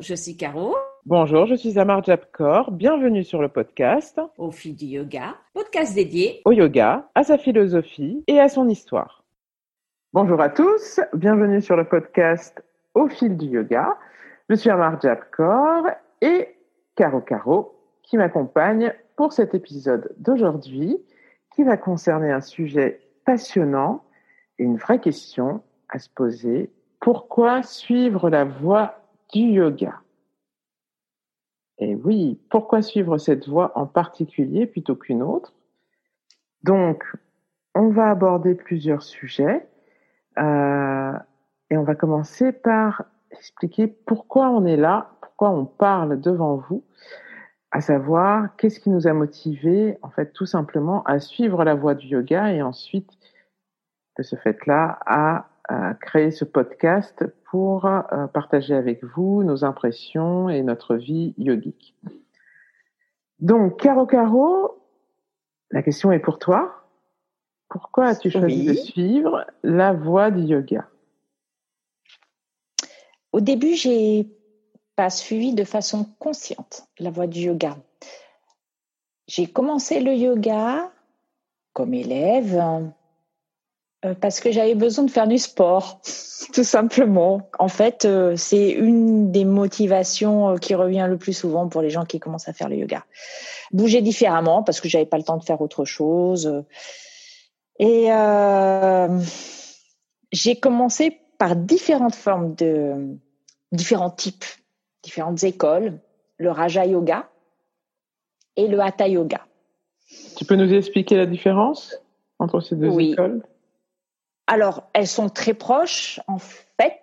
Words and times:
je 0.00 0.14
suis 0.14 0.36
Caro. 0.36 0.76
Bonjour, 1.04 1.46
je 1.46 1.54
suis 1.54 1.78
Amar 1.78 2.02
Japkor. 2.02 2.70
Bienvenue 2.72 3.24
sur 3.24 3.40
le 3.40 3.48
podcast 3.48 4.20
Au 4.38 4.50
fil 4.50 4.74
du 4.74 4.86
yoga, 4.86 5.36
podcast 5.54 5.94
dédié 5.94 6.42
au 6.44 6.52
yoga, 6.52 7.08
à 7.14 7.22
sa 7.22 7.38
philosophie 7.38 8.24
et 8.26 8.40
à 8.40 8.48
son 8.48 8.68
histoire. 8.68 9.24
Bonjour 10.12 10.40
à 10.40 10.48
tous, 10.48 11.00
bienvenue 11.14 11.62
sur 11.62 11.76
le 11.76 11.84
podcast 11.84 12.62
Au 12.94 13.08
fil 13.08 13.36
du 13.36 13.46
yoga. 13.46 13.96
Je 14.48 14.56
suis 14.56 14.70
Amar 14.70 15.00
Japkor 15.00 15.86
et 16.20 16.48
Caro 16.96 17.20
Caro 17.20 17.78
qui 18.02 18.16
m'accompagne 18.16 18.92
pour 19.16 19.32
cet 19.32 19.54
épisode 19.54 20.14
d'aujourd'hui 20.18 20.96
qui 21.54 21.62
va 21.62 21.76
concerner 21.76 22.32
un 22.32 22.40
sujet 22.40 23.00
passionnant 23.24 24.04
et 24.58 24.64
une 24.64 24.76
vraie 24.76 25.00
question 25.00 25.62
à 25.88 25.98
se 25.98 26.08
poser. 26.10 26.70
Pourquoi 27.00 27.62
suivre 27.62 28.30
la 28.30 28.44
voie 28.44 29.05
du 29.32 29.40
yoga. 29.40 30.00
Et 31.78 31.94
oui, 31.94 32.40
pourquoi 32.50 32.82
suivre 32.82 33.18
cette 33.18 33.48
voie 33.48 33.72
en 33.78 33.86
particulier 33.86 34.66
plutôt 34.66 34.96
qu'une 34.96 35.22
autre? 35.22 35.52
Donc, 36.62 37.04
on 37.74 37.90
va 37.90 38.10
aborder 38.10 38.54
plusieurs 38.54 39.02
sujets 39.02 39.68
euh, 40.38 41.12
et 41.70 41.76
on 41.76 41.82
va 41.82 41.94
commencer 41.94 42.52
par 42.52 43.04
expliquer 43.30 43.86
pourquoi 43.86 44.50
on 44.50 44.64
est 44.64 44.76
là, 44.76 45.10
pourquoi 45.20 45.50
on 45.50 45.66
parle 45.66 46.20
devant 46.20 46.56
vous, 46.56 46.84
à 47.70 47.80
savoir 47.80 48.56
qu'est-ce 48.56 48.80
qui 48.80 48.88
nous 48.88 49.06
a 49.06 49.12
motivé, 49.12 49.98
en 50.02 50.08
fait, 50.08 50.32
tout 50.32 50.46
simplement 50.46 51.02
à 51.04 51.20
suivre 51.20 51.64
la 51.64 51.74
voie 51.74 51.94
du 51.94 52.06
yoga 52.06 52.52
et 52.52 52.62
ensuite, 52.62 53.10
de 54.16 54.22
ce 54.22 54.36
fait-là, 54.36 54.98
à, 55.04 55.50
créer 56.00 56.30
ce 56.30 56.44
podcast 56.44 57.24
pour 57.50 57.86
euh, 57.86 58.26
partager 58.32 58.74
avec 58.74 59.02
vous 59.04 59.42
nos 59.42 59.64
impressions 59.64 60.48
et 60.48 60.62
notre 60.62 60.96
vie 60.96 61.34
yogique. 61.38 61.94
Donc, 63.40 63.80
Caro 63.80 64.06
Caro, 64.06 64.82
la 65.70 65.82
question 65.82 66.12
est 66.12 66.18
pour 66.18 66.38
toi. 66.38 66.84
Pourquoi 67.68 68.06
as-tu 68.06 68.30
choisi 68.30 68.64
de 68.64 68.74
suivre 68.74 69.44
la 69.62 69.92
voie 69.92 70.30
du 70.30 70.42
yoga? 70.42 70.88
Au 73.32 73.40
début, 73.40 73.74
j'ai 73.74 74.28
pas 74.94 75.10
suivi 75.10 75.52
de 75.52 75.64
façon 75.64 76.04
consciente 76.18 76.86
la 76.98 77.10
voie 77.10 77.26
du 77.26 77.40
yoga. 77.40 77.76
J'ai 79.26 79.46
commencé 79.46 80.00
le 80.00 80.14
yoga 80.14 80.90
comme 81.72 81.92
élève 81.92 82.58
parce 84.14 84.40
que 84.40 84.50
j'avais 84.50 84.74
besoin 84.74 85.04
de 85.04 85.10
faire 85.10 85.26
du 85.26 85.38
sport, 85.38 86.00
tout 86.52 86.64
simplement. 86.64 87.50
En 87.58 87.68
fait, 87.68 88.04
euh, 88.04 88.36
c'est 88.36 88.70
une 88.70 89.30
des 89.30 89.44
motivations 89.44 90.50
euh, 90.50 90.56
qui 90.56 90.74
revient 90.74 91.06
le 91.08 91.18
plus 91.18 91.32
souvent 91.32 91.68
pour 91.68 91.82
les 91.82 91.90
gens 91.90 92.04
qui 92.04 92.20
commencent 92.20 92.48
à 92.48 92.52
faire 92.52 92.68
le 92.68 92.76
yoga. 92.76 93.04
Bouger 93.72 94.00
différemment 94.00 94.62
parce 94.62 94.80
que 94.80 94.88
j'avais 94.88 95.06
pas 95.06 95.18
le 95.18 95.24
temps 95.24 95.36
de 95.36 95.44
faire 95.44 95.60
autre 95.60 95.84
chose. 95.84 96.64
Et 97.78 98.12
euh, 98.12 99.20
j'ai 100.32 100.56
commencé 100.56 101.18
par 101.38 101.56
différentes 101.56 102.14
formes 102.14 102.54
de 102.54 103.16
différents 103.72 104.10
types 104.10 104.44
différentes 105.02 105.44
écoles, 105.44 106.00
le 106.38 106.50
Raja 106.50 106.84
Yoga 106.84 107.28
et 108.56 108.66
le 108.66 108.80
Hatha 108.80 109.06
Yoga. 109.06 109.46
Tu 110.36 110.44
peux 110.44 110.56
nous 110.56 110.72
expliquer 110.72 111.16
la 111.16 111.26
différence 111.26 111.96
entre 112.38 112.60
ces 112.60 112.76
deux 112.76 112.88
oui. 112.88 113.12
écoles? 113.12 113.42
Alors, 114.46 114.84
elles 114.92 115.08
sont 115.08 115.28
très 115.28 115.54
proches. 115.54 116.20
En 116.28 116.38
fait, 116.38 117.02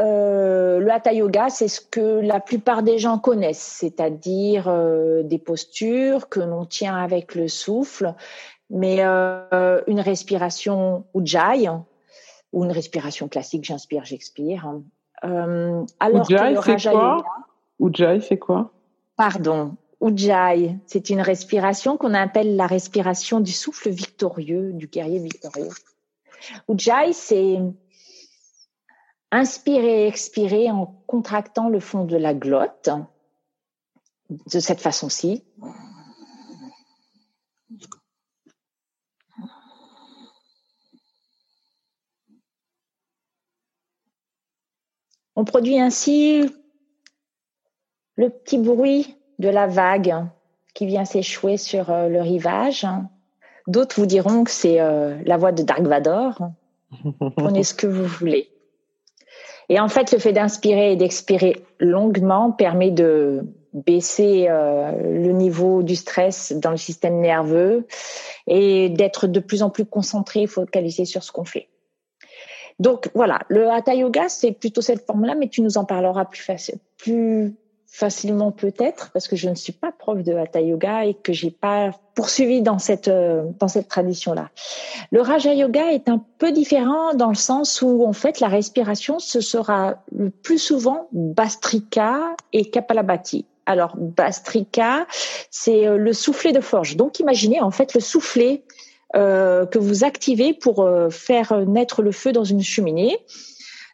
euh, 0.00 0.78
le 0.78 0.90
Hatha 0.90 1.12
Yoga, 1.12 1.48
c'est 1.48 1.68
ce 1.68 1.80
que 1.80 2.20
la 2.20 2.40
plupart 2.40 2.82
des 2.82 2.98
gens 2.98 3.18
connaissent, 3.18 3.78
c'est-à-dire 3.80 4.68
euh, 4.68 5.22
des 5.22 5.38
postures 5.38 6.28
que 6.28 6.40
l'on 6.40 6.64
tient 6.64 6.96
avec 6.96 7.34
le 7.34 7.48
souffle, 7.48 8.14
mais 8.70 8.98
euh, 9.00 9.80
une 9.86 10.00
respiration 10.00 11.04
Ujjayi 11.14 11.68
ou 12.52 12.64
une 12.64 12.72
respiration 12.72 13.28
classique, 13.28 13.64
j'inspire, 13.64 14.04
j'expire, 14.04 14.72
alors 15.20 15.86
Ujjayi, 16.30 16.56
c'est 16.62 16.90
quoi 16.90 17.24
Ujjayi, 17.80 18.22
c'est 18.22 18.38
quoi? 18.38 18.70
Pardon. 19.16 19.74
Ujjayi, 20.00 20.78
c'est 20.86 21.10
une 21.10 21.20
respiration 21.20 21.96
qu'on 21.96 22.14
appelle 22.14 22.54
la 22.54 22.68
respiration 22.68 23.40
du 23.40 23.50
souffle 23.52 23.90
victorieux, 23.90 24.72
du 24.72 24.86
guerrier 24.86 25.18
victorieux. 25.18 25.70
Ujjayi, 26.68 27.14
c'est 27.14 27.58
inspirer 29.30 30.04
et 30.04 30.06
expirer 30.06 30.70
en 30.70 30.86
contractant 31.06 31.68
le 31.68 31.80
fond 31.80 32.04
de 32.04 32.16
la 32.16 32.34
glotte 32.34 32.90
de 34.30 34.60
cette 34.60 34.80
façon-ci. 34.80 35.44
On 45.36 45.44
produit 45.44 45.78
ainsi 45.78 46.50
le 48.16 48.28
petit 48.28 48.58
bruit 48.58 49.16
de 49.38 49.48
la 49.48 49.68
vague 49.68 50.26
qui 50.74 50.86
vient 50.86 51.04
s'échouer 51.04 51.56
sur 51.56 51.90
euh, 51.90 52.08
le 52.08 52.20
rivage. 52.20 52.84
D'autres 53.68 54.00
vous 54.00 54.06
diront 54.06 54.44
que 54.44 54.50
c'est 54.50 54.80
euh, 54.80 55.14
la 55.26 55.36
voix 55.36 55.52
de 55.52 55.62
Dark 55.62 55.82
Vador. 55.82 56.38
Prenez 57.36 57.62
ce 57.62 57.74
que 57.74 57.86
vous 57.86 58.06
voulez. 58.06 58.50
Et 59.68 59.78
en 59.78 59.88
fait, 59.88 60.10
le 60.10 60.18
fait 60.18 60.32
d'inspirer 60.32 60.92
et 60.92 60.96
d'expirer 60.96 61.62
longuement 61.78 62.50
permet 62.50 62.90
de 62.90 63.44
baisser 63.74 64.46
euh, 64.48 64.92
le 64.92 65.32
niveau 65.32 65.82
du 65.82 65.94
stress 65.94 66.52
dans 66.56 66.70
le 66.70 66.78
système 66.78 67.20
nerveux 67.20 67.86
et 68.46 68.88
d'être 68.88 69.26
de 69.26 69.40
plus 69.40 69.62
en 69.62 69.68
plus 69.68 69.84
concentré, 69.84 70.46
focalisé 70.46 71.04
sur 71.04 71.22
ce 71.22 71.30
qu'on 71.30 71.44
fait. 71.44 71.68
Donc 72.78 73.10
voilà, 73.14 73.40
le 73.48 73.68
hatha 73.68 73.94
yoga, 73.94 74.30
c'est 74.30 74.52
plutôt 74.52 74.80
cette 74.80 75.04
forme-là, 75.04 75.34
mais 75.34 75.48
tu 75.48 75.60
nous 75.60 75.76
en 75.76 75.84
parleras 75.84 76.24
plus, 76.24 76.72
plus 76.96 77.54
facilement 77.90 78.52
peut-être 78.52 79.10
parce 79.12 79.26
que 79.28 79.34
je 79.34 79.48
ne 79.48 79.54
suis 79.54 79.72
pas 79.72 79.90
prof 79.92 80.22
de 80.22 80.34
hatha 80.34 80.60
yoga 80.60 81.06
et 81.06 81.14
que 81.14 81.32
j'ai 81.32 81.50
pas 81.50 81.90
poursuivi 82.14 82.60
dans 82.60 82.78
cette 82.78 83.08
euh, 83.08 83.44
dans 83.58 83.68
cette 83.68 83.88
tradition-là. 83.88 84.50
Le 85.10 85.22
raja 85.22 85.54
yoga 85.54 85.90
est 85.92 86.08
un 86.08 86.22
peu 86.38 86.52
différent 86.52 87.14
dans 87.14 87.28
le 87.28 87.34
sens 87.34 87.82
où 87.82 88.04
en 88.04 88.12
fait 88.12 88.40
la 88.40 88.48
respiration 88.48 89.18
ce 89.18 89.40
sera 89.40 89.96
le 90.12 90.30
plus 90.30 90.58
souvent 90.58 91.08
bastrika 91.12 92.36
et 92.52 92.70
kapalabhati. 92.70 93.46
Alors 93.68 93.96
bastrika, 93.96 95.06
c'est 95.50 95.86
euh, 95.86 95.98
le 95.98 96.14
soufflet 96.14 96.52
de 96.52 96.60
forge. 96.60 96.96
Donc 96.96 97.20
imaginez 97.20 97.60
en 97.60 97.70
fait 97.70 97.94
le 97.94 98.00
soufflet 98.00 98.64
euh, 99.14 99.66
que 99.66 99.78
vous 99.78 100.04
activez 100.04 100.54
pour 100.54 100.82
euh, 100.82 101.10
faire 101.10 101.54
naître 101.66 102.02
le 102.02 102.12
feu 102.12 102.32
dans 102.32 102.44
une 102.44 102.62
cheminée. 102.62 103.18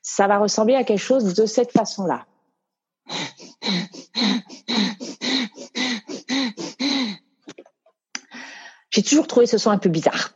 Ça 0.03 0.28
va 0.28 0.38
ressembler 0.38 0.77
à 0.77 0.84
quelque 0.84 0.99
chose 0.99 1.34
de 1.34 1.47
cette 1.47 1.72
façon-là. 1.72 2.25
J'ai 8.94 9.03
toujours 9.03 9.26
trouvé 9.26 9.47
ce 9.47 9.59
son 9.59 9.70
un 9.70 9.78
peu 9.78 9.88
bizarre. 9.88 10.31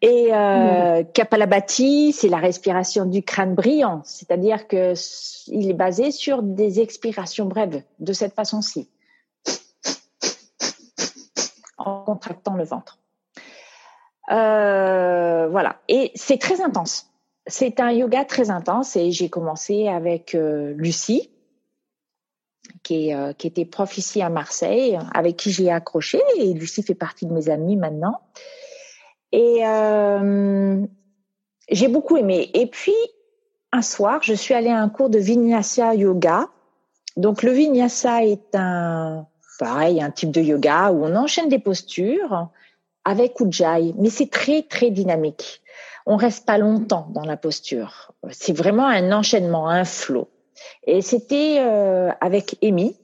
Et 0.00 0.28
euh, 0.32 1.02
hmm. 1.02 1.12
Kapalabhati, 1.12 2.14
c'est 2.14 2.28
la 2.28 2.38
respiration 2.38 3.04
du 3.04 3.22
crâne 3.22 3.54
brillant, 3.54 4.00
c'est-à-dire 4.04 4.66
que 4.66 4.94
il 5.48 5.68
est 5.68 5.74
basé 5.74 6.10
sur 6.10 6.42
des 6.42 6.80
expirations 6.80 7.44
brèves, 7.44 7.82
de 7.98 8.12
cette 8.14 8.34
façon-ci, 8.34 8.88
en 11.76 12.00
contractant 12.00 12.54
le 12.54 12.64
ventre. 12.64 12.98
Euh, 14.30 15.48
voilà. 15.48 15.76
Et 15.88 16.10
c'est 16.14 16.38
très 16.38 16.62
intense. 16.62 17.10
C'est 17.46 17.78
un 17.78 17.90
yoga 17.90 18.24
très 18.24 18.48
intense 18.48 18.96
et 18.96 19.10
j'ai 19.10 19.28
commencé 19.28 19.88
avec 19.88 20.34
euh, 20.34 20.72
Lucie, 20.76 21.30
euh, 22.90 23.32
qui 23.32 23.46
était 23.46 23.64
prof 23.64 23.96
ici 23.98 24.22
à 24.22 24.28
Marseille, 24.28 24.98
avec 25.14 25.36
qui 25.36 25.50
j'ai 25.50 25.70
accroché 25.70 26.20
et 26.38 26.52
Lucie 26.52 26.82
fait 26.82 26.94
partie 26.94 27.26
de 27.26 27.32
mes 27.32 27.48
amis 27.48 27.76
maintenant. 27.76 28.20
Et 29.32 29.62
j'ai 31.70 31.88
beaucoup 31.88 32.16
aimé. 32.16 32.50
Et 32.54 32.66
puis, 32.66 32.94
un 33.72 33.82
soir, 33.82 34.20
je 34.22 34.32
suis 34.32 34.54
allée 34.54 34.70
à 34.70 34.80
un 34.80 34.88
cours 34.88 35.10
de 35.10 35.18
Vinyasa 35.18 35.94
Yoga. 35.94 36.48
Donc, 37.18 37.42
le 37.42 37.52
Vinyasa 37.52 38.24
est 38.24 38.54
un, 38.54 39.26
pareil, 39.58 40.00
un 40.00 40.10
type 40.10 40.30
de 40.30 40.40
yoga 40.40 40.90
où 40.92 41.04
on 41.04 41.14
enchaîne 41.16 41.48
des 41.48 41.58
postures 41.58 42.48
avec 43.04 43.40
Ujjayi, 43.40 43.94
mais 43.98 44.10
c'est 44.10 44.30
très 44.30 44.62
très 44.62 44.90
dynamique. 44.90 45.62
On 46.06 46.16
reste 46.16 46.46
pas 46.46 46.58
longtemps 46.58 47.08
dans 47.10 47.24
la 47.24 47.36
posture. 47.36 48.12
C'est 48.30 48.56
vraiment 48.56 48.86
un 48.86 49.12
enchaînement, 49.12 49.68
un 49.68 49.84
flow. 49.84 50.28
Et 50.86 51.02
c'était 51.02 51.58
euh, 51.60 52.10
avec 52.20 52.56
Amy, 52.62 52.96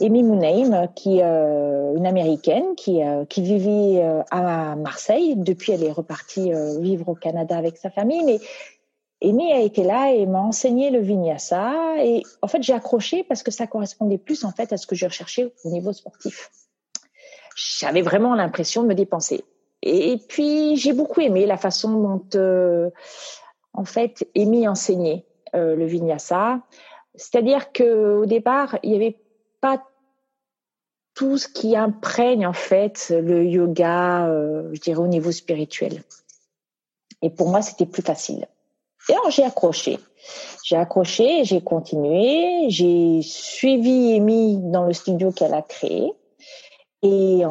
Amy 0.00 0.22
Munaim, 0.22 0.88
qui 0.88 1.20
euh, 1.22 1.94
une 1.96 2.06
américaine 2.06 2.74
qui 2.76 3.02
euh, 3.02 3.24
qui 3.24 3.42
vivait 3.42 4.04
à 4.30 4.76
Marseille. 4.76 5.34
Depuis, 5.36 5.72
elle 5.72 5.84
est 5.84 5.92
repartie 5.92 6.52
vivre 6.80 7.08
au 7.08 7.14
Canada 7.14 7.56
avec 7.56 7.76
sa 7.76 7.90
famille, 7.90 8.22
mais 8.24 8.40
Amy 9.22 9.52
a 9.52 9.60
été 9.60 9.84
là 9.84 10.12
et 10.12 10.26
m'a 10.26 10.40
enseigné 10.40 10.90
le 10.90 11.00
vinyasa 11.00 11.72
et 11.98 12.24
en 12.42 12.48
fait 12.48 12.62
j'ai 12.62 12.72
accroché 12.72 13.22
parce 13.22 13.44
que 13.44 13.52
ça 13.52 13.68
correspondait 13.68 14.18
plus 14.18 14.44
en 14.44 14.50
fait 14.50 14.72
à 14.72 14.76
ce 14.76 14.86
que 14.86 14.96
je 14.96 15.06
recherchais 15.06 15.52
au 15.64 15.70
niveau 15.70 15.92
sportif. 15.92 16.50
J'avais 17.54 18.02
vraiment 18.02 18.34
l'impression 18.34 18.82
de 18.82 18.88
me 18.88 18.94
dépenser. 18.94 19.44
Et 19.82 20.18
puis 20.28 20.76
j'ai 20.76 20.92
beaucoup 20.92 21.20
aimé 21.20 21.46
la 21.46 21.56
façon 21.56 21.90
dont 21.92 22.90
en 23.74 23.84
fait 23.84 24.28
Amy 24.36 24.66
enseignait 24.66 25.24
euh, 25.54 25.76
le 25.76 25.84
vinyasa, 25.84 26.60
c'est-à-dire 27.14 27.72
que 27.72 28.18
au 28.18 28.26
départ 28.26 28.78
il 28.82 28.90
n'y 28.90 28.96
avait 28.96 29.18
pas 29.60 29.82
tout 31.14 31.36
ce 31.36 31.48
qui 31.48 31.76
imprègne 31.76 32.46
en 32.46 32.52
fait 32.52 33.12
le 33.14 33.44
yoga, 33.44 34.26
euh, 34.26 34.70
je 34.72 34.80
dirais 34.80 35.00
au 35.00 35.08
niveau 35.08 35.30
spirituel. 35.30 36.02
Et 37.20 37.30
pour 37.30 37.48
moi 37.48 37.62
c'était 37.62 37.86
plus 37.86 38.02
facile. 38.02 38.46
Et 39.08 39.12
alors 39.12 39.30
j'ai 39.30 39.44
accroché. 39.44 39.98
J'ai 40.64 40.76
accroché, 40.76 41.44
j'ai 41.44 41.60
continué, 41.60 42.66
j'ai 42.68 43.20
suivi 43.22 44.14
Amy 44.14 44.58
dans 44.58 44.84
le 44.84 44.92
studio 44.92 45.32
qu'elle 45.32 45.54
a 45.54 45.62
créé. 45.62 46.12
Et 47.02 47.42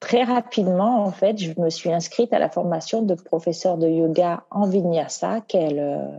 très 0.00 0.22
rapidement, 0.22 1.04
en 1.04 1.10
fait, 1.10 1.38
je 1.38 1.58
me 1.60 1.70
suis 1.70 1.92
inscrite 1.92 2.32
à 2.32 2.38
la 2.38 2.48
formation 2.48 3.02
de 3.02 3.14
professeur 3.14 3.76
de 3.76 3.88
yoga 3.88 4.44
en 4.50 4.68
vinyasa 4.68 5.40
qu'elle 5.40 5.80
euh, 5.80 6.18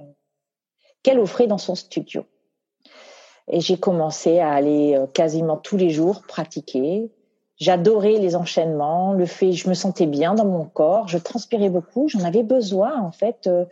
qu'elle 1.08 1.20
offrait 1.20 1.48
dans 1.48 1.58
son 1.58 1.74
studio. 1.74 2.26
Et 3.48 3.62
j'ai 3.62 3.78
commencé 3.78 4.40
à 4.40 4.52
aller 4.52 4.94
euh, 4.98 5.08
quasiment 5.08 5.56
tous 5.56 5.78
les 5.78 5.90
jours 5.90 6.24
pratiquer. 6.28 7.10
J'adorais 7.56 8.18
les 8.20 8.36
enchaînements, 8.36 9.14
le 9.14 9.26
fait, 9.26 9.54
je 9.54 9.70
me 9.70 9.74
sentais 9.74 10.06
bien 10.06 10.34
dans 10.34 10.44
mon 10.44 10.66
corps, 10.66 11.08
je 11.08 11.18
transpirais 11.18 11.70
beaucoup, 11.70 12.10
j'en 12.10 12.26
avais 12.26 12.44
besoin 12.44 13.00
en 13.00 13.14
fait 13.14 13.48
euh, 13.48 13.64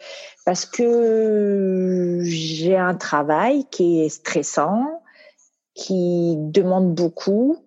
parce 0.45 0.65
que 0.65 2.21
j'ai 2.23 2.77
un 2.77 2.95
travail 2.95 3.65
qui 3.65 3.99
est 3.99 4.09
stressant, 4.09 5.01
qui 5.73 6.35
demande 6.37 6.95
beaucoup 6.95 7.57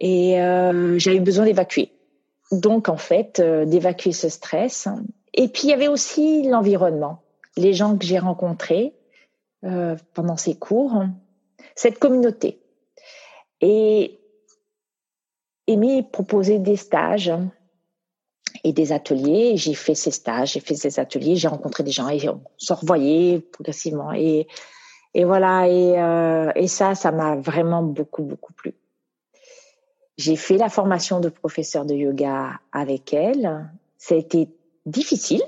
et 0.00 0.42
euh, 0.42 0.98
j'avais 0.98 1.20
besoin 1.20 1.44
d'évacuer. 1.44 1.92
Donc 2.50 2.88
en 2.88 2.96
fait, 2.96 3.40
d'évacuer 3.40 4.10
ce 4.10 4.28
stress. 4.28 4.88
Et 5.32 5.46
puis 5.46 5.68
il 5.68 5.70
y 5.70 5.72
avait 5.72 5.88
aussi 5.88 6.42
l'environnement, 6.48 7.23
les 7.56 7.72
gens 7.72 7.96
que 7.96 8.04
j'ai 8.04 8.18
rencontrés 8.18 8.94
pendant 10.12 10.36
ces 10.36 10.56
cours, 10.56 11.04
cette 11.74 11.98
communauté. 11.98 12.60
Et 13.60 14.20
Amy 15.68 16.02
proposait 16.02 16.58
des 16.58 16.76
stages 16.76 17.32
et 18.62 18.72
des 18.72 18.92
ateliers. 18.92 19.56
J'ai 19.56 19.74
fait 19.74 19.94
ces 19.94 20.10
stages, 20.10 20.52
j'ai 20.52 20.60
fait 20.60 20.74
ces 20.74 21.00
ateliers, 21.00 21.36
j'ai 21.36 21.48
rencontré 21.48 21.82
des 21.82 21.90
gens 21.90 22.08
et 22.08 22.28
on 22.28 22.42
se 22.56 22.72
revoyait 22.72 23.40
progressivement. 23.40 24.12
Et, 24.12 24.46
et 25.14 25.24
voilà, 25.24 25.68
et, 25.68 25.98
euh, 25.98 26.52
et 26.54 26.68
ça, 26.68 26.94
ça 26.94 27.12
m'a 27.12 27.36
vraiment 27.36 27.82
beaucoup, 27.82 28.22
beaucoup 28.22 28.52
plu. 28.52 28.74
J'ai 30.16 30.36
fait 30.36 30.58
la 30.58 30.68
formation 30.68 31.20
de 31.20 31.28
professeur 31.28 31.84
de 31.84 31.94
yoga 31.94 32.60
avec 32.72 33.12
elle. 33.12 33.68
Ça 33.98 34.14
a 34.14 34.18
été 34.18 34.48
difficile. 34.86 35.42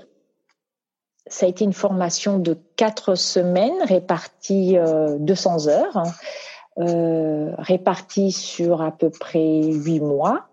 Ça 1.28 1.46
a 1.46 1.48
été 1.48 1.64
une 1.64 1.72
formation 1.72 2.38
de 2.38 2.56
quatre 2.76 3.14
semaines 3.14 3.82
répartie 3.82 4.78
euh, 4.78 5.16
200 5.18 5.68
heures 5.68 6.04
euh, 6.78 7.54
répartis 7.56 8.32
sur 8.32 8.82
à 8.82 8.90
peu 8.90 9.08
près 9.08 9.62
huit 9.62 10.00
mois, 10.00 10.46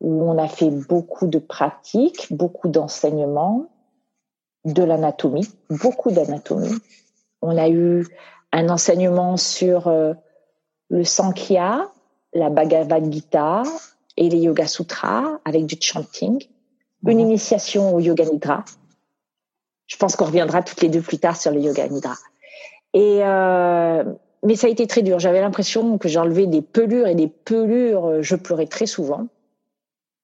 où 0.00 0.24
on 0.28 0.38
a 0.38 0.48
fait 0.48 0.70
beaucoup 0.70 1.28
de 1.28 1.38
pratiques, 1.38 2.32
beaucoup 2.32 2.66
d'enseignements, 2.66 3.66
de 4.64 4.82
l'anatomie, 4.82 5.48
beaucoup 5.70 6.10
d'anatomie. 6.10 6.74
On 7.42 7.56
a 7.56 7.68
eu 7.68 8.08
un 8.50 8.68
enseignement 8.68 9.36
sur 9.36 9.86
euh, 9.86 10.14
le 10.90 11.04
Sankhya, 11.04 11.88
la 12.32 12.50
Bhagavad 12.50 13.12
Gita 13.12 13.62
et 14.16 14.28
les 14.28 14.38
Yoga 14.38 14.66
Sutras 14.66 15.38
avec 15.44 15.64
du 15.66 15.76
chanting, 15.80 16.44
une 17.06 17.18
mhm. 17.18 17.20
initiation 17.20 17.94
au 17.94 18.00
Yoga 18.00 18.24
Nidra. 18.24 18.64
Je 19.86 19.96
pense 19.96 20.16
qu'on 20.16 20.26
reviendra 20.26 20.62
toutes 20.62 20.80
les 20.80 20.88
deux 20.88 21.02
plus 21.02 21.18
tard 21.18 21.36
sur 21.36 21.50
le 21.50 21.60
Yoga 21.60 21.88
Nidra. 21.88 22.16
Et 22.94 23.20
euh, 23.22 24.04
mais 24.44 24.56
ça 24.56 24.66
a 24.66 24.70
été 24.70 24.86
très 24.86 25.02
dur. 25.02 25.18
J'avais 25.18 25.40
l'impression 25.40 25.98
que 25.98 26.08
j'enlevais 26.08 26.46
des 26.46 26.62
pelures 26.62 27.06
et 27.06 27.14
des 27.14 27.28
pelures. 27.28 28.06
Euh, 28.06 28.22
je 28.22 28.36
pleurais 28.36 28.66
très 28.66 28.86
souvent, 28.86 29.26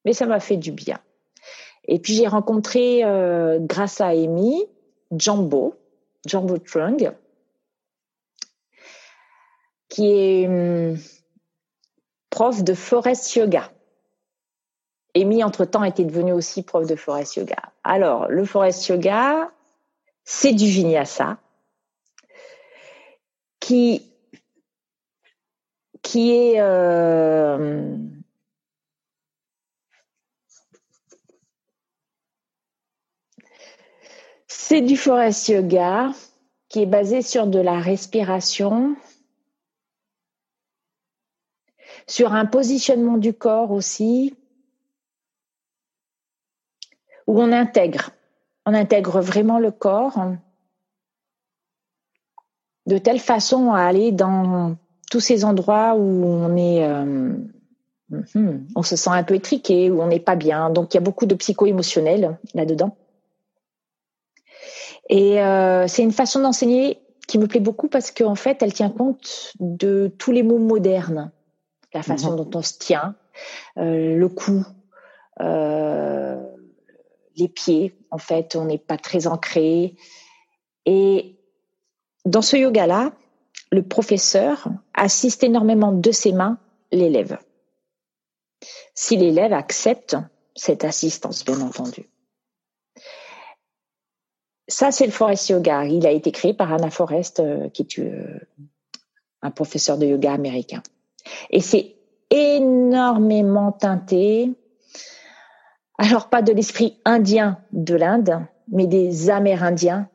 mais 0.05 0.13
ça 0.13 0.27
m'a 0.27 0.41
fait 0.41 0.57
du 0.57 0.73
bien. 0.73 0.99
Et 1.89 1.99
puis 1.99 2.15
j'ai 2.15 2.29
rencontré, 2.29 3.03
euh, 3.03 3.59
grâce 3.61 4.01
à 4.01 4.09
Amy, 4.09 4.65
Jambo, 5.11 5.75
Jambo 6.27 6.59
Trung, 6.59 7.13
qui 9.89 10.07
est 10.07 10.47
hum, 10.47 10.99
prof 12.29 12.63
de 12.63 12.75
forest 12.75 13.35
yoga. 13.35 13.71
Amy, 15.15 15.43
entre-temps, 15.43 15.85
était 15.85 16.05
devenue 16.05 16.33
aussi 16.33 16.63
prof 16.63 16.87
de 16.87 16.97
forest 16.97 17.37
yoga. 17.37 17.57
Alors, 17.85 18.29
le 18.29 18.45
forest 18.45 18.87
yoga, 18.89 19.51
c'est 20.25 20.53
du 20.53 20.67
vinyasa 20.67 21.39
qui 23.61 24.11
est 26.15 26.61
euh, 26.61 27.97
c'est 34.47 34.81
du 34.81 34.97
forest 34.97 35.49
yoga 35.49 36.13
qui 36.69 36.83
est 36.83 36.87
basé 36.87 37.23
sur 37.23 37.47
de 37.47 37.59
la 37.59 37.81
respiration, 37.81 38.97
sur 42.07 42.33
un 42.33 42.47
positionnement 42.47 43.19
du 43.19 43.35
corps 43.35 43.73
aussi, 43.73 44.37
où 47.31 47.41
on 47.41 47.53
intègre, 47.53 48.11
on 48.67 48.75
intègre 48.75 49.21
vraiment 49.21 49.61
le 49.61 49.71
corps 49.71 50.19
de 52.87 52.99
telle 52.99 53.21
façon 53.21 53.73
à 53.73 53.83
aller 53.83 54.11
dans 54.11 54.75
tous 55.13 55.21
ces 55.21 55.45
endroits 55.45 55.95
où 55.95 56.25
on 56.25 56.57
est, 56.57 56.85
euh, 56.85 57.37
hmm, 58.35 58.67
on 58.75 58.83
se 58.83 58.97
sent 58.97 59.11
un 59.11 59.23
peu 59.23 59.37
étriqué, 59.37 59.93
où 59.93 60.03
on 60.03 60.09
n'est 60.09 60.19
pas 60.19 60.35
bien. 60.35 60.71
Donc 60.71 60.93
il 60.93 60.97
y 60.97 60.99
a 60.99 61.03
beaucoup 61.03 61.27
de 61.27 61.37
psycho-émotionnel 61.37 62.37
là-dedans. 62.55 62.97
Et 65.09 65.41
euh, 65.41 65.87
c'est 65.87 66.03
une 66.03 66.11
façon 66.13 66.41
d'enseigner 66.41 66.99
qui 67.29 67.39
me 67.39 67.47
plaît 67.47 67.61
beaucoup 67.61 67.87
parce 67.87 68.11
qu'en 68.11 68.35
fait, 68.35 68.61
elle 68.61 68.73
tient 68.73 68.91
compte 68.91 69.53
de 69.61 70.13
tous 70.19 70.33
les 70.33 70.43
mots 70.43 70.59
modernes, 70.59 71.31
la 71.95 72.03
façon 72.03 72.33
mhm. 72.33 72.39
dont 72.39 72.51
on 72.59 72.63
se 72.63 72.77
tient, 72.77 73.15
euh, 73.79 74.17
le 74.17 74.29
cou, 74.29 74.65
pieds. 77.49 77.97
En 78.11 78.19
fait, 78.19 78.57
on 78.57 78.65
n'est 78.65 78.79
pas 78.79 78.97
très 78.97 79.27
ancré. 79.27 79.97
Et 80.87 81.37
dans 82.25 82.43
ce 82.43 82.57
yoga-là, 82.57 83.13
le 83.71 83.83
professeur 83.83 84.69
assiste 84.95 85.45
énormément 85.45 85.93
de 85.93 86.11
ses 86.11 86.33
mains 86.33 86.59
l'élève. 86.93 87.39
Si 88.95 89.17
l'élève 89.17 89.53
accepte 89.53 90.17
cette 90.55 90.85
assistance, 90.85 91.45
bien 91.45 91.61
entendu. 91.61 92.09
Ça, 94.69 94.93
c'est 94.93 95.07
le 95.07 95.13
Forest 95.13 95.49
Yoga. 95.49 95.85
Il 95.85 96.07
a 96.07 96.11
été 96.11 96.31
créé 96.31 96.55
par 96.55 96.73
Anna 96.73 96.91
Forest, 96.91 97.41
euh, 97.41 97.69
qui 97.71 97.83
est 97.83 97.99
euh, 97.99 98.39
un 99.43 99.51
professeur 99.51 99.99
de 99.99 100.07
yoga 100.07 100.33
américain. 100.33 100.83
Et 101.51 101.61
c'est 101.61 101.97
énormément 102.31 103.73
teinté, 103.73 104.53
alors 106.01 106.31
pas 106.31 106.41
de 106.41 106.53
l'esprit 106.53 106.99
indien 107.05 107.59
de 107.73 107.95
l'Inde, 107.95 108.41
mais 108.69 108.87
des 108.87 109.29
Amérindiens, 109.29 110.09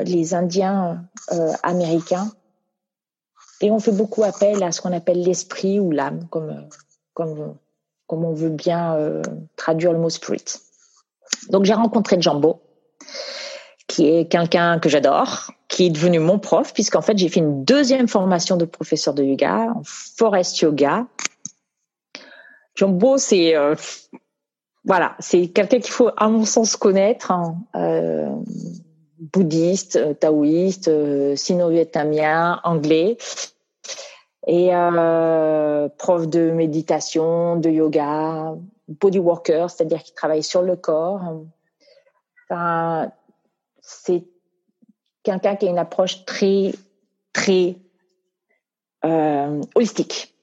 les 0.00 0.34
Indiens 0.34 1.04
euh, 1.30 1.52
américains, 1.62 2.32
et 3.60 3.70
on 3.70 3.78
fait 3.78 3.92
beaucoup 3.92 4.24
appel 4.24 4.60
à 4.64 4.72
ce 4.72 4.80
qu'on 4.80 4.92
appelle 4.92 5.22
l'esprit 5.22 5.78
ou 5.78 5.92
l'âme, 5.92 6.26
comme, 6.30 6.68
comme, 7.14 7.56
comme 8.08 8.24
on 8.24 8.34
veut 8.34 8.50
bien 8.50 8.96
euh, 8.96 9.22
traduire 9.54 9.92
le 9.92 10.00
mot 10.00 10.10
spirit. 10.10 10.44
Donc 11.48 11.64
j'ai 11.64 11.74
rencontré 11.74 12.20
Jambo, 12.20 12.60
qui 13.86 14.08
est 14.08 14.26
quelqu'un 14.26 14.80
que 14.80 14.88
j'adore, 14.88 15.52
qui 15.68 15.86
est 15.86 15.90
devenu 15.90 16.18
mon 16.18 16.40
prof, 16.40 16.74
puisqu'en 16.74 17.02
fait 17.02 17.16
j'ai 17.16 17.28
fait 17.28 17.38
une 17.38 17.64
deuxième 17.64 18.08
formation 18.08 18.56
de 18.56 18.64
professeur 18.64 19.14
de 19.14 19.22
yoga, 19.22 19.74
en 19.76 19.82
forest 19.84 20.58
yoga. 20.58 21.06
Jambo, 22.74 23.16
c'est 23.16 23.54
euh, 23.54 23.76
voilà, 24.84 25.16
c'est 25.18 25.48
quelqu'un 25.48 25.78
qu'il 25.78 25.92
faut 25.92 26.10
à 26.16 26.28
mon 26.28 26.44
sens 26.44 26.76
connaître. 26.76 27.30
Hein. 27.30 27.56
Euh, 27.74 28.28
bouddhiste, 29.18 30.18
taoïste, 30.18 30.90
sino-vietnamien, 31.36 32.60
anglais 32.64 33.16
et 34.46 34.74
euh, 34.74 35.88
prof 35.96 36.28
de 36.28 36.50
méditation, 36.50 37.56
de 37.56 37.70
yoga, 37.70 38.54
body 38.88 39.18
worker, 39.18 39.70
c'est-à-dire 39.70 40.02
qui 40.02 40.12
travaille 40.12 40.42
sur 40.42 40.62
le 40.62 40.76
corps. 40.76 41.22
C'est 43.80 44.24
quelqu'un 45.22 45.56
qui 45.56 45.66
a 45.66 45.70
une 45.70 45.78
approche 45.78 46.24
très, 46.24 46.72
très 47.32 47.76
euh, 49.04 49.60
holistique 49.74 50.34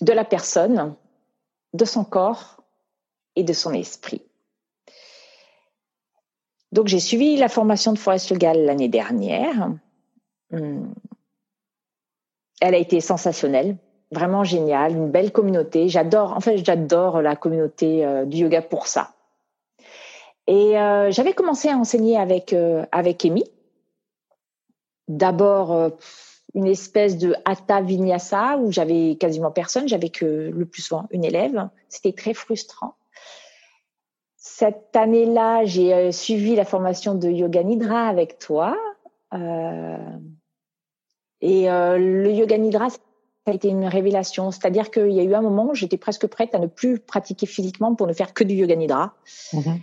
de 0.00 0.12
la 0.12 0.24
personne, 0.24 0.94
de 1.74 1.84
son 1.84 2.04
corps 2.04 2.61
et 3.36 3.44
de 3.44 3.52
son 3.52 3.72
esprit. 3.72 4.22
Donc 6.72 6.88
j'ai 6.88 7.00
suivi 7.00 7.36
la 7.36 7.48
formation 7.48 7.92
de 7.92 7.98
Forest 7.98 8.30
Yoga 8.30 8.54
l'année 8.54 8.88
dernière. 8.88 9.70
Hum. 10.52 10.94
Elle 12.60 12.74
a 12.74 12.78
été 12.78 13.00
sensationnelle, 13.00 13.76
vraiment 14.10 14.44
géniale, 14.44 14.92
une 14.92 15.10
belle 15.10 15.32
communauté. 15.32 15.88
J'adore, 15.88 16.32
en 16.32 16.40
fait, 16.40 16.64
j'adore 16.64 17.20
la 17.20 17.36
communauté 17.36 18.04
euh, 18.04 18.24
du 18.24 18.38
yoga 18.38 18.62
pour 18.62 18.86
ça. 18.86 19.14
Et 20.46 20.78
euh, 20.78 21.10
j'avais 21.10 21.34
commencé 21.34 21.68
à 21.68 21.76
enseigner 21.76 22.16
avec 22.16 22.52
euh, 22.52 22.84
avec 22.92 23.24
Amy. 23.24 23.44
D'abord 25.08 25.90
une 26.54 26.66
espèce 26.66 27.18
de 27.18 27.34
hatha 27.44 27.80
vinyasa 27.80 28.56
où 28.56 28.70
j'avais 28.70 29.16
quasiment 29.16 29.50
personne, 29.50 29.88
j'avais 29.88 30.08
que 30.08 30.50
le 30.54 30.64
plus 30.64 30.82
souvent 30.82 31.06
une 31.10 31.24
élève. 31.24 31.68
C'était 31.88 32.12
très 32.12 32.34
frustrant. 32.34 32.94
Cette 34.44 34.96
année-là, 34.96 35.64
j'ai 35.66 35.94
euh, 35.94 36.10
suivi 36.10 36.56
la 36.56 36.64
formation 36.64 37.14
de 37.14 37.28
Yoga 37.28 37.62
Nidra 37.62 38.08
avec 38.08 38.40
toi. 38.40 38.76
Euh, 39.32 40.18
et 41.40 41.70
euh, 41.70 41.96
le 41.96 42.32
Yoga 42.32 42.58
Nidra, 42.58 42.90
ça 42.90 42.98
a 43.46 43.52
été 43.52 43.68
une 43.68 43.84
révélation. 43.84 44.50
C'est-à-dire 44.50 44.90
qu'il 44.90 45.12
y 45.12 45.20
a 45.20 45.22
eu 45.22 45.32
un 45.34 45.42
moment 45.42 45.66
où 45.70 45.74
j'étais 45.76 45.96
presque 45.96 46.26
prête 46.26 46.56
à 46.56 46.58
ne 46.58 46.66
plus 46.66 46.98
pratiquer 46.98 47.46
physiquement 47.46 47.94
pour 47.94 48.08
ne 48.08 48.12
faire 48.12 48.34
que 48.34 48.42
du 48.42 48.54
Yoga 48.54 48.74
Nidra. 48.74 49.14
Mhm. 49.52 49.78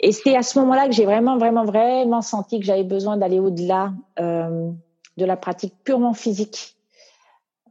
Et 0.00 0.10
c'est 0.10 0.34
à 0.34 0.42
ce 0.42 0.58
moment-là 0.58 0.86
que 0.86 0.92
j'ai 0.92 1.04
vraiment, 1.04 1.38
vraiment, 1.38 1.64
vraiment 1.64 2.20
senti 2.20 2.58
que 2.58 2.66
j'avais 2.66 2.82
besoin 2.82 3.16
d'aller 3.16 3.38
au-delà 3.38 3.92
de 4.18 5.24
la 5.24 5.36
pratique 5.36 5.74
purement 5.84 6.14
physique 6.14 6.76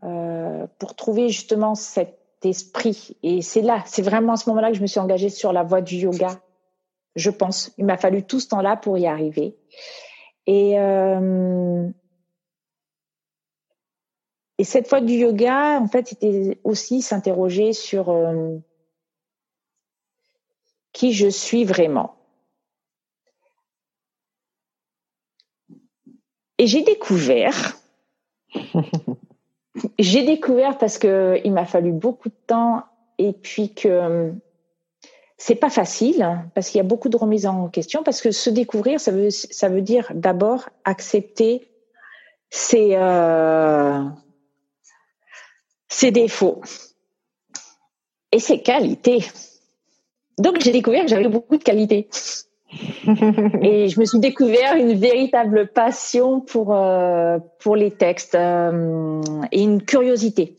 pour 0.02 0.96
trouver 0.96 1.28
justement 1.28 1.76
cette 1.76 2.19
esprit. 2.46 3.18
Et 3.24 3.42
c'est 3.42 3.62
là, 3.62 3.84
c'est 3.86 4.02
vraiment 4.02 4.34
à 4.34 4.38
ce 4.38 4.50
moment-là 4.50 4.70
que 4.70 4.78
je 4.78 4.82
me 4.82 4.88
suis 4.88 5.00
engagée 5.00 5.30
sur 5.30 5.54
la 5.54 5.64
voie 5.64 5.82
du 5.82 5.96
yoga. 5.96 6.40
Je 7.16 7.30
pense. 7.30 7.72
Il 7.78 7.86
m'a 7.86 7.98
fallu 7.98 8.24
tout 8.24 8.40
ce 8.40 8.48
temps-là 8.50 8.78
pour 8.78 8.98
y 8.98 9.08
arriver. 9.08 9.58
Et 10.46 10.80
euh, 10.80 11.90
et 14.58 14.66
cette 14.66 14.90
voie 14.90 15.00
du 15.00 15.14
yoga, 15.14 15.80
en 15.80 15.88
fait, 15.88 16.10
c'était 16.10 16.60
aussi 16.66 17.02
s'interroger 17.02 17.72
sur 17.72 18.10
euh, 18.10 18.58
qui 20.92 21.14
je 21.14 21.28
suis 21.28 21.64
vraiment. 21.64 22.16
Et 26.58 26.68
j'ai 26.68 26.82
découvert 26.84 27.78
J'ai 29.98 30.24
découvert 30.24 30.78
parce 30.78 30.98
que 30.98 31.40
il 31.44 31.54
m'a 31.54 31.66
fallu 31.66 31.92
beaucoup 31.92 32.30
de 32.30 32.36
temps 32.48 32.84
et 33.18 33.34
puis 33.34 33.74
que 33.74 34.34
c'est 35.38 35.56
pas 35.56 35.70
facile 35.70 36.44
parce 36.54 36.70
qu'il 36.70 36.78
y 36.78 36.82
a 36.82 36.88
beaucoup 36.88 37.10
de 37.10 37.18
remises 37.18 37.46
en 37.46 37.70
question 37.70 38.04
parce 38.04 38.22
que 38.22 38.32
se 38.32 38.50
découvrir 38.50 39.00
ça 39.00 39.12
veut 39.12 39.30
ça 39.30 39.70
veut 39.70 39.82
dire 39.82 40.12
d'abord 40.14 40.70
accepter 40.84 41.70
ses 42.50 42.96
euh, 42.96 44.04
ses 45.88 46.12
défauts 46.12 46.62
et 48.32 48.40
ses 48.40 48.62
qualités. 48.62 49.24
Donc 50.38 50.60
j'ai 50.62 50.72
découvert 50.72 51.04
que 51.04 51.10
j'avais 51.10 51.28
beaucoup 51.28 51.58
de 51.58 51.64
qualités. 51.64 52.08
et 53.62 53.90
je 53.90 54.00
me 54.00 54.06
suis 54.06 54.20
découvert 54.20 54.76
une 54.76 54.94
véritable 54.94 55.68
passion 55.68 56.42
pour 56.42 56.76
euh, 56.76 57.40
pour 57.60 57.76
les 57.76 57.92
textes 57.92 58.36
euh, 58.36 59.22
et 59.52 59.62
une 59.62 59.84
curiosité. 59.84 60.58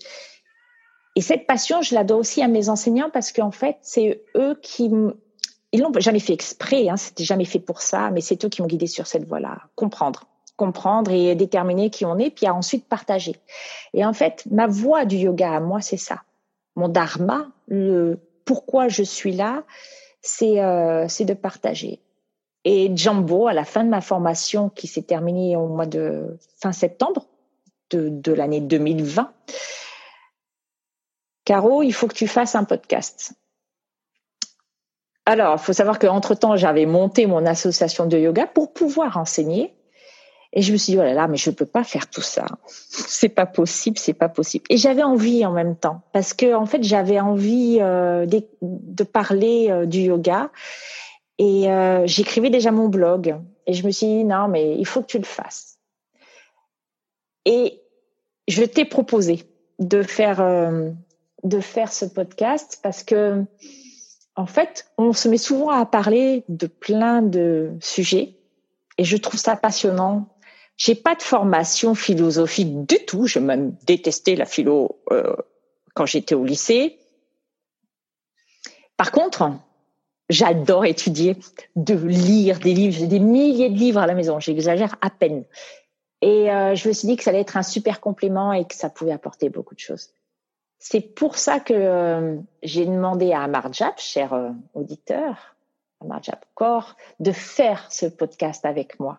Et 1.16 1.23
cette 1.23 1.47
passion, 1.47 1.83
je 1.83 1.95
la 1.95 2.04
dois 2.04 2.19
aussi 2.19 2.42
à 2.42 2.49
mes 2.49 2.69
enseignants 2.69 3.11
parce 3.12 3.33
qu'en 3.33 3.50
fait, 3.50 3.76
c'est 3.83 4.23
eux 4.37 4.59
qui 4.62 4.90
ils 5.73 5.80
l'ont 5.80 5.92
jamais 5.99 6.19
fait 6.19 6.33
exprès, 6.33 6.88
hein, 6.88 6.97
c'était 6.97 7.25
jamais 7.25 7.45
fait 7.45 7.61
pour 7.61 7.80
ça, 7.80 8.11
mais 8.11 8.21
c'est 8.21 8.45
eux 8.45 8.49
qui 8.49 8.62
m'ont 8.62 8.69
guidé 8.69 8.87
sur 8.87 9.07
cette 9.07 9.26
voie-là. 9.26 9.59
Comprendre, 9.76 10.25
comprendre 10.57 11.12
et 11.12 11.35
déterminer 11.35 11.90
qui 11.90 12.04
on 12.04 12.19
est, 12.19 12.30
puis 12.30 12.49
ensuite 12.49 12.88
partager. 12.88 13.37
Et 13.95 14.04
en 14.04 14.12
fait, 14.12 14.45
ma 14.50 14.66
voie 14.66 15.04
du 15.04 15.16
yoga 15.16 15.52
à 15.52 15.61
moi, 15.61 15.80
c'est 15.80 15.97
ça. 15.97 16.23
Mon 16.75 16.88
dharma, 16.88 17.49
le 17.69 18.19
pourquoi 18.45 18.88
je 18.88 19.02
suis 19.02 19.33
là, 19.33 19.62
c'est 20.23 20.61
euh, 20.61 21.07
c'est 21.09 21.25
de 21.25 21.35
partager. 21.35 22.00
Et 22.64 22.95
Jumbo, 22.95 23.47
à 23.47 23.52
la 23.52 23.64
fin 23.64 23.85
de 23.85 23.88
ma 23.88 24.00
formation 24.00 24.69
qui 24.69 24.87
s'est 24.87 25.02
terminée 25.02 25.57
au 25.57 25.67
mois 25.67 25.87
de 25.87 26.38
fin 26.59 26.73
septembre 26.73 27.26
de, 27.90 28.09
de 28.11 28.33
l'année 28.33 28.61
2020, 28.61 29.33
Caro, 31.45 31.83
il 31.83 31.93
faut 31.93 32.07
que 32.07 32.14
tu 32.14 32.29
fasses 32.29 32.55
un 32.55 32.64
podcast. 32.64 33.33
Alors, 35.26 35.57
il 35.59 35.62
faut 35.62 35.73
savoir 35.73 35.99
qu'entre 35.99 36.35
temps, 36.35 36.57
j'avais 36.57 36.87
monté 36.87 37.26
mon 37.26 37.47
association 37.47 38.07
de 38.07 38.19
yoga 38.19 38.47
pour 38.47 38.73
pouvoir 38.73 39.17
enseigner. 39.17 39.75
Et 40.52 40.62
je 40.62 40.73
me 40.73 40.76
suis 40.76 40.95
dit, 40.95 40.99
oh 40.99 41.02
là 41.02 41.14
là, 41.14 41.29
mais 41.29 41.37
je 41.37 41.50
ne 41.50 41.55
peux 41.55 41.67
pas 41.67 41.85
faire 41.85 42.09
tout 42.09 42.23
ça. 42.23 42.45
C'est 42.67 43.29
pas 43.29 43.47
possible, 43.47 43.99
c'est 43.99 44.14
pas 44.14 44.29
possible. 44.29 44.64
Et 44.69 44.76
j'avais 44.76 45.05
envie 45.05 45.47
en 45.47 45.52
même 45.52 45.76
temps, 45.76 46.02
parce 46.12 46.35
que 46.35 46.55
en 46.55 46.67
fait, 46.67 46.83
j'avais 46.83 47.21
envie 47.21 47.79
euh, 47.81 48.26
de, 48.26 48.43
de, 48.61 49.05
parler 49.05 49.69
euh, 49.71 49.87
du 49.87 50.00
yoga. 50.00 50.50
Et 51.41 51.71
euh, 51.71 52.07
j'écrivais 52.07 52.51
déjà 52.51 52.71
mon 52.71 52.89
blog. 52.89 53.35
Et 53.67 53.73
je 53.73 53.87
me 53.87 53.91
suis 53.91 54.07
dit, 54.07 54.25
non, 54.25 54.47
mais 54.47 54.77
il 54.77 54.87
faut 54.87 55.01
que 55.01 55.07
tu 55.07 55.17
le 55.17 55.25
fasses. 55.25 55.79
Et 57.47 57.81
je 58.47 58.63
t'ai 58.63 58.85
proposé 58.85 59.45
de 59.79 60.03
faire, 60.03 60.43
euh, 60.43 60.91
de 61.43 61.61
faire 61.61 61.95
ce 61.95 62.05
podcast 62.05 62.79
parce 62.83 63.03
que, 63.03 63.43
en 64.37 64.45
fait, 64.45 64.93
on 64.99 65.15
se 65.15 65.29
met 65.31 65.39
souvent 65.39 65.71
à 65.71 65.87
parler 65.87 66.45
de 66.51 66.67
plein 66.67 67.23
de 67.23 67.73
sujets. 67.81 68.37
Et 68.99 69.05
je 69.05 69.17
trouve 69.17 69.41
ça 69.41 69.57
passionnant 69.57 70.29
j'ai 70.81 70.95
pas 70.95 71.15
de 71.15 71.23
formation 71.23 71.95
philosophique 71.95 72.87
du 72.87 73.05
tout. 73.05 73.27
Je 73.27 73.39
même 73.39 73.77
détesté 73.85 74.35
la 74.35 74.47
philo 74.47 74.99
euh, 75.13 75.37
quand 75.95 76.07
j'étais 76.07 76.35
au 76.35 76.43
lycée. 76.43 76.99
Par 78.97 79.13
contre, 79.13 79.53
j'adore 80.31 80.87
étudier, 80.87 81.37
de 81.77 81.95
lire 81.95 82.59
des 82.61 82.73
livres. 82.73 82.97
J'ai 82.97 83.07
des 83.07 83.19
milliers 83.19 83.69
de 83.69 83.77
livres 83.77 84.01
à 84.01 84.07
la 84.07 84.15
maison. 84.15 84.41
J'exagère 84.41 84.97
à 85.03 85.11
peine. 85.11 85.45
Et 86.23 86.51
euh, 86.51 86.75
je 86.75 86.89
me 86.89 86.93
suis 86.93 87.09
dit 87.09 87.17
que 87.17 87.25
ça 87.25 87.31
allait 87.31 87.41
être 87.41 87.57
un 87.57 87.63
super 87.63 88.01
complément 88.01 88.53
et 88.53 88.65
que 88.65 88.75
ça 88.75 88.89
pouvait 88.89 89.13
apporter 89.13 89.49
beaucoup 89.49 89.75
de 89.75 89.81
choses. 89.81 90.11
C'est 90.79 91.01
pour 91.01 91.37
ça 91.37 91.61
que 91.61 91.75
euh, 91.75 92.37
j'ai 92.63 92.87
demandé 92.87 93.33
à 93.33 93.43
Amarjap, 93.43 93.99
cher 93.99 94.33
euh, 94.33 94.51
auditeur, 94.75 95.57
Amarjap 96.01 96.45
Corps, 96.55 96.97
de 97.19 97.33
faire 97.33 97.91
ce 97.91 98.07
podcast 98.07 98.65
avec 98.65 98.99
moi. 99.01 99.19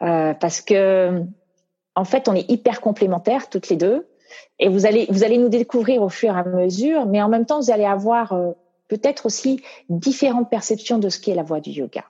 Parce 0.00 0.62
que 0.62 1.22
en 1.94 2.04
fait, 2.04 2.26
on 2.26 2.34
est 2.34 2.50
hyper 2.50 2.80
complémentaires 2.80 3.50
toutes 3.50 3.68
les 3.68 3.76
deux, 3.76 4.08
et 4.58 4.68
vous 4.68 4.86
allez 4.86 5.06
vous 5.10 5.22
allez 5.22 5.36
nous 5.36 5.50
découvrir 5.50 6.02
au 6.02 6.08
fur 6.08 6.34
et 6.34 6.38
à 6.38 6.44
mesure, 6.44 7.04
mais 7.04 7.20
en 7.20 7.28
même 7.28 7.44
temps, 7.44 7.60
vous 7.60 7.70
allez 7.70 7.84
avoir 7.84 8.34
peut-être 8.92 9.24
aussi 9.24 9.62
différentes 9.88 10.50
perceptions 10.50 10.98
de 10.98 11.08
ce 11.08 11.18
qu'est 11.18 11.34
la 11.34 11.42
voie 11.42 11.60
du 11.60 11.70
yoga. 11.70 12.04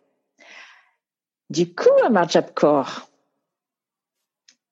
Du 1.49 1.73
coup, 1.73 1.95
Amarjab 2.05 2.53
Kaur, 2.55 3.09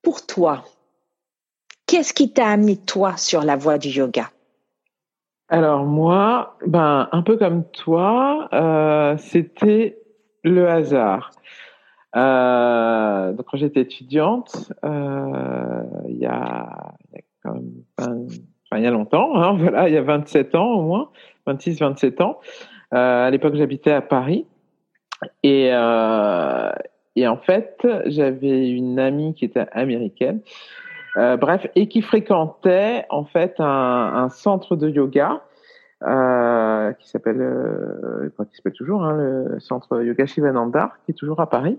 pour 0.03 0.27
toi, 0.27 0.65
qu'est-ce 1.87 2.13
qui 2.13 2.33
t'a 2.33 2.49
amené 2.49 2.77
toi 2.77 3.17
sur 3.17 3.45
la 3.45 3.55
voie 3.55 3.79
du 3.79 3.91
yoga? 3.91 4.29
Alors 5.49 5.85
moi, 5.85 6.57
ben 6.67 7.09
un 7.13 7.23
peu 7.23 7.37
comme 7.37 7.63
toi, 7.71 8.49
euh, 8.53 9.17
c'était 9.19 10.03
le 10.43 10.69
hasard. 10.69 11.31
Euh, 12.17 13.33
donc 13.35 13.47
quand 13.47 13.57
j'étais 13.57 13.83
étudiante, 13.83 14.73
euh, 14.85 15.85
il, 16.09 16.17
y 16.19 16.27
a, 16.27 16.97
quand 17.45 17.55
même 17.55 18.27
il 18.77 18.83
y 18.83 18.87
a 18.87 18.91
longtemps, 18.91 19.35
hein, 19.37 19.53
voilà, 19.59 19.89
il 19.89 19.95
y 19.95 19.99
a 19.99 20.03
27 20.03 20.55
ans 20.55 20.73
au 20.73 20.83
moins, 20.83 21.11
26, 21.47 21.81
27 21.81 22.21
ans. 22.21 22.41
Euh, 22.93 23.27
à 23.27 23.31
l'époque, 23.31 23.55
j'habitais 23.55 23.93
à 23.93 24.01
Paris 24.01 24.47
et 25.43 25.71
euh, 25.73 26.71
et 27.17 27.27
en 27.27 27.37
fait, 27.37 27.87
j'avais 28.07 28.71
une 28.71 28.99
amie 28.99 29.35
qui 29.35 29.45
était 29.45 29.67
américaine, 29.73 30.41
euh, 31.17 31.37
bref, 31.37 31.67
et 31.75 31.89
qui 31.89 32.03
fréquentait 32.03 33.05
en 33.11 33.25
fait 33.25 33.57
un, 33.59 34.13
un 34.15 34.29
centre 34.29 34.77
de 34.77 34.89
yoga 34.89 35.43
euh, 36.03 36.93
qui 36.95 37.09
s'appelle, 37.11 37.43
euh, 37.43 38.31
qui 38.49 38.57
s'appelle 38.57 38.73
toujours 38.73 39.05
hein, 39.05 39.17
le 39.17 39.61
centre 39.61 40.03
Yoga 40.03 40.25
Shivananda, 40.25 40.93
qui 41.05 41.11
est 41.11 41.15
toujours 41.15 41.41
à 41.41 41.51
Paris. 41.51 41.79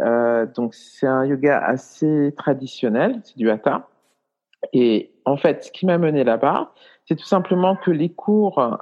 Euh, 0.00 0.44
donc 0.44 0.74
c'est 0.74 1.06
un 1.06 1.24
yoga 1.24 1.58
assez 1.58 2.34
traditionnel, 2.36 3.20
c'est 3.24 3.38
du 3.38 3.48
hatha. 3.50 3.88
Et 4.74 5.12
en 5.28 5.36
fait, 5.36 5.64
ce 5.64 5.70
qui 5.70 5.86
m'a 5.86 5.98
mené 5.98 6.24
là-bas, 6.24 6.72
c'est 7.06 7.16
tout 7.16 7.26
simplement 7.26 7.76
que 7.76 7.90
les 7.90 8.08
cours 8.08 8.58
euh, 8.58 8.76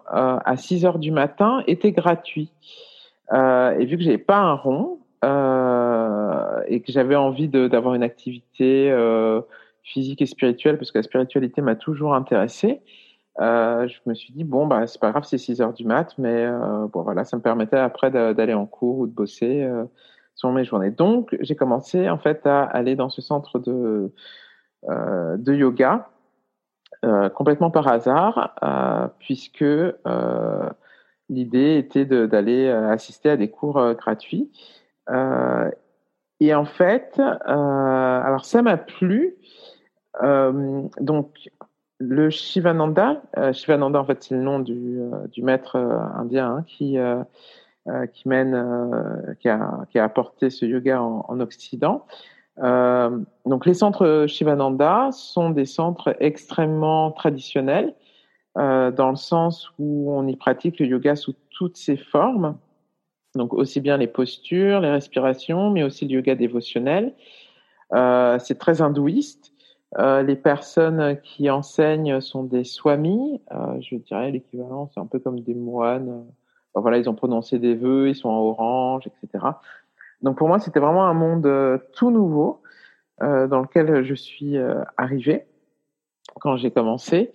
à 0.44 0.56
6 0.56 0.84
heures 0.84 0.98
du 0.98 1.10
matin 1.10 1.62
étaient 1.66 1.92
gratuits. 1.92 2.50
Euh, 3.32 3.76
et 3.78 3.84
vu 3.84 3.96
que 3.96 4.04
j'avais 4.04 4.18
pas 4.18 4.38
un 4.38 4.54
rond, 4.54 4.98
euh, 5.24 6.62
et 6.68 6.80
que 6.80 6.92
j'avais 6.92 7.16
envie 7.16 7.48
d'avoir 7.48 7.94
une 7.94 8.02
activité 8.02 8.94
physique 9.82 10.22
et 10.22 10.26
spirituelle, 10.26 10.78
parce 10.78 10.92
que 10.92 10.98
la 10.98 11.02
spiritualité 11.02 11.62
m'a 11.62 11.76
toujours 11.76 12.14
intéressée, 12.14 12.80
je 13.38 13.98
me 14.06 14.14
suis 14.14 14.32
dit, 14.32 14.44
bon, 14.44 14.66
bah, 14.66 14.86
c'est 14.86 15.00
pas 15.00 15.10
grave, 15.10 15.24
c'est 15.24 15.38
6 15.38 15.60
heures 15.60 15.72
du 15.72 15.84
mat, 15.84 16.14
mais 16.18 16.48
bon, 16.92 17.02
voilà, 17.02 17.24
ça 17.24 17.36
me 17.36 17.42
permettait 17.42 17.76
après 17.76 18.10
d'aller 18.10 18.54
en 18.54 18.66
cours 18.66 18.98
ou 18.98 19.06
de 19.06 19.12
bosser 19.12 19.68
sur 20.34 20.50
mes 20.52 20.64
journées. 20.64 20.90
Donc, 20.90 21.36
j'ai 21.40 21.56
commencé 21.56 22.08
en 22.08 22.18
fait 22.18 22.46
à 22.46 22.62
aller 22.64 22.94
dans 22.96 23.08
ce 23.08 23.22
centre 23.22 23.58
de, 23.58 24.12
yoga 25.46 26.08
complètement 27.34 27.70
par 27.70 27.86
hasard, 27.88 28.54
euh, 28.62 29.06
puisque 29.18 29.64
l'idée 31.28 31.78
était 31.78 32.04
d'aller 32.04 32.68
assister 32.68 33.30
à 33.30 33.36
des 33.36 33.50
cours 33.50 33.94
gratuits. 33.94 34.50
et 36.40 36.54
en 36.54 36.64
fait, 36.64 37.20
alors 37.44 38.44
ça 38.44 38.62
m'a 38.62 38.76
plu. 38.76 39.36
donc, 41.00 41.50
le 41.98 42.30
Shivananda, 42.30 43.22
euh, 43.38 43.52
Shivananda 43.52 44.00
en 44.00 44.04
fait 44.04 44.22
c'est 44.22 44.34
le 44.34 44.42
nom 44.42 44.60
du, 44.60 45.00
euh, 45.00 45.26
maître 45.38 45.76
euh, 45.76 45.98
indien 46.14 46.64
qui 46.66 46.98
euh, 46.98 47.22
a, 47.86 48.06
qui 49.90 49.98
apporté 49.98 50.50
ce 50.50 50.66
yoga 50.66 51.00
en 51.00 51.40
Occident. 51.40 52.04
Donc 52.58 53.66
les 53.66 53.74
centres 53.74 54.26
Shivananda 54.26 55.10
sont 55.12 55.50
des 55.50 55.66
centres 55.66 56.16
extrêmement 56.20 57.10
traditionnels 57.10 57.94
dans 58.54 59.10
le 59.10 59.16
sens 59.16 59.70
où 59.78 60.10
on 60.10 60.26
y 60.26 60.36
pratique 60.36 60.78
le 60.78 60.86
yoga 60.86 61.16
sous 61.16 61.34
toutes 61.50 61.76
ses 61.76 61.98
formes. 61.98 62.56
Donc 63.34 63.52
aussi 63.52 63.80
bien 63.80 63.98
les 63.98 64.06
postures, 64.06 64.80
les 64.80 64.90
respirations, 64.90 65.70
mais 65.70 65.82
aussi 65.82 66.06
le 66.06 66.12
yoga 66.12 66.34
dévotionnel. 66.34 67.14
c'est 67.92 68.58
très 68.58 68.80
hindouiste. 68.80 69.52
Euh, 69.98 70.22
les 70.22 70.36
personnes 70.36 71.18
qui 71.22 71.48
enseignent 71.48 72.20
sont 72.20 72.42
des 72.42 72.64
swamis, 72.64 73.40
euh, 73.52 73.80
je 73.80 73.96
dirais 73.96 74.30
l'équivalent, 74.30 74.90
c'est 74.92 75.00
un 75.00 75.06
peu 75.06 75.18
comme 75.18 75.40
des 75.40 75.54
moines. 75.54 76.26
Enfin, 76.74 76.82
voilà, 76.82 76.98
ils 76.98 77.08
ont 77.08 77.14
prononcé 77.14 77.58
des 77.58 77.74
vœux, 77.74 78.08
ils 78.08 78.14
sont 78.14 78.28
en 78.28 78.38
orange, 78.38 79.06
etc. 79.06 79.44
Donc 80.22 80.38
pour 80.38 80.48
moi, 80.48 80.58
c'était 80.58 80.80
vraiment 80.80 81.06
un 81.06 81.14
monde 81.14 81.46
euh, 81.46 81.78
tout 81.94 82.10
nouveau 82.10 82.62
euh, 83.22 83.46
dans 83.46 83.60
lequel 83.60 84.04
je 84.04 84.14
suis 84.14 84.56
euh, 84.56 84.82
arrivé 84.96 85.46
quand 86.40 86.56
j'ai 86.56 86.70
commencé. 86.70 87.32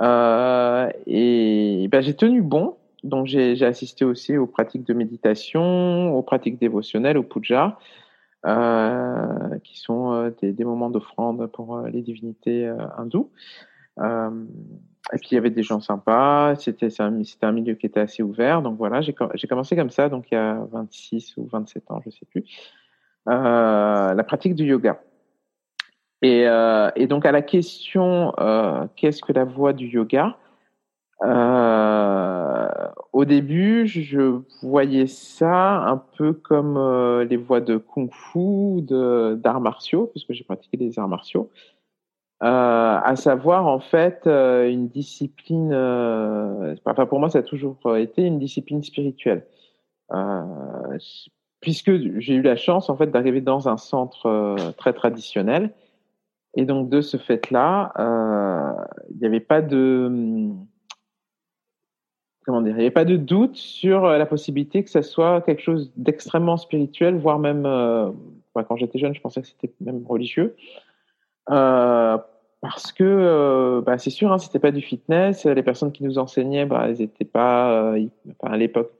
et 0.00 1.88
ben, 1.90 2.00
j'ai 2.00 2.14
tenu 2.14 2.42
bon. 2.42 2.76
Donc 3.02 3.26
j'ai 3.26 3.62
assisté 3.64 4.04
aussi 4.04 4.36
aux 4.36 4.46
pratiques 4.46 4.84
de 4.84 4.94
méditation, 4.94 6.16
aux 6.16 6.22
pratiques 6.22 6.58
dévotionnelles, 6.58 7.18
au 7.18 7.22
puja. 7.22 7.78
Euh, 8.46 9.58
qui 9.60 9.80
sont 9.80 10.12
euh, 10.12 10.30
des, 10.42 10.52
des, 10.52 10.64
moments 10.64 10.90
d'offrande 10.90 11.46
pour 11.46 11.78
euh, 11.78 11.88
les 11.88 12.02
divinités 12.02 12.70
hindoues. 12.98 13.30
Et 15.12 15.18
puis 15.18 15.28
il 15.32 15.34
y 15.34 15.38
avait 15.38 15.50
des 15.50 15.62
gens 15.62 15.80
sympas, 15.80 16.54
c'était 16.56 16.88
un, 17.00 17.52
milieu 17.52 17.74
qui 17.74 17.86
était 17.86 18.00
assez 18.00 18.22
ouvert. 18.22 18.62
Donc 18.62 18.78
voilà, 18.78 19.00
j'ai 19.02 19.12
commencé 19.12 19.76
comme 19.76 19.90
ça, 19.90 20.08
donc 20.08 20.26
il 20.30 20.34
y 20.34 20.38
a 20.38 20.66
26 20.72 21.36
ou 21.36 21.46
27 21.46 21.90
ans, 21.90 22.00
je 22.04 22.10
sais 22.10 22.26
plus, 22.30 22.44
la 23.26 24.24
pratique 24.26 24.54
du 24.54 24.64
yoga. 24.64 25.00
Et, 26.22 26.48
euh, 26.48 26.90
et, 26.96 27.06
donc 27.06 27.26
à 27.26 27.32
la 27.32 27.42
question 27.42 28.32
euh, 28.38 28.86
qu'est-ce 28.96 29.20
que 29.20 29.32
la 29.32 29.44
voie 29.44 29.74
du 29.74 29.88
yoga? 29.88 30.38
Euh, 31.22 32.68
au 33.12 33.24
début, 33.24 33.86
je 33.86 34.40
voyais 34.62 35.06
ça 35.06 35.82
un 35.84 35.96
peu 35.96 36.32
comme 36.32 36.76
euh, 36.76 37.24
les 37.24 37.36
voies 37.36 37.60
de 37.60 37.76
kung-fu, 37.76 38.82
d'arts 38.82 39.60
martiaux, 39.60 40.08
puisque 40.08 40.32
j'ai 40.32 40.44
pratiqué 40.44 40.76
des 40.76 40.98
arts 40.98 41.08
martiaux, 41.08 41.50
euh, 41.50 41.73
à 42.46 43.16
savoir 43.16 43.66
en 43.66 43.80
fait 43.80 44.26
euh, 44.26 44.68
une 44.68 44.88
discipline. 44.88 45.70
Euh, 45.72 46.74
enfin, 46.84 47.06
pour 47.06 47.20
moi, 47.20 47.30
ça 47.30 47.38
a 47.38 47.42
toujours 47.42 47.78
été 47.96 48.22
une 48.22 48.38
discipline 48.38 48.82
spirituelle, 48.82 49.46
puisque 51.60 51.92
j'ai 52.18 52.34
eu 52.34 52.42
la 52.42 52.56
chance 52.56 52.90
en 52.90 52.96
fait 52.96 53.10
d'arriver 53.10 53.40
dans 53.40 53.68
un 53.68 53.76
centre 53.76 54.72
très 54.76 54.92
traditionnel, 54.92 55.70
et 56.54 56.64
donc 56.64 56.88
de 56.88 57.00
ce 57.00 57.16
fait-là, 57.16 57.92
il 59.10 59.18
n'y 59.18 59.26
avait 59.26 59.40
pas 59.40 59.62
de 59.62 60.54
comment 62.44 62.60
dire, 62.60 62.72
il 62.72 62.76
n'y 62.76 62.82
avait 62.82 62.90
pas 62.90 63.04
de 63.04 63.16
doute 63.16 63.56
sur 63.56 64.04
euh, 64.04 64.18
la 64.18 64.26
possibilité 64.26 64.84
que 64.84 64.90
ça 64.90 65.02
soit 65.02 65.40
quelque 65.42 65.62
chose 65.62 65.92
d'extrêmement 65.96 66.56
spirituel, 66.56 67.16
voire 67.16 67.38
même, 67.38 67.66
euh, 67.66 68.10
quand 68.54 68.76
j'étais 68.76 68.98
jeune, 68.98 69.14
je 69.14 69.20
pensais 69.20 69.40
que 69.40 69.48
c'était 69.48 69.72
même 69.80 70.04
religieux. 70.06 70.54
Euh, 71.50 72.18
parce 72.64 72.92
que 72.92 73.04
euh, 73.04 73.82
bah, 73.82 73.98
c'est 73.98 74.08
sûr, 74.08 74.32
hein, 74.32 74.38
c'était 74.38 74.58
pas 74.58 74.70
du 74.70 74.80
fitness. 74.80 75.44
Les 75.44 75.62
personnes 75.62 75.92
qui 75.92 76.02
nous 76.02 76.16
enseignaient, 76.16 76.64
bah, 76.64 76.86
elles 76.88 77.02
étaient 77.02 77.26
pas, 77.26 77.92
euh, 77.92 78.06
à 78.42 78.56
l'époque, 78.56 78.90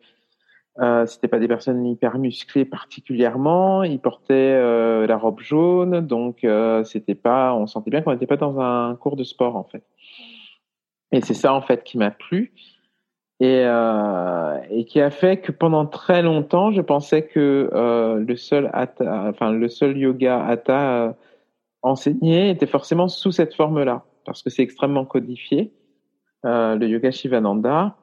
euh, 0.81 1.07
c'était 1.07 1.29
pas 1.29 1.39
des 1.39 1.49
personnes 1.49 1.87
hyper 1.87 2.19
musclées 2.19 2.67
particulièrement. 2.67 3.83
Ils 3.83 4.01
portaient 4.01 5.07
la 5.07 5.17
robe 5.17 5.41
jaune, 5.41 6.07
donc 6.07 6.47
c'était 6.85 7.15
pas, 7.15 7.55
on 7.55 7.67
sentait 7.67 7.91
bien 7.91 8.03
qu'on 8.03 8.13
n'était 8.13 8.27
pas 8.27 8.37
dans 8.37 8.61
un 8.61 8.97
cours 8.97 9.17
de 9.17 9.25
sport 9.25 9.57
en 9.57 9.65
fait. 9.65 9.85
Et 11.13 11.23
c'est 11.23 11.33
ça 11.33 11.55
en 11.55 11.63
fait 11.63 11.85
qui 11.85 11.97
m'a 11.97 12.11
plu 12.11 12.53
et, 13.41 13.65
euh, 13.67 14.59
et 14.71 14.85
qui 14.85 15.01
a 15.01 15.11
fait 15.11 15.39
que 15.39 15.53
pendant 15.53 15.87
très 15.87 16.23
longtemps, 16.23 16.71
je 16.71 16.81
pensais 16.81 17.23
que 17.23 17.71
euh, 17.73 18.17
le 18.17 18.37
seul 18.37 18.71
enfin 18.75 19.53
le 19.53 19.69
seul 19.69 19.97
yoga 19.99 20.59
euh, 20.69 21.13
enseigné 21.85 22.51
était 22.51 22.67
forcément 22.67 23.09
sous 23.09 23.31
cette 23.31 23.55
forme-là, 23.55 24.05
parce 24.25 24.43
que 24.43 24.51
c'est 24.51 24.63
extrêmement 24.63 25.05
codifié, 25.05 25.73
euh, 26.45 26.75
le 26.77 26.89
yoga 26.89 27.11
Shivananda, 27.11 27.97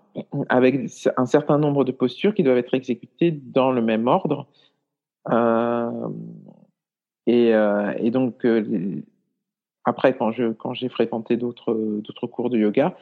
avec 0.50 0.90
un 1.18 1.26
certain 1.26 1.58
nombre 1.58 1.84
de 1.84 1.92
postures 1.92 2.34
qui 2.34 2.44
doivent 2.44 2.58
être 2.58 2.74
exécutées 2.74 3.32
dans 3.32 3.72
le 3.72 3.82
même 3.82 4.08
ordre. 4.08 4.48
Euh, 5.32 6.10
et, 7.28 7.54
euh, 7.54 7.94
et, 7.98 8.12
donc 8.12 8.46
après, 9.84 10.16
quand 10.16 10.32
j'ai 10.32 10.90
fréquenté 10.90 11.38
d'autres 11.38 12.28
cours 12.28 12.50
de 12.50 12.58
yoga, 12.58 12.96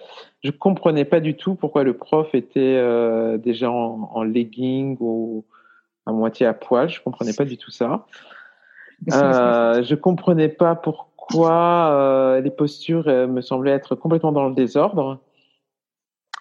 je 0.44 0.52
comprenais 0.52 1.06
pas 1.06 1.20
du 1.20 1.36
tout 1.36 1.56
pourquoi 1.56 1.84
le 1.84 1.94
prof 1.94 2.34
était 2.34 2.82
déjà 3.38 3.70
en, 3.70 4.10
en, 4.14 4.24
legging 4.24 4.96
ou 5.00 5.46
à 6.06 6.12
moitié 6.12 6.46
à 6.46 6.54
poil. 6.54 6.90
Je 6.90 7.02
comprenais 7.02 7.34
pas 7.34 7.46
du 7.46 7.58
tout 7.58 7.72
ça. 7.72 8.06
Euh, 9.14 9.84
je 9.84 9.96
comprenais 9.96 10.50
pas 10.50 10.76
pourquoi 10.76 11.92
euh, 11.92 12.42
les 12.42 12.52
postures 12.52 13.08
euh, 13.08 13.28
me 13.28 13.42
semblaient 13.42 13.72
être 13.72 13.96
complètement 13.96 14.32
dans 14.32 14.48
le 14.48 14.56
désordre. 14.56 15.20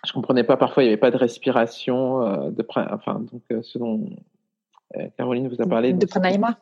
Je 0.07 0.13
comprenais 0.13 0.45
pas. 0.45 0.57
Parfois, 0.57 0.83
il 0.83 0.87
n'y 0.87 0.93
avait 0.93 1.01
pas 1.01 1.11
de 1.11 1.17
respiration. 1.17 2.23
Euh, 2.23 2.51
de 2.51 2.65
enfin, 2.91 3.21
donc 3.33 3.43
ce 3.63 3.79
dont 3.79 4.11
Caroline 5.17 5.49
vous 5.49 5.61
a 5.61 5.67
parlé. 5.67 5.93
De 5.93 6.07
pranayama. 6.07 6.59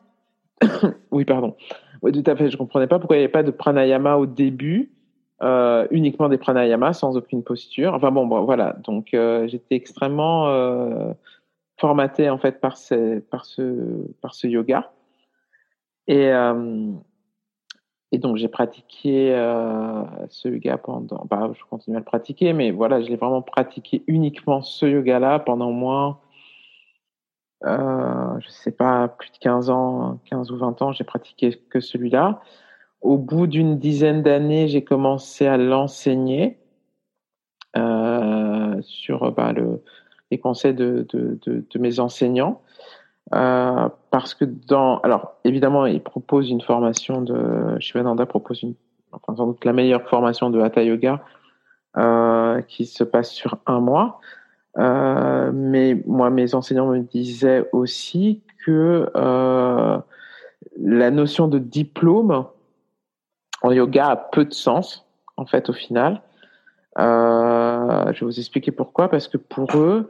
oui, 1.11 1.25
pardon. 1.25 1.55
Oui, 2.01 2.11
tout 2.11 2.29
à 2.29 2.35
fait. 2.35 2.49
Je 2.49 2.57
comprenais 2.57 2.87
pas 2.87 2.99
pourquoi 2.99 3.15
il 3.15 3.19
n'y 3.19 3.25
avait 3.25 3.31
pas 3.31 3.43
de 3.43 3.51
pranayama 3.51 4.17
au 4.17 4.25
début, 4.25 4.91
euh, 5.41 5.87
uniquement 5.91 6.29
des 6.29 6.37
pranayamas 6.37 6.93
sans 6.93 7.17
aucune 7.17 7.43
posture. 7.43 7.93
Enfin 7.93 8.11
bon, 8.11 8.25
bon 8.25 8.43
voilà. 8.43 8.75
Donc 8.83 9.13
euh, 9.13 9.47
j'étais 9.47 9.75
extrêmement 9.75 10.47
euh, 10.49 11.13
formaté 11.77 12.29
en 12.29 12.37
fait 12.37 12.59
par 12.59 12.77
ce, 12.77 13.19
par 13.19 13.45
ce, 13.45 13.61
par 14.21 14.33
ce 14.35 14.47
yoga. 14.47 14.91
Et 16.07 16.31
euh, 16.31 16.91
et 18.11 18.19
donc 18.19 18.37
j'ai 18.37 18.47
pratiqué 18.47 19.33
euh, 19.35 20.03
ce 20.29 20.47
yoga 20.47 20.77
pendant. 20.77 21.25
Bah, 21.29 21.51
je 21.53 21.63
continue 21.69 21.97
à 21.97 21.99
le 21.99 22.05
pratiquer, 22.05 22.53
mais 22.53 22.71
voilà, 22.71 23.01
je 23.01 23.07
l'ai 23.09 23.17
vraiment 23.17 23.41
pratiqué 23.41 24.03
uniquement 24.07 24.61
ce 24.61 24.85
yoga-là 24.85 25.39
pendant 25.39 25.71
moins 25.71 26.19
euh, 27.65 28.39
je 28.39 28.49
sais 28.49 28.71
pas, 28.71 29.07
plus 29.07 29.31
de 29.31 29.37
15 29.39 29.69
ans, 29.69 30.19
15 30.25 30.51
ou 30.51 30.57
20 30.57 30.81
ans, 30.81 30.91
j'ai 30.91 31.03
pratiqué 31.03 31.59
que 31.69 31.79
celui-là. 31.79 32.41
Au 33.01 33.17
bout 33.17 33.47
d'une 33.47 33.79
dizaine 33.79 34.21
d'années, 34.23 34.67
j'ai 34.67 34.83
commencé 34.83 35.47
à 35.47 35.57
l'enseigner 35.57 36.59
euh, 37.75 38.79
sur 38.81 39.31
bah, 39.31 39.53
le, 39.53 39.83
les 40.31 40.37
conseils 40.39 40.73
de 40.73 41.07
mes 41.79 41.99
enseignants. 41.99 42.61
Euh, 43.33 43.89
parce 44.09 44.33
que 44.33 44.45
dans, 44.45 44.99
alors 44.99 45.35
évidemment, 45.43 45.85
il 45.85 46.01
propose 46.01 46.49
une 46.49 46.61
formation 46.61 47.21
de, 47.21 47.77
Shivananda 47.79 48.25
propose 48.25 48.63
une, 48.63 48.73
enfin 49.11 49.35
sans 49.35 49.47
doute 49.47 49.65
la 49.65 49.73
meilleure 49.73 50.07
formation 50.07 50.49
de 50.49 50.61
Hatha 50.61 50.83
Yoga 50.83 51.21
euh, 51.97 52.61
qui 52.61 52.85
se 52.85 53.03
passe 53.03 53.31
sur 53.31 53.57
un 53.65 53.79
mois. 53.79 54.19
Euh, 54.77 55.51
mais 55.53 56.01
moi, 56.05 56.29
mes 56.29 56.55
enseignants 56.55 56.87
me 56.87 56.99
disaient 56.99 57.67
aussi 57.73 58.43
que 58.65 59.11
la 60.79 61.11
notion 61.11 61.47
de 61.47 61.57
diplôme 61.57 62.45
en 63.63 63.71
yoga 63.71 64.09
a 64.09 64.15
peu 64.15 64.45
de 64.45 64.53
sens, 64.53 65.05
en 65.35 65.45
fait, 65.45 65.69
au 65.69 65.73
final. 65.73 66.21
Je 66.97 68.19
vais 68.19 68.25
vous 68.25 68.39
expliquer 68.39 68.71
pourquoi. 68.71 69.09
Parce 69.09 69.27
que 69.27 69.37
pour 69.37 69.75
eux, 69.75 70.09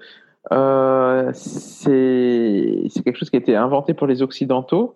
euh, 0.51 1.31
c'est 1.33 3.03
quelque 3.03 3.17
chose 3.17 3.29
qui 3.29 3.35
a 3.35 3.39
été 3.39 3.55
inventé 3.55 3.93
pour 3.93 4.07
les 4.07 4.21
Occidentaux. 4.21 4.95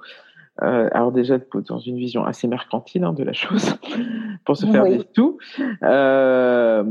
Euh, 0.61 0.89
alors 0.91 1.11
déjà 1.11 1.37
dans 1.67 1.79
une 1.79 1.97
vision 1.97 2.23
assez 2.25 2.47
mercantile 2.47 3.03
hein, 3.03 3.13
de 3.13 3.23
la 3.23 3.33
chose, 3.33 3.73
pour 4.45 4.57
se 4.57 4.65
faire 4.65 4.83
des 4.83 5.01
sous. 5.15 5.37
Euh, 5.81 6.83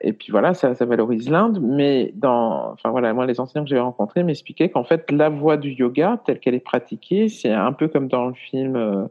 et 0.00 0.12
puis 0.12 0.30
voilà, 0.30 0.54
ça, 0.54 0.74
ça 0.74 0.84
valorise 0.86 1.28
l'Inde. 1.28 1.58
Mais 1.60 2.12
dans, 2.14 2.72
enfin 2.72 2.90
voilà, 2.90 3.12
moi 3.12 3.26
les 3.26 3.40
enseignants 3.40 3.64
que 3.64 3.70
j'ai 3.70 3.80
rencontrés 3.80 4.22
m'expliquaient 4.22 4.70
qu'en 4.70 4.84
fait 4.84 5.10
la 5.10 5.28
voie 5.28 5.56
du 5.56 5.70
yoga 5.70 6.20
telle 6.24 6.40
qu'elle 6.40 6.54
est 6.54 6.60
pratiquée, 6.60 7.28
c'est 7.28 7.52
un 7.52 7.72
peu 7.72 7.88
comme 7.88 8.08
dans 8.08 8.26
le 8.26 8.34
film 8.34 8.76
euh, 8.76 9.04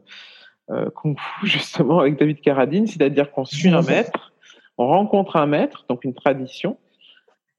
euh 0.70 0.90
Kung 0.94 1.16
Fu 1.18 1.46
justement 1.46 2.00
avec 2.00 2.18
David 2.18 2.40
Carradine, 2.40 2.86
c'est-à-dire 2.86 3.30
qu'on 3.30 3.44
suit 3.44 3.68
un 3.68 3.82
maître, 3.82 4.32
on 4.78 4.88
rencontre 4.88 5.36
un 5.36 5.46
maître, 5.46 5.84
donc 5.88 6.04
une 6.04 6.14
tradition. 6.14 6.78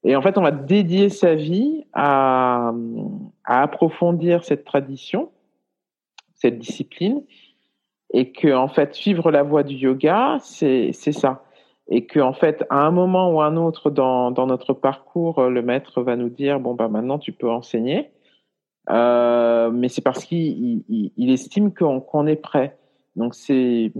Et 0.06 0.16
en 0.16 0.22
fait, 0.22 0.38
on 0.38 0.42
va 0.42 0.52
dédier 0.52 1.10
sa 1.10 1.34
vie 1.34 1.84
à, 1.92 2.72
à 3.44 3.62
approfondir 3.62 4.44
cette 4.44 4.64
tradition 4.64 5.30
cette 6.36 6.58
discipline 6.58 7.22
et 8.12 8.30
que 8.30 8.54
en 8.54 8.68
fait 8.68 8.94
suivre 8.94 9.30
la 9.30 9.42
voie 9.42 9.64
du 9.64 9.74
yoga 9.74 10.38
c'est 10.40 10.92
ça. 10.92 11.42
Et 11.88 12.06
que 12.06 12.20
en 12.20 12.32
fait 12.32 12.64
à 12.70 12.86
un 12.86 12.90
moment 12.90 13.30
ou 13.30 13.40
un 13.40 13.56
autre 13.56 13.90
dans 13.90 14.30
dans 14.30 14.46
notre 14.46 14.72
parcours 14.72 15.42
le 15.42 15.62
maître 15.62 16.02
va 16.02 16.16
nous 16.16 16.28
dire 16.28 16.60
bon 16.60 16.74
bah 16.74 16.88
maintenant 16.88 17.18
tu 17.18 17.32
peux 17.32 17.50
enseigner. 17.50 18.10
Euh, 18.88 19.70
mais 19.72 19.88
c'est 19.88 20.02
parce 20.02 20.24
qu'il 20.24 20.84
il, 20.88 21.30
estime 21.30 21.74
qu'on 21.74 22.00
qu'on 22.00 22.26
est 22.26 22.36
prêt. 22.36 22.76
Donc 23.16 23.34
c'est 23.34 23.92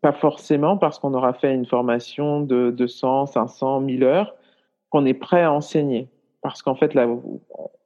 pas 0.00 0.12
forcément 0.12 0.76
parce 0.76 0.98
qu'on 0.98 1.14
aura 1.14 1.34
fait 1.34 1.54
une 1.54 1.66
formation 1.66 2.40
de 2.40 2.70
200 2.70 3.26
500 3.26 3.80
1000 3.80 4.02
heures 4.02 4.34
qu'on 4.92 5.04
est 5.06 5.14
prêt 5.14 5.42
à 5.42 5.52
enseigner 5.52 6.08
parce 6.42 6.62
qu'en 6.62 6.76
fait 6.76 6.94
là 6.94 7.08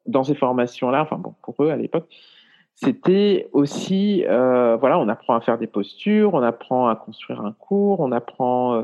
dans 0.07 0.25
ces 0.25 0.35
formations 0.35 0.91
là 0.91 1.01
enfin 1.03 1.17
bon 1.17 1.35
pour 1.43 1.55
eux 1.65 1.71
à 1.71 1.77
l'époque 1.77 2.09
c'était 2.77 3.49
aussi, 3.53 4.25
euh, 4.29 4.77
voilà, 4.77 4.99
on 4.99 5.09
apprend 5.09 5.35
à 5.35 5.41
faire 5.41 5.57
des 5.57 5.67
postures, 5.67 6.35
on 6.35 6.43
apprend 6.43 6.89
à 6.89 6.95
construire 6.95 7.41
un 7.41 7.53
cours, 7.53 8.01
on 8.01 8.13
apprend 8.13 8.75
euh, 8.75 8.83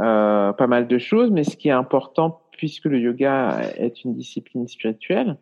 euh, 0.00 0.52
pas 0.52 0.66
mal 0.66 0.88
de 0.88 0.98
choses, 0.98 1.30
mais 1.30 1.44
ce 1.44 1.56
qui 1.56 1.68
est 1.68 1.72
important, 1.72 2.42
puisque 2.50 2.86
le 2.86 2.98
yoga 2.98 3.60
est 3.76 4.02
une 4.04 4.14
discipline 4.14 4.66
spirituelle, 4.66 5.36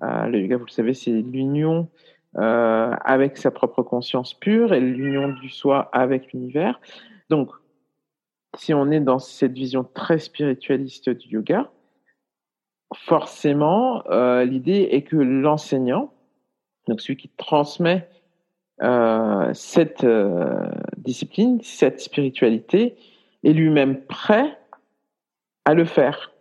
le 0.00 0.40
yoga, 0.40 0.56
vous 0.56 0.64
le 0.64 0.70
savez, 0.70 0.94
c'est 0.94 1.10
l'union 1.10 1.88
avec 2.34 3.36
sa 3.36 3.50
propre 3.50 3.82
conscience 3.82 4.32
pure 4.32 4.72
et 4.72 4.80
l'union 4.80 5.28
du 5.28 5.50
soi 5.50 5.90
avec 5.92 6.32
l'univers. 6.32 6.80
Donc, 7.28 7.50
si 8.56 8.74
on 8.74 8.90
est 8.90 9.00
dans 9.00 9.18
cette 9.18 9.52
vision 9.52 9.84
très 9.84 10.18
spiritualiste 10.18 11.10
du 11.10 11.28
yoga, 11.28 11.70
forcément, 12.94 14.02
l'idée 14.42 14.88
est 14.90 15.02
que 15.02 15.16
l'enseignant, 15.16 16.12
donc 16.88 17.00
celui 17.00 17.16
qui 17.16 17.28
transmet 17.36 18.08
euh, 18.82 19.50
cette 19.52 20.04
euh, 20.04 20.70
discipline, 20.96 21.60
cette 21.62 22.00
spiritualité, 22.00 22.96
est 23.44 23.52
lui-même 23.52 24.00
prêt 24.06 24.58
à 25.64 25.74
le 25.74 25.84
faire. 25.84 26.32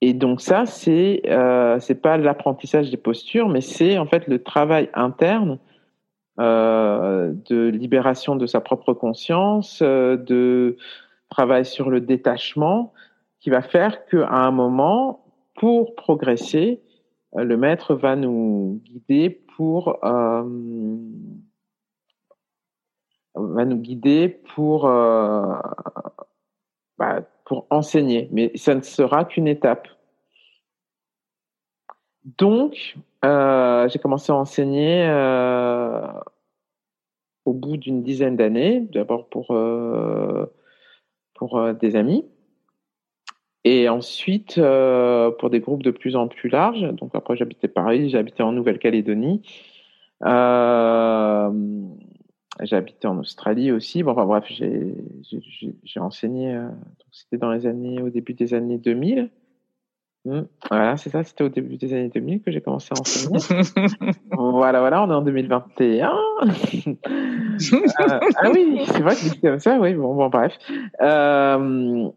Et 0.00 0.12
donc 0.12 0.40
ça, 0.40 0.66
c'est 0.66 1.22
euh, 1.26 1.78
c'est 1.80 2.00
pas 2.00 2.16
l'apprentissage 2.16 2.90
des 2.90 2.96
postures, 2.96 3.48
mais 3.48 3.60
c'est 3.60 3.98
en 3.98 4.06
fait 4.06 4.26
le 4.26 4.42
travail 4.42 4.90
interne 4.94 5.58
euh, 6.40 7.32
de 7.48 7.68
libération 7.68 8.36
de 8.36 8.46
sa 8.46 8.60
propre 8.60 8.92
conscience, 8.92 9.80
euh, 9.82 10.16
de 10.16 10.76
travail 11.30 11.64
sur 11.64 11.90
le 11.90 12.00
détachement, 12.00 12.92
qui 13.40 13.50
va 13.50 13.62
faire 13.62 14.04
qu'à 14.06 14.28
un 14.28 14.50
moment, 14.50 15.24
pour 15.54 15.94
progresser, 15.94 16.80
le 17.34 17.56
maître 17.56 17.94
va 17.94 18.16
nous 18.16 18.80
guider 18.84 19.30
pour 19.56 20.02
euh, 20.04 20.44
va 23.34 23.64
nous 23.64 23.76
guider 23.76 24.28
pour 24.54 24.86
euh, 24.86 25.54
bah, 26.96 27.22
pour 27.44 27.66
enseigner, 27.70 28.28
mais 28.32 28.50
ça 28.56 28.74
ne 28.74 28.82
sera 28.82 29.24
qu'une 29.24 29.48
étape. 29.48 29.88
Donc, 32.24 32.96
euh, 33.24 33.88
j'ai 33.88 33.98
commencé 33.98 34.32
à 34.32 34.34
enseigner 34.34 35.06
euh, 35.08 36.06
au 37.44 37.54
bout 37.54 37.76
d'une 37.78 38.02
dizaine 38.02 38.36
d'années, 38.36 38.80
d'abord 38.92 39.28
pour 39.28 39.52
euh, 39.52 40.46
pour 41.38 41.58
euh, 41.58 41.72
des 41.72 41.96
amis, 41.96 42.24
et 43.64 43.88
ensuite, 43.88 44.58
euh, 44.58 45.30
pour 45.30 45.50
des 45.50 45.60
groupes 45.60 45.82
de 45.82 45.90
plus 45.90 46.16
en 46.16 46.28
plus 46.28 46.48
larges, 46.48 46.92
donc 46.94 47.10
après 47.14 47.36
j'habitais 47.36 47.68
Paris, 47.68 48.10
j'habitais 48.10 48.42
en 48.42 48.52
Nouvelle-Calédonie, 48.52 49.42
euh, 50.24 51.50
j'habitais 52.60 53.06
en 53.06 53.18
Australie 53.18 53.72
aussi. 53.72 54.02
Bon, 54.02 54.12
enfin 54.12 54.26
bref, 54.26 54.44
j'ai 54.48 56.00
enseigné, 56.00 56.60
c'était 57.12 57.38
dans 57.38 57.52
les 57.52 57.66
années, 57.66 58.00
au 58.02 58.10
début 58.10 58.34
des 58.34 58.54
années 58.54 58.78
2000. 58.78 59.30
Hmm, 60.28 60.42
voilà, 60.68 60.98
c'est 60.98 61.08
ça, 61.08 61.24
c'était 61.24 61.42
au 61.42 61.48
début 61.48 61.78
des 61.78 61.94
années 61.94 62.10
2000 62.10 62.42
que 62.42 62.50
j'ai 62.50 62.60
commencé 62.60 62.90
à 62.94 63.00
enseigner. 63.00 63.38
voilà, 64.30 64.80
voilà, 64.80 65.02
on 65.02 65.10
est 65.10 65.14
en 65.14 65.22
2021. 65.22 66.10
euh, 66.42 68.20
ah 68.36 68.50
oui, 68.52 68.82
c'est 68.84 69.00
vrai 69.00 69.14
que 69.14 69.20
c'est 69.20 69.40
comme 69.40 69.58
ça, 69.58 69.78
oui, 69.80 69.94
bon, 69.94 70.14
bon 70.14 70.28
bref. 70.28 70.52
Euh, 71.00 72.10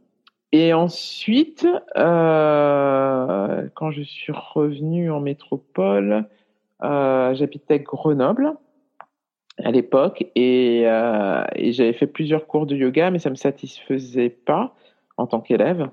et 0.52 0.74
ensuite, 0.74 1.66
euh, 1.96 3.70
quand 3.76 3.92
je 3.92 4.02
suis 4.02 4.34
revenu 4.34 5.10
en 5.10 5.22
métropole, 5.22 6.26
j'habitais 6.82 7.80
Grenoble 7.80 8.56
à 9.64 9.72
l'époque 9.72 10.26
et, 10.36 10.82
et 10.82 11.72
j'avais 11.72 11.94
fait 11.94 12.08
plusieurs 12.08 12.46
cours 12.46 12.66
de 12.66 12.76
yoga, 12.76 13.10
mais 13.10 13.20
ça 13.20 13.30
me 13.30 13.36
satisfaisait 13.36 14.30
pas 14.30 14.76
en 15.16 15.28
tant 15.28 15.40
qu'élève. 15.40 15.88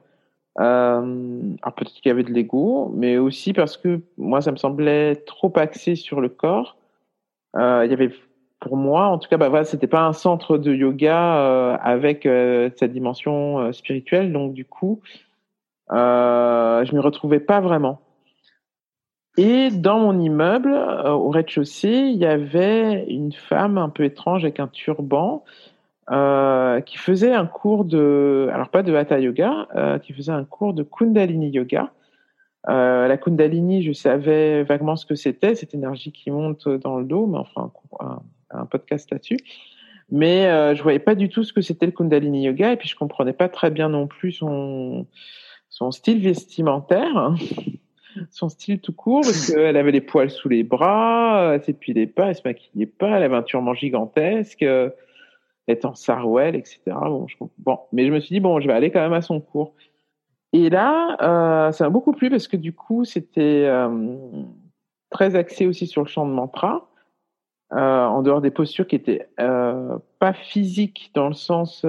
Euh, 0.58 1.40
alors 1.62 1.74
peut-être 1.74 1.92
qu'il 1.92 2.06
y 2.06 2.10
avait 2.10 2.24
de 2.24 2.32
l'ego, 2.32 2.92
mais 2.94 3.16
aussi 3.16 3.52
parce 3.52 3.76
que 3.76 4.00
moi, 4.16 4.40
ça 4.40 4.50
me 4.50 4.56
semblait 4.56 5.16
trop 5.16 5.52
axé 5.56 5.94
sur 5.94 6.20
le 6.20 6.28
corps. 6.28 6.76
Euh, 7.56 7.82
il 7.84 7.90
y 7.90 7.94
avait 7.94 8.12
pour 8.60 8.76
moi, 8.76 9.06
en 9.06 9.18
tout 9.18 9.28
cas, 9.28 9.36
bah 9.36 9.48
voilà, 9.48 9.64
c'était 9.64 9.86
pas 9.86 10.02
un 10.02 10.12
centre 10.12 10.58
de 10.58 10.74
yoga 10.74 11.36
euh, 11.36 11.76
avec 11.80 12.26
euh, 12.26 12.70
cette 12.76 12.92
dimension 12.92 13.60
euh, 13.60 13.72
spirituelle, 13.72 14.32
donc 14.32 14.52
du 14.52 14.64
coup, 14.64 15.00
euh, 15.92 16.84
je 16.84 16.92
m'y 16.92 17.00
retrouvais 17.00 17.40
pas 17.40 17.60
vraiment. 17.60 18.00
Et 19.36 19.70
dans 19.70 20.00
mon 20.00 20.18
immeuble, 20.18 20.72
euh, 20.72 21.12
au 21.12 21.30
rez-de-chaussée, 21.30 22.10
il 22.12 22.16
y 22.16 22.26
avait 22.26 23.04
une 23.08 23.32
femme 23.32 23.78
un 23.78 23.88
peu 23.88 24.02
étrange 24.02 24.42
avec 24.42 24.58
un 24.58 24.66
turban 24.66 25.44
euh, 26.10 26.80
qui 26.80 26.98
faisait 26.98 27.32
un 27.32 27.46
cours 27.46 27.84
de, 27.84 28.48
alors 28.52 28.68
pas 28.68 28.82
de 28.82 28.94
hatha 28.94 29.18
yoga, 29.18 29.68
qui 30.02 30.12
faisait 30.12 30.32
un 30.32 30.44
cours 30.44 30.74
de 30.74 30.82
kundalini 30.82 31.50
yoga. 31.50 31.92
la 32.66 33.16
kundalini, 33.16 33.82
je 33.82 33.92
savais 33.92 34.62
vaguement 34.64 34.96
ce 34.96 35.06
que 35.06 35.14
c'était, 35.14 35.54
cette 35.54 35.74
énergie 35.74 36.12
qui 36.12 36.30
monte 36.30 36.68
dans 36.68 36.98
le 36.98 37.04
dos, 37.04 37.26
mais 37.26 37.38
enfin, 37.38 37.70
un, 38.00 38.22
un 38.50 38.66
podcast 38.66 39.10
là-dessus. 39.10 39.38
Mais 40.10 40.46
euh, 40.46 40.74
je 40.74 40.82
voyais 40.82 40.98
pas 40.98 41.14
du 41.14 41.28
tout 41.28 41.44
ce 41.44 41.52
que 41.52 41.60
c'était 41.60 41.86
le 41.86 41.92
Kundalini 41.92 42.44
Yoga 42.44 42.72
et 42.72 42.76
puis 42.76 42.88
je 42.88 42.96
comprenais 42.96 43.34
pas 43.34 43.48
très 43.48 43.70
bien 43.70 43.88
non 43.88 44.06
plus 44.06 44.32
son 44.32 45.06
son 45.68 45.90
style 45.90 46.20
vestimentaire, 46.20 47.14
hein. 47.16 47.34
son 48.30 48.48
style 48.48 48.80
tout 48.80 48.94
court 48.94 49.20
parce 49.20 49.50
qu'elle 49.52 49.76
avait 49.76 49.92
les 49.92 50.00
poils 50.00 50.30
sous 50.30 50.48
les 50.48 50.62
bras, 50.62 51.52
elle 51.54 51.62
s'épilait 51.62 52.06
pas, 52.06 52.28
elle 52.28 52.34
se 52.34 52.42
maquillait 52.42 52.86
pas, 52.86 53.18
elle 53.18 53.22
avait 53.22 53.36
un 53.36 53.42
turban 53.42 53.74
gigantesque, 53.74 54.64
en 55.84 55.94
sarouel, 55.94 56.56
etc. 56.56 56.80
Bon, 57.58 57.78
mais 57.92 58.06
je 58.06 58.12
me 58.12 58.20
suis 58.20 58.34
dit 58.34 58.40
bon, 58.40 58.60
je 58.60 58.66
vais 58.66 58.72
aller 58.72 58.90
quand 58.90 59.00
même 59.00 59.12
à 59.12 59.22
son 59.22 59.40
cours. 59.40 59.74
Et 60.52 60.70
là, 60.70 61.16
euh, 61.20 61.72
ça 61.72 61.84
m'a 61.84 61.90
beaucoup 61.90 62.12
plu 62.12 62.30
parce 62.30 62.48
que 62.48 62.56
du 62.56 62.72
coup, 62.72 63.04
c'était 63.04 63.64
euh, 63.66 64.16
très 65.10 65.34
axé 65.36 65.66
aussi 65.66 65.86
sur 65.86 66.02
le 66.02 66.08
chant 66.08 66.26
de 66.26 66.32
mantra 66.32 66.90
euh, 67.72 67.76
en 67.76 68.22
dehors 68.22 68.40
des 68.40 68.50
postures 68.50 68.86
qui 68.86 68.96
étaient 68.96 69.28
pas 69.36 70.32
physiques 70.32 71.10
dans 71.14 71.28
le 71.28 71.34
sens 71.34 71.84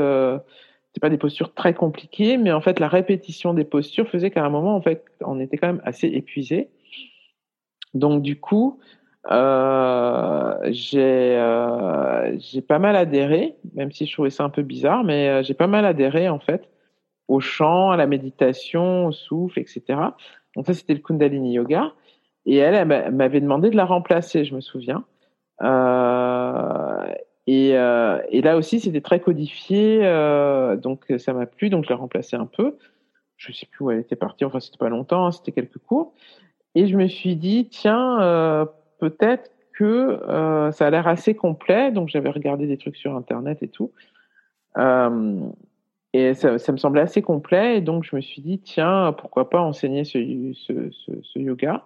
c'est 0.91 0.99
pas 1.01 1.09
des 1.09 1.17
postures 1.17 1.53
très 1.53 1.73
compliquées 1.73 2.37
mais 2.37 2.51
en 2.51 2.59
fait 2.59 2.79
la 2.79 2.89
répétition 2.89 3.53
des 3.53 3.63
postures 3.63 4.09
faisait 4.09 4.29
qu'à 4.29 4.43
un 4.43 4.49
moment 4.49 4.75
en 4.75 4.81
fait 4.81 5.05
on 5.21 5.39
était 5.39 5.55
quand 5.55 5.67
même 5.67 5.81
assez 5.85 6.07
épuisé 6.07 6.69
donc 7.93 8.21
du 8.21 8.39
coup 8.39 8.79
euh, 9.29 10.57
j'ai 10.69 11.37
euh, 11.37 12.37
j'ai 12.39 12.61
pas 12.61 12.79
mal 12.79 12.95
adhéré 12.95 13.55
même 13.73 13.91
si 13.91 14.05
je 14.05 14.13
trouvais 14.13 14.29
ça 14.29 14.45
un 14.45 14.49
peu 14.49 14.61
bizarre 14.61 15.03
mais 15.03 15.27
euh, 15.27 15.43
j'ai 15.43 15.53
pas 15.53 15.67
mal 15.67 15.85
adhéré 15.85 16.29
en 16.29 16.39
fait 16.39 16.69
au 17.27 17.41
chant 17.41 17.91
à 17.91 17.97
la 17.97 18.07
méditation 18.07 19.07
au 19.07 19.11
souffle 19.11 19.59
etc 19.59 19.83
donc 20.55 20.65
ça 20.65 20.73
c'était 20.73 20.93
le 20.93 21.01
Kundalini 21.01 21.53
Yoga 21.53 21.91
et 22.45 22.55
elle, 22.55 22.75
elle 22.75 23.11
m'avait 23.13 23.41
demandé 23.41 23.69
de 23.69 23.75
la 23.75 23.85
remplacer 23.85 24.45
je 24.45 24.55
me 24.55 24.61
souviens 24.61 25.03
euh, 25.61 27.13
et, 27.45 27.75
euh, 27.75 28.21
et, 28.29 28.41
là 28.41 28.55
aussi, 28.55 28.79
c'était 28.79 29.01
très 29.01 29.19
codifié, 29.19 29.99
donc 30.77 31.11
ça 31.17 31.33
m'a 31.33 31.47
plu, 31.47 31.69
donc 31.69 31.83
je 31.83 31.89
l'ai 31.89 31.95
remplacé 31.95 32.35
un 32.37 32.45
peu. 32.45 32.77
Je 33.37 33.51
sais 33.51 33.65
plus 33.65 33.83
où 33.83 33.91
elle 33.91 33.99
était 33.99 34.15
partie, 34.15 34.45
enfin 34.45 34.59
c'était 34.59 34.77
pas 34.77 34.87
longtemps, 34.89 35.25
hein, 35.25 35.31
c'était 35.31 35.51
quelques 35.51 35.79
cours. 35.79 36.13
et 36.75 36.87
je 36.87 36.95
me 36.95 37.07
suis 37.07 37.35
dit, 37.35 37.67
tiens, 37.69 38.67
peut-être 38.99 39.51
que 39.73 40.19
ça 40.71 40.87
a 40.87 40.89
l'air 40.89 41.07
assez 41.07 41.35
complet. 41.35 41.91
Donc 41.91 42.09
j'avais 42.09 42.29
regardé 42.29 42.67
des 42.67 42.77
trucs 42.77 42.97
sur 42.97 43.15
Internet 43.15 43.63
et 43.63 43.67
tout. 43.67 43.91
et 44.77 46.33
ça, 46.33 46.71
me 46.71 46.77
semblait 46.77 47.01
assez 47.01 47.21
complet. 47.21 47.77
Et 47.77 47.81
donc 47.81 48.03
je 48.03 48.15
me 48.15 48.21
suis 48.21 48.41
dit, 48.41 48.59
tiens, 48.59 49.13
pourquoi 49.17 49.49
pas 49.49 49.61
enseigner 49.61 50.03
ce, 50.03 50.17
yoga? 51.37 51.85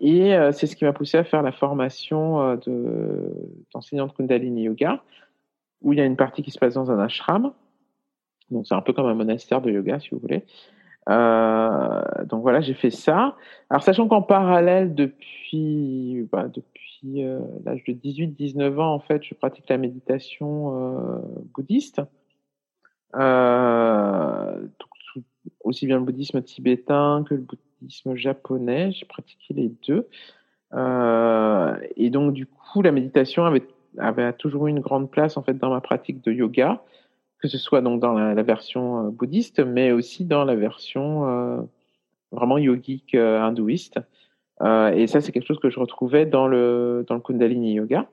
Et 0.00 0.36
c'est 0.52 0.66
ce 0.66 0.76
qui 0.76 0.84
m'a 0.84 0.92
poussé 0.92 1.18
à 1.18 1.24
faire 1.24 1.42
la 1.42 1.52
formation 1.52 2.56
d'enseignant 3.72 4.06
de, 4.06 4.12
Kundalini 4.12 4.62
Yoga, 4.62 5.02
où 5.82 5.92
il 5.92 5.98
y 5.98 6.02
a 6.02 6.04
une 6.04 6.16
partie 6.16 6.42
qui 6.42 6.50
se 6.50 6.58
passe 6.58 6.74
dans 6.74 6.90
un 6.90 6.98
ashram. 6.98 7.52
Donc 8.50 8.66
c'est 8.66 8.74
un 8.74 8.82
peu 8.82 8.92
comme 8.92 9.06
un 9.06 9.14
monastère 9.14 9.60
de 9.60 9.70
yoga, 9.70 9.98
si 9.98 10.10
vous 10.10 10.18
voulez. 10.18 10.44
Euh, 11.08 12.02
donc 12.24 12.42
voilà, 12.42 12.60
j'ai 12.60 12.74
fait 12.74 12.90
ça. 12.90 13.36
Alors 13.70 13.82
sachant 13.82 14.08
qu'en 14.08 14.22
parallèle, 14.22 14.94
depuis, 14.94 16.26
bah, 16.32 16.48
depuis 16.48 17.24
euh, 17.24 17.40
l'âge 17.64 17.84
de 17.84 17.92
18-19 17.92 18.78
ans, 18.80 18.94
en 18.94 19.00
fait, 19.00 19.22
je 19.22 19.34
pratique 19.34 19.68
la 19.68 19.78
méditation 19.78 20.74
euh, 20.76 21.18
bouddhiste. 21.54 22.00
aussi 25.64 25.86
bien 25.86 25.98
le 25.98 26.04
bouddhisme 26.04 26.42
tibétain 26.42 27.24
que 27.28 27.34
le 27.34 27.42
bouddhisme 27.42 28.14
japonais. 28.16 28.92
J'ai 28.92 29.06
pratiqué 29.06 29.54
les 29.54 29.72
deux. 29.86 30.08
et 31.96 32.10
donc 32.10 32.32
du 32.32 32.46
coup, 32.46 32.82
la 32.82 32.92
méditation 32.92 33.44
avait, 33.44 33.66
avait 33.98 34.32
toujours 34.32 34.66
eu 34.66 34.70
une 34.70 34.80
grande 34.80 35.10
place 35.10 35.36
en 35.36 35.42
fait 35.42 35.54
dans 35.54 35.70
ma 35.70 35.80
pratique 35.80 36.22
de 36.24 36.32
yoga 36.32 36.82
que 37.46 37.52
ce 37.52 37.58
soit 37.58 37.80
donc 37.80 38.00
dans 38.00 38.12
la, 38.12 38.42
version 38.42 39.06
euh, 39.06 39.10
bouddhiste, 39.10 39.60
mais 39.60 39.92
aussi 39.92 40.24
dans 40.24 40.44
la 40.44 40.54
version 40.54 41.28
euh, 41.28 41.62
vraiment 42.32 42.58
yogique 42.58 43.14
euh, 43.14 43.40
hindouiste. 43.40 43.98
et 44.62 45.06
ça, 45.06 45.20
c'est 45.20 45.32
quelque 45.32 45.46
chose 45.46 45.60
que 45.60 45.70
je 45.70 45.78
retrouvais 45.78 46.26
dans 46.26 46.48
le, 46.48 47.04
dans 47.08 47.14
le 47.14 47.20
Kundalini 47.20 47.74
Yoga. 47.74 48.06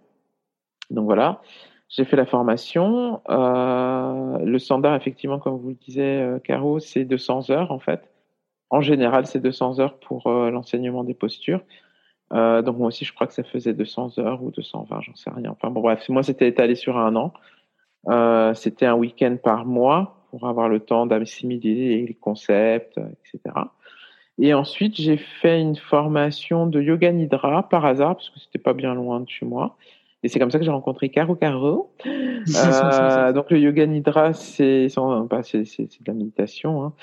Donc 0.92 1.06
voilà, 1.06 1.42
j'ai 1.90 2.06
fait 2.06 2.18
la 2.18 2.26
formation. 2.26 3.22
le 3.28 4.58
standard, 4.60 4.96
effectivement, 4.96 5.40
comme 5.40 5.58
vous 5.58 5.70
le 5.70 5.76
disiez, 5.76 6.38
Caro, 6.44 6.80
c'est 6.80 7.06
200 7.06 7.50
heures 7.50 7.72
en 7.72 7.80
fait. 7.80 8.02
En 8.70 8.82
général, 8.82 9.26
c'est 9.26 9.40
200 9.40 9.80
heures 9.80 9.98
pour 10.00 10.30
l'enseignement 10.30 11.04
des 11.04 11.14
postures. 11.14 11.62
donc 12.32 12.78
moi 12.78 12.88
aussi, 12.88 13.06
je 13.06 13.14
crois 13.14 13.28
que 13.28 13.34
ça 13.34 13.44
faisait 13.44 13.74
200 13.74 14.20
heures 14.20 14.44
ou 14.44 14.52
220, 14.52 15.02
j'en 15.02 15.16
sais 15.16 15.30
rien. 15.30 15.52
Enfin 15.52 15.72
bon, 15.72 15.82
bref, 15.82 16.08
moi, 16.10 16.24
c'était 16.24 16.50
étalé 16.50 16.76
sur 16.76 16.98
un 16.98 17.16
an. 17.16 17.34
Euh, 18.08 18.54
c'était 18.54 18.86
un 18.86 18.96
week-end 18.96 19.38
par 19.42 19.66
mois 19.66 20.18
pour 20.30 20.48
avoir 20.48 20.68
le 20.68 20.80
temps 20.80 21.06
d'assimiler 21.06 22.06
les 22.06 22.14
concepts, 22.14 22.98
etc. 22.98 23.56
Et 24.40 24.54
ensuite, 24.54 24.96
j'ai 24.96 25.18
fait 25.18 25.62
une 25.62 25.76
formation 25.76 26.66
de 26.66 26.82
yoga 26.82 27.12
nidra 27.12 27.70
par 27.70 27.86
hasard, 27.86 28.16
parce 28.16 28.30
que 28.30 28.40
c'était 28.40 28.60
pas 28.60 28.74
bien 28.74 28.96
loin 28.96 29.20
de 29.20 29.30
chez 29.30 29.46
moi. 29.46 29.78
Et 30.24 30.30
c'est 30.30 30.40
comme 30.40 30.52
ça 30.52 30.58
que 30.58 30.66
j'ai 30.66 30.72
rencontré 30.72 31.10
Caro 31.10 31.36
Caro. 31.36 31.92
Euh, 32.46 33.32
donc 33.32 33.52
le 33.52 33.58
yoga 33.58 33.86
nidra, 33.86 34.34
c'est 34.34 34.88
bah, 35.30 35.44
c'est 35.44 35.62
de 35.62 35.88
la 36.06 36.14
méditation. 36.14 36.84
Hein. 36.84 36.94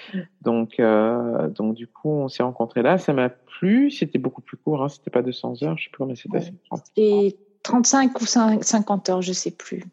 Donc 0.43 0.79
euh, 0.79 1.49
donc 1.49 1.77
du 1.77 1.87
coup, 1.87 2.11
on 2.11 2.29
s'est 2.29 2.43
rencontrés 2.43 2.83
là. 2.83 2.99
Ça 2.99 3.15
m'a 3.15 3.31
plu. 3.31 3.91
C'était 3.91 4.19
beaucoup 4.19 4.43
plus 4.43 4.59
court. 4.59 4.83
Hein. 4.83 4.91
C'était 4.91 5.11
pas 5.11 5.23
200 5.23 5.63
heures. 5.63 5.79
Je 5.79 5.85
sais 5.85 5.91
plus 5.91 5.97
combien 5.97 6.15
c'était. 6.15 6.53
Et 6.99 7.39
35 7.63 8.21
ou 8.21 8.27
50 8.27 9.09
heures, 9.09 9.23
je 9.23 9.33
sais 9.33 9.51
plus 9.51 9.85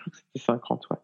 crois 0.00 0.10
que 0.10 0.16
c'était 0.16 0.44
50, 0.44 0.90
ouais. 0.90 0.96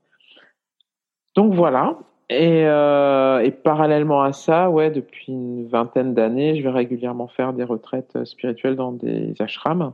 Donc 1.35 1.55
voilà. 1.55 1.99
Et, 2.29 2.65
euh, 2.67 3.39
et, 3.41 3.53
parallèlement 3.53 4.23
à 4.23 4.33
ça, 4.33 4.69
ouais, 4.69 4.91
depuis 4.91 5.27
une 5.33 5.69
vingtaine 5.69 6.13
d'années, 6.13 6.57
je 6.57 6.63
vais 6.63 6.71
régulièrement 6.71 7.29
faire 7.29 7.53
des 7.53 7.63
retraites 7.63 8.25
spirituelles 8.25 8.75
dans 8.75 8.91
des 8.91 9.35
ashrams, 9.41 9.93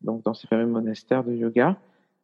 donc 0.00 0.22
dans 0.22 0.32
ces 0.32 0.46
fameux 0.46 0.66
monastères 0.66 1.24
de 1.24 1.34
yoga. 1.34 1.76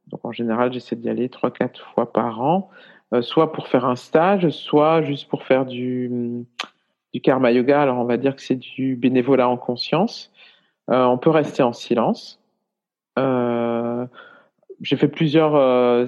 Donc 0.09 0.25
en 0.25 0.33
général, 0.33 0.73
j'essaie 0.73 0.97
d'y 0.97 1.09
aller 1.09 1.29
trois, 1.29 1.51
quatre 1.51 1.85
fois 1.93 2.13
par 2.13 2.41
an, 2.43 2.71
euh, 3.13 3.23
soit 3.23 3.53
pour 3.53 3.69
faire 3.69 3.85
un 3.85 3.97
stage, 3.97 4.49
soit 4.51 5.03
juste 5.03 5.29
pour 5.29 5.45
faire 5.45 5.67
du, 5.67 6.47
karma 7.23 7.53
yoga. 7.53 7.83
Alors 7.83 7.99
on 7.99 8.05
va 8.05 8.17
dire 8.17 8.35
que 8.37 8.43
c'est 8.43 8.57
du 8.57 8.97
bénévolat 8.97 9.49
en 9.49 9.57
conscience. 9.57 10.33
Euh, 10.91 11.05
on 11.05 11.19
peut 11.19 11.31
rester 11.31 11.63
en 11.63 11.73
silence. 11.73 12.41
Euh, 13.19 14.07
j'ai 14.81 14.97
fait 14.97 15.09
plusieurs 15.09 15.55
euh, 15.55 16.07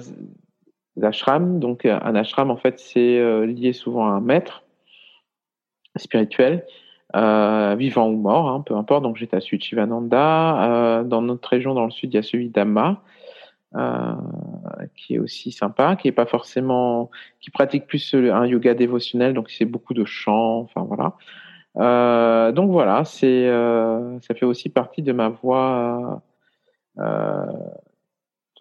ashrams. 1.01 1.59
Donc, 1.59 1.85
euh, 1.85 1.97
un 2.01 2.15
ashram, 2.15 2.51
en 2.51 2.57
fait, 2.57 2.79
c'est 2.79 3.19
euh, 3.19 3.45
lié 3.45 3.73
souvent 3.73 4.07
à 4.07 4.11
un 4.11 4.21
maître 4.21 4.63
spirituel, 5.95 6.65
vivant 7.13 8.07
ou 8.09 8.17
mort, 8.17 8.49
hein, 8.49 8.61
peu 8.65 8.75
importe. 8.75 9.03
Donc, 9.03 9.17
j'étais 9.17 9.37
à 9.37 9.39
Suchivananda. 9.39 11.03
dans 11.05 11.21
notre 11.21 11.49
région, 11.49 11.73
dans 11.73 11.85
le 11.85 11.91
sud, 11.91 12.13
il 12.13 12.17
y 12.17 12.19
a 12.19 12.23
celui 12.23 12.49
d'Ama. 12.49 13.01
qui 14.95 15.15
est 15.15 15.19
aussi 15.19 15.51
sympa, 15.51 15.95
qui 15.95 16.07
est 16.07 16.11
pas 16.11 16.27
forcément, 16.27 17.09
qui 17.39 17.49
pratique 17.49 17.87
plus 17.87 18.13
un 18.13 18.45
yoga 18.45 18.75
dévotionnel, 18.75 19.33
donc 19.33 19.49
c'est 19.49 19.65
beaucoup 19.65 19.93
de 19.93 20.05
chants, 20.05 20.59
enfin 20.59 20.85
voilà. 20.87 22.51
donc 22.51 22.71
voilà, 22.71 23.03
c'est, 23.05 23.47
ça 24.21 24.35
fait 24.35 24.45
aussi 24.45 24.69
partie 24.69 25.01
de 25.01 25.13
ma 25.13 25.29
voie 25.29 26.21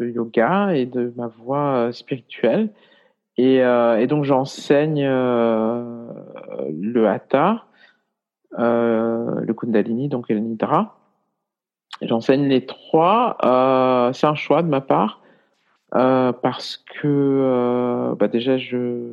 de 0.01 0.09
yoga 0.09 0.75
et 0.75 0.87
de 0.87 1.13
ma 1.17 1.29
voie 1.29 1.77
euh, 1.77 1.93
spirituelle. 1.93 2.71
Et, 3.37 3.63
euh, 3.63 3.99
et 3.99 4.07
donc 4.07 4.25
j'enseigne 4.25 5.05
euh, 5.05 6.09
le 6.71 7.07
hatha, 7.07 7.65
le 8.57 9.53
kundalini, 9.53 10.09
donc 10.09 10.31
et 10.31 10.35
le 10.35 10.41
nidra. 10.41 10.99
J'enseigne 12.03 12.49
les 12.49 12.65
trois. 12.65 13.37
c'est 14.15 14.27
un 14.27 14.35
choix 14.35 14.63
de 14.63 14.69
ma 14.69 14.81
part 14.81 15.21
parce 15.91 16.79
que 16.79 18.15
bah 18.19 18.29
déjà 18.29 18.57
je, 18.57 19.13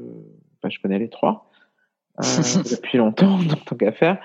bah, 0.62 0.69
je 0.69 0.80
connais 0.80 1.00
les 1.00 1.10
trois. 1.10 1.50
depuis 2.19 3.00
longtemps, 3.00 3.39
donc 3.39 3.65
tant 3.65 3.76
qu'à 3.76 3.91
faire. 3.91 4.19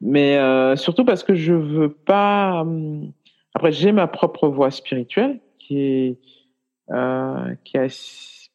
Mais 0.00 0.38
surtout 0.76 1.04
parce 1.04 1.22
que 1.22 1.34
je 1.34 1.52
veux 1.52 1.92
pas. 1.92 2.64
Après, 3.54 3.72
j'ai 3.72 3.92
ma 3.92 4.06
propre 4.06 4.48
voie 4.48 4.70
spirituelle 4.70 5.40
qui 5.66 6.18
euh, 6.90 7.54
qui, 7.64 7.78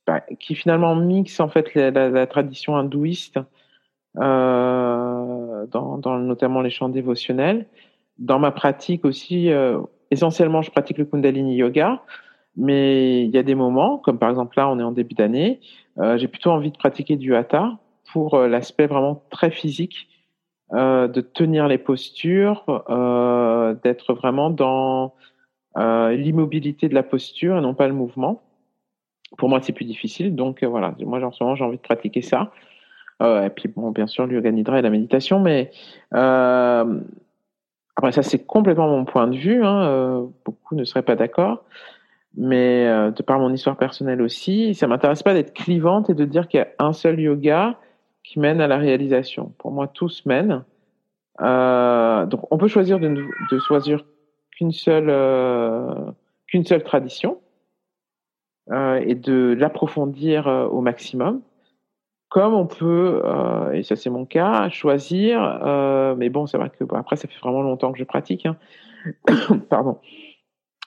bah, 0.06 0.22
qui 0.40 0.56
finalement 0.56 0.96
mixe 0.96 1.40
en 1.40 1.50
fait 1.50 1.74
la, 1.76 2.28
tradition 2.28 2.76
hindouiste 2.76 3.40
euh, 4.18 5.66
dans, 5.68 6.20
notamment 6.20 6.62
les 6.62 6.70
chants 6.70 6.90
dévotionnels. 6.90 7.68
Dans 8.18 8.40
ma 8.40 8.52
pratique 8.52 9.06
aussi, 9.06 9.52
euh, 9.52 9.80
essentiellement, 10.12 10.62
je 10.62 10.72
pratique 10.72 10.98
le 10.98 11.06
Kundalini 11.06 11.56
Yoga, 11.56 12.02
mais 12.58 13.24
il 13.24 13.30
y 13.30 13.38
a 13.38 13.44
des 13.44 13.56
moments, 13.56 13.98
comme 13.98 14.18
par 14.18 14.30
exemple 14.30 14.58
là, 14.58 14.70
on 14.70 14.80
est 14.80 14.84
en 14.84 14.92
début 14.92 15.16
d'année, 15.16 15.60
euh, 16.00 16.18
j'ai 16.18 16.28
plutôt 16.28 16.52
envie 16.52 16.72
de 16.72 16.78
pratiquer 16.78 17.16
du 17.16 17.36
Hatha 17.36 17.78
pour 18.12 18.40
l'aspect 18.40 18.88
vraiment 18.88 19.24
très 19.30 19.52
physique, 19.52 20.08
de 20.72 21.22
tenir 21.22 21.68
les 21.68 21.78
postures, 21.78 22.64
d'être 23.84 24.14
vraiment 24.14 24.50
dans 24.50 25.14
euh, 25.78 26.16
l'immobilité 26.16 26.90
de 26.90 26.96
la 26.96 27.04
posture 27.04 27.58
et 27.58 27.62
non 27.62 27.74
pas 27.74 27.88
le 27.88 27.94
mouvement. 27.94 28.42
Pour 29.38 29.50
moi, 29.50 29.60
c'est 29.62 29.74
plus 29.74 29.86
difficile. 29.86 30.36
Donc 30.36 30.64
euh, 30.64 30.68
voilà, 30.68 30.96
moi 31.02 31.24
en 31.24 31.32
ce 31.32 31.44
moment, 31.44 31.56
j'ai 31.56 31.64
envie 31.64 31.78
de 31.78 31.82
pratiquer 31.82 32.22
ça. 32.22 32.52
Euh, 33.22 33.46
et 33.46 33.50
puis 33.50 33.68
bon, 33.68 33.92
bien 33.92 34.08
sûr, 34.08 34.26
le 34.26 34.36
yoga 34.36 34.52
nidra 34.52 34.80
et 34.80 34.82
la 34.82 34.90
méditation, 34.90 35.40
mais 35.40 35.72
après 36.12 36.94
ça, 38.14 38.24
c'est 38.24 38.46
complètement 38.46 38.88
mon 38.88 39.06
point 39.06 39.28
de 39.28 39.38
vue. 39.38 39.64
Hein, 39.64 40.28
beaucoup 40.46 40.76
ne 40.76 40.84
seraient 40.86 41.04
pas 41.04 41.16
d'accord, 41.16 41.66
mais 42.36 42.86
de 43.12 43.22
par 43.22 43.40
mon 43.40 43.54
histoire 43.54 43.78
personnelle 43.78 44.22
aussi, 44.22 44.74
ça 44.74 44.88
m'intéresse 44.88 45.22
pas 45.22 45.34
d'être 45.34 45.54
clivante 45.54 46.10
et 46.10 46.14
de 46.14 46.24
dire 46.24 46.48
qu'il 46.48 46.62
y 46.62 46.64
a 46.64 46.70
un 46.80 46.94
seul 46.94 47.20
yoga 47.20 47.78
qui 48.24 48.40
mène 48.40 48.62
à 48.62 48.68
la 48.68 48.78
réalisation. 48.78 49.54
Pour 49.58 49.72
moi, 49.72 49.88
tous 49.88 50.26
mènent. 50.26 50.64
donc, 51.40 52.52
on 52.52 52.58
peut 52.58 52.70
choisir 52.70 53.00
de, 53.00 53.10
de 53.10 53.60
choisir 53.60 54.06
qu'une 54.60 54.74
seule, 54.74 55.10
euh, 55.10 56.12
qu'une 56.48 56.66
seule 56.66 56.84
tradition 56.84 57.40
euh, 58.72 59.02
et 59.06 59.16
de 59.16 59.56
l'approfondir 59.58 60.50
euh, 60.50 60.68
au 60.68 60.82
maximum. 60.82 61.42
Comme 62.28 62.54
on 62.54 62.68
peut, 62.68 63.24
et 63.74 63.82
ça 63.82 63.96
c'est 63.96 64.12
mon 64.12 64.24
cas, 64.24 64.70
choisir, 64.70 66.14
mais 66.16 66.30
bon, 66.30 66.46
c'est 66.46 66.60
vrai 66.60 66.70
que 66.70 66.84
après 66.94 67.16
ça 67.16 67.28
fait 67.28 67.40
vraiment 67.40 67.64
longtemps 67.64 67.92
que 67.92 67.98
je 67.98 68.04
pratique, 68.04 68.46
hein. 68.46 68.56
pardon, 69.70 69.98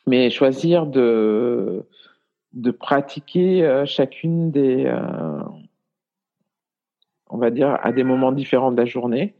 mais 0.06 0.30
choisir 0.30 0.86
de, 0.86 1.84
de 2.52 2.70
pratiquer 2.70 3.82
chacune 3.86 4.52
des, 4.52 4.88
on 7.28 7.38
va 7.38 7.50
dire, 7.50 7.76
à 7.82 7.90
des 7.90 8.04
moments 8.04 8.30
différents 8.30 8.70
de 8.70 8.76
la 8.76 8.84
journée, 8.86 9.34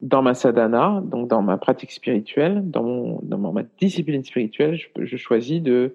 dans 0.00 0.22
ma 0.22 0.34
sadhana, 0.34 1.00
donc 1.04 1.28
dans 1.28 1.42
ma 1.42 1.58
pratique 1.58 1.92
spirituelle, 1.92 2.70
dans, 2.70 2.82
mon, 2.82 3.20
dans 3.22 3.52
ma 3.52 3.62
discipline 3.78 4.24
spirituelle, 4.24 4.76
je, 4.76 4.88
je 5.04 5.16
choisis 5.16 5.60
de 5.62 5.94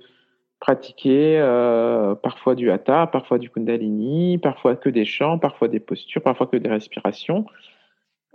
pratiquer 0.60 1.38
euh, 1.39 2.15
parfois 2.15 2.56
du 2.56 2.72
hatha, 2.72 3.08
parfois 3.08 3.38
du 3.39 3.50
kundalini, 3.50 4.38
parfois 4.38 4.76
que 4.76 4.89
des 4.89 5.06
chants, 5.06 5.38
parfois 5.39 5.68
des 5.68 5.80
postures, 5.80 6.22
parfois 6.24 6.48
que 6.48 6.58
des 6.58 6.70
respirations. 6.70 7.46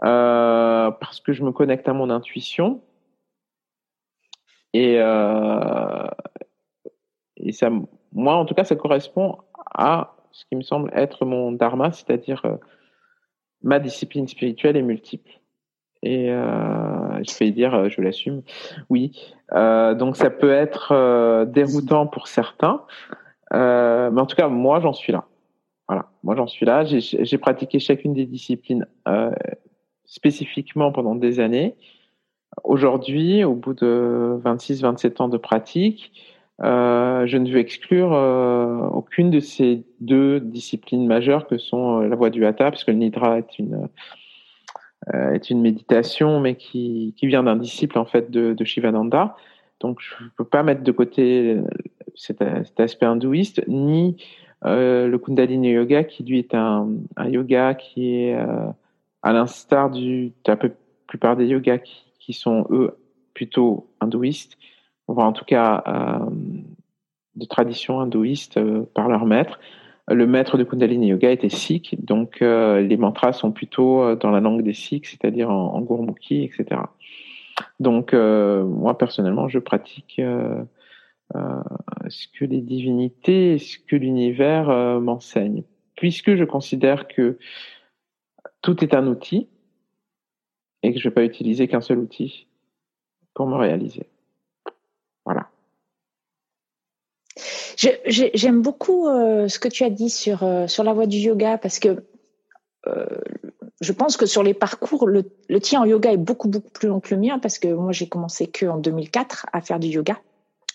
euh, 0.05 0.91
parce 0.93 1.21
que 1.21 1.33
je 1.33 1.43
me 1.45 1.53
connecte 1.53 1.89
à 1.89 1.93
mon 1.93 2.11
intuition. 2.11 2.83
Et, 4.73 4.97
euh, 4.99 6.07
et 7.37 7.53
ça, 7.53 7.71
moi, 8.13 8.37
en 8.37 8.45
tout 8.45 8.55
cas, 8.55 8.65
ça 8.65 8.77
correspond 8.77 9.39
à 9.75 10.17
ce 10.33 10.45
qui 10.47 10.57
me 10.57 10.63
semble 10.63 10.91
être 10.95 11.25
mon 11.25 11.53
dharma, 11.53 11.91
c'est-à-dire 11.93 12.45
euh, 12.45 12.57
ma 13.63 13.79
discipline 13.81 14.29
spirituelle 14.29 14.77
est 14.77 14.83
multiple. 14.83 15.40
Et 16.03 16.31
euh, 16.31 17.23
je 17.23 17.39
vais 17.39 17.51
dire, 17.51 17.91
je 17.91 18.01
l'assume, 18.01 18.43
oui. 18.89 19.13
Euh, 19.53 19.95
donc 19.95 20.17
ça 20.17 20.31
peut 20.31 20.53
être 20.53 20.93
euh, 20.93 21.45
déroutant 21.45 22.07
pour 22.07 22.29
certains, 22.29 22.83
euh, 23.53 24.11
mais 24.11 24.21
en 24.21 24.27
tout 24.27 24.37
cas, 24.37 24.49
moi, 24.49 24.81
j'en 24.81 24.93
suis 24.93 25.13
là. 25.13 25.25
Voilà, 25.89 26.07
moi, 26.23 26.37
j'en 26.37 26.47
suis 26.47 26.65
là. 26.65 26.85
J'ai 26.85 27.39
pratiqué 27.39 27.79
chacune 27.79 28.15
des 28.15 28.27
disciplines 28.27 28.87
euh, 29.09 29.33
spécifiquement 30.05 30.93
pendant 30.93 31.15
des 31.15 31.41
années. 31.41 31.75
Aujourd'hui, 32.65 33.45
au 33.45 33.55
bout 33.55 33.75
de 33.75 34.41
26-27 34.45 35.23
ans 35.23 35.29
de 35.29 35.37
pratique, 35.37 36.13
euh, 36.63 37.27
je 37.27 37.37
ne 37.39 37.51
veux 37.51 37.59
exclure 37.59 38.13
aucune 38.95 39.31
de 39.31 39.41
ces 39.41 39.85
deux 40.01 40.41
disciplines 40.41 41.07
majeures 41.07 41.47
que 41.47 41.59
sont 41.59 42.01
la 42.01 42.17
voie 42.17 42.31
du 42.31 42.47
hatha, 42.47 42.71
puisque 42.71 42.89
le 42.89 42.95
nidra 42.95 43.39
est 43.39 43.59
une 43.59 43.89
est 45.13 45.51
une 45.51 45.61
méditation, 45.63 46.41
mais 46.41 46.57
qui, 46.57 47.15
qui 47.17 47.27
vient 47.27 47.43
d'un 47.43 47.57
disciple 47.57 47.99
en 47.99 48.05
fait 48.05 48.31
de, 48.31 48.53
de 48.53 48.65
Shivananda. 48.65 49.35
Donc, 49.81 50.01
je 50.01 50.25
ne 50.25 50.29
peux 50.37 50.45
pas 50.45 50.63
mettre 50.63 50.83
de 50.83 50.93
côté 50.93 51.57
cet, 52.15 52.39
cet 52.39 52.81
aspect 52.81 53.07
hindouiste, 53.07 53.63
ni 53.67 54.17
euh, 54.67 55.09
le 55.09 55.19
Kundalini 55.19 55.71
Yoga, 55.71 56.05
qui 56.05 56.23
lui 56.23 56.39
est 56.39 56.55
un, 56.55 56.89
un 57.17 57.29
yoga 57.29 57.75
qui 57.75 58.15
est 58.15 58.35
euh, 58.35 58.67
à 59.23 59.33
l'instar 59.33 59.91
de 59.91 60.31
la 60.47 60.59
plupart 61.07 61.37
des 61.37 61.47
yogas 61.47 61.79
qui, 61.79 62.05
qui 62.19 62.33
sont 62.35 62.67
eux 62.71 62.95
plutôt 63.33 63.89
hindouistes, 64.01 64.59
voire 65.09 65.27
en 65.27 65.33
tout 65.33 65.47
cas 65.47 65.83
euh, 65.87 66.31
de 67.37 67.47
tradition 67.47 68.01
hindouiste 68.01 68.59
euh, 68.59 68.83
par 68.95 69.09
leur 69.09 69.25
maître. 69.25 69.59
Le 70.09 70.27
maître 70.27 70.59
de 70.59 70.65
Kundalini 70.65 71.09
Yoga 71.09 71.31
était 71.31 71.49
sikh, 71.49 71.97
donc 72.05 72.43
euh, 72.43 72.81
les 72.81 72.97
mantras 72.97 73.33
sont 73.33 73.53
plutôt 73.53 74.03
euh, 74.03 74.17
dans 74.17 74.31
la 74.31 74.41
langue 74.41 74.63
des 74.63 74.75
sikhs, 74.75 75.07
c'est-à-dire 75.07 75.51
en, 75.51 75.75
en 75.75 75.81
Gurmukhi, 75.83 76.43
etc. 76.45 76.81
Donc 77.79 78.13
euh, 78.13 78.65
moi 78.65 78.99
personnellement, 78.99 79.49
je 79.49 79.59
pratique 79.59 80.21
ce 82.09 82.27
que 82.37 82.45
les 82.45 82.61
divinités, 82.61 83.59
ce 83.59 83.79
que 83.79 83.95
l'univers 83.95 84.69
m'enseigne, 85.01 85.63
puisque 85.95 86.35
je 86.35 86.45
considère 86.45 87.07
que 87.07 87.39
tout 88.63 88.83
est 88.83 88.95
un 88.95 89.07
outil 89.07 89.49
et 90.83 90.93
que 90.93 90.99
je 90.99 91.07
ne 91.07 91.11
vais 91.11 91.15
pas 91.15 91.25
utiliser 91.25 91.69
qu'un 91.69 91.81
seul 91.81 91.99
outil 91.99 92.49
pour 93.35 93.47
me 93.47 93.57
réaliser. 93.57 94.09
Voilà. 95.25 95.49
J'aime 97.81 98.61
beaucoup 98.61 99.09
euh, 99.09 99.49
ce 99.49 99.59
que 99.59 99.69
tu 99.69 99.85
as 99.85 99.91
dit 99.91 100.11
sur, 100.11 100.43
euh, 100.43 100.67
sur 100.67 100.85
la 100.85 100.93
voie 100.93 101.07
du 101.07 101.17
yoga 101.17 101.57
parce 101.57 101.79
que 101.79 102.05
euh, 102.87 103.07
je 103.81 103.93
pense 103.93 104.19
que 104.19 104.27
sur 104.27 104.43
les 104.43 104.53
parcours, 104.53 105.07
le, 105.07 105.25
le, 105.49 105.61
tien 105.61 105.81
en 105.81 105.85
yoga 105.87 106.13
est 106.13 106.19
beaucoup, 106.19 106.49
beaucoup 106.49 106.71
plus 106.71 106.89
long 106.89 107.01
que 107.01 107.15
le 107.15 107.21
mien 107.21 107.39
parce 107.39 107.59
que 107.59 107.69
moi, 107.69 107.93
j'ai 107.93 108.07
commencé 108.07 108.47
que 108.49 108.67
en 108.67 108.77
2004 108.77 109.47
à 109.53 109.61
faire 109.63 109.79
du 109.79 109.89
yoga. 109.89 110.19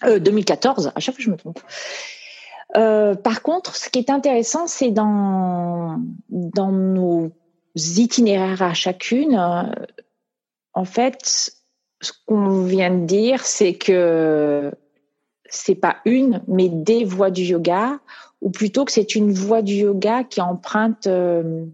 2014, 0.03 0.91
à 0.93 0.99
chaque 0.99 1.15
fois 1.15 1.23
je 1.23 1.29
me 1.31 1.37
trompe. 1.37 1.61
par 2.73 3.41
contre, 3.41 3.75
ce 3.75 3.89
qui 3.89 3.99
est 3.99 4.09
intéressant, 4.09 4.67
c'est 4.67 4.91
dans, 4.91 6.01
dans 6.27 6.71
nos 6.71 7.31
itinéraires 7.75 8.61
à 8.61 8.73
chacune, 8.73 9.37
en 10.73 10.85
fait, 10.85 11.53
ce 12.01 12.11
qu'on 12.25 12.63
vient 12.63 12.91
de 12.91 13.05
dire, 13.05 13.45
c'est 13.45 13.75
que 13.75 14.69
c'est 15.49 15.75
pas 15.75 15.97
une, 16.05 16.41
mais 16.47 16.69
des 16.69 17.03
voies 17.03 17.31
du 17.31 17.43
yoga, 17.43 17.99
ou 18.41 18.49
plutôt 18.49 18.85
que 18.85 18.91
c'est 18.91 19.15
une 19.15 19.31
voie 19.31 19.61
du 19.61 19.73
yoga 19.73 20.23
qui 20.23 20.41
emprunte, 20.41 21.07
euh, 21.07 21.65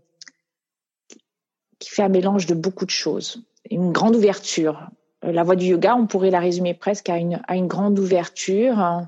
qui 1.79 1.89
fait 1.89 2.03
un 2.03 2.09
mélange 2.09 2.45
de 2.45 2.53
beaucoup 2.53 2.85
de 2.85 2.91
choses, 2.91 3.43
une 3.69 3.91
grande 3.91 4.15
ouverture. 4.15 4.89
La 5.23 5.43
voie 5.43 5.55
du 5.55 5.67
yoga, 5.67 5.95
on 5.95 6.07
pourrait 6.07 6.31
la 6.31 6.39
résumer 6.39 6.73
presque 6.73 7.09
à 7.09 7.17
une, 7.17 7.41
à 7.47 7.55
une 7.55 7.67
grande 7.67 7.99
ouverture. 7.99 9.05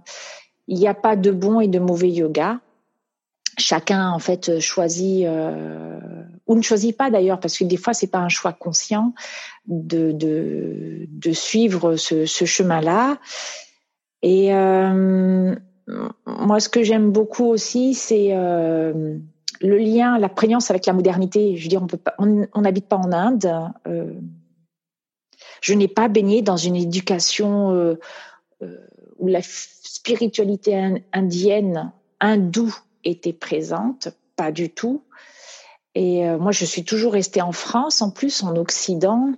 Il 0.68 0.78
n'y 0.78 0.88
a 0.88 0.94
pas 0.94 1.16
de 1.16 1.32
bon 1.32 1.60
et 1.60 1.68
de 1.68 1.80
mauvais 1.80 2.10
yoga. 2.10 2.60
Chacun 3.58 4.10
en 4.10 4.20
fait 4.20 4.60
choisit 4.60 5.26
euh, 5.26 6.00
ou 6.48 6.56
ne 6.56 6.62
choisit 6.62 6.96
pas 6.96 7.12
d'ailleurs 7.12 7.40
parce 7.40 7.58
que 7.58 7.64
des 7.64 7.78
fois 7.78 7.94
c'est 7.94 8.08
pas 8.08 8.20
un 8.20 8.30
choix 8.30 8.52
conscient 8.52 9.14
de 9.68 10.12
de, 10.12 11.32
suivre 11.32 11.96
ce 11.96 12.26
chemin-là. 12.26 13.20
Et 14.24 14.54
euh, 14.54 15.54
moi, 16.26 16.60
ce 16.62 16.70
que 16.70 16.82
j'aime 16.82 17.12
beaucoup 17.12 17.46
aussi, 17.46 17.94
c'est 17.94 18.30
euh, 18.32 19.18
le 19.60 19.78
lien, 19.78 20.18
la 20.18 20.30
prégnance 20.30 20.72
avec 20.72 20.86
la 20.86 20.94
modernité. 20.94 21.58
Je 21.58 21.64
veux 21.64 21.70
dire, 21.70 21.84
on 21.84 21.88
peut 21.88 21.98
pas, 21.98 22.16
n'habite 22.56 22.88
pas 22.88 22.96
en 22.96 23.12
Inde. 23.12 23.54
Euh, 23.86 24.14
je 25.62 25.74
n'ai 25.74 25.90
pas 25.90 26.08
baigné 26.08 26.42
dans 26.42 26.56
une 26.56 26.78
éducation 26.78 27.72
euh, 27.72 28.00
euh, 28.62 28.78
où 29.20 29.28
la 29.28 29.42
spiritualité 29.42 31.02
indienne, 31.12 31.92
hindoue, 32.22 32.76
était 33.04 33.34
présente. 33.34 34.08
Pas 34.38 34.54
du 34.54 34.70
tout. 34.70 35.04
Et 35.96 36.26
euh, 36.28 36.38
moi, 36.38 36.54
je 36.54 36.64
suis 36.64 36.86
toujours 36.86 37.12
restée 37.12 37.42
en 37.42 37.52
France, 37.52 38.02
en 38.02 38.10
plus 38.10 38.42
en 38.42 38.56
Occident, 38.56 39.34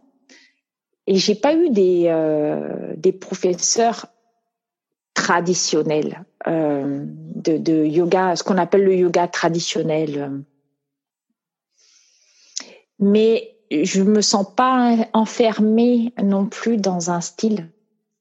et 1.07 1.15
j'ai 1.15 1.35
pas 1.35 1.55
eu 1.55 1.69
des 1.69 2.11
des 2.97 3.11
professeurs 3.11 4.07
traditionnel 5.15 6.25
euh, 6.45 7.03
de, 7.07 7.57
de, 7.57 7.83
yoga, 7.83 8.35
ce 8.35 8.43
qu'on 8.43 8.57
appelle 8.57 8.83
le 8.83 8.95
yoga 8.95 9.27
traditionnel. 9.27 10.43
Mais 12.99 13.55
je 13.71 14.03
me 14.03 14.21
sens 14.21 14.45
pas 14.55 14.95
enfermée 15.13 16.13
non 16.21 16.45
plus 16.45 16.77
dans 16.77 17.09
un 17.09 17.21
style. 17.21 17.69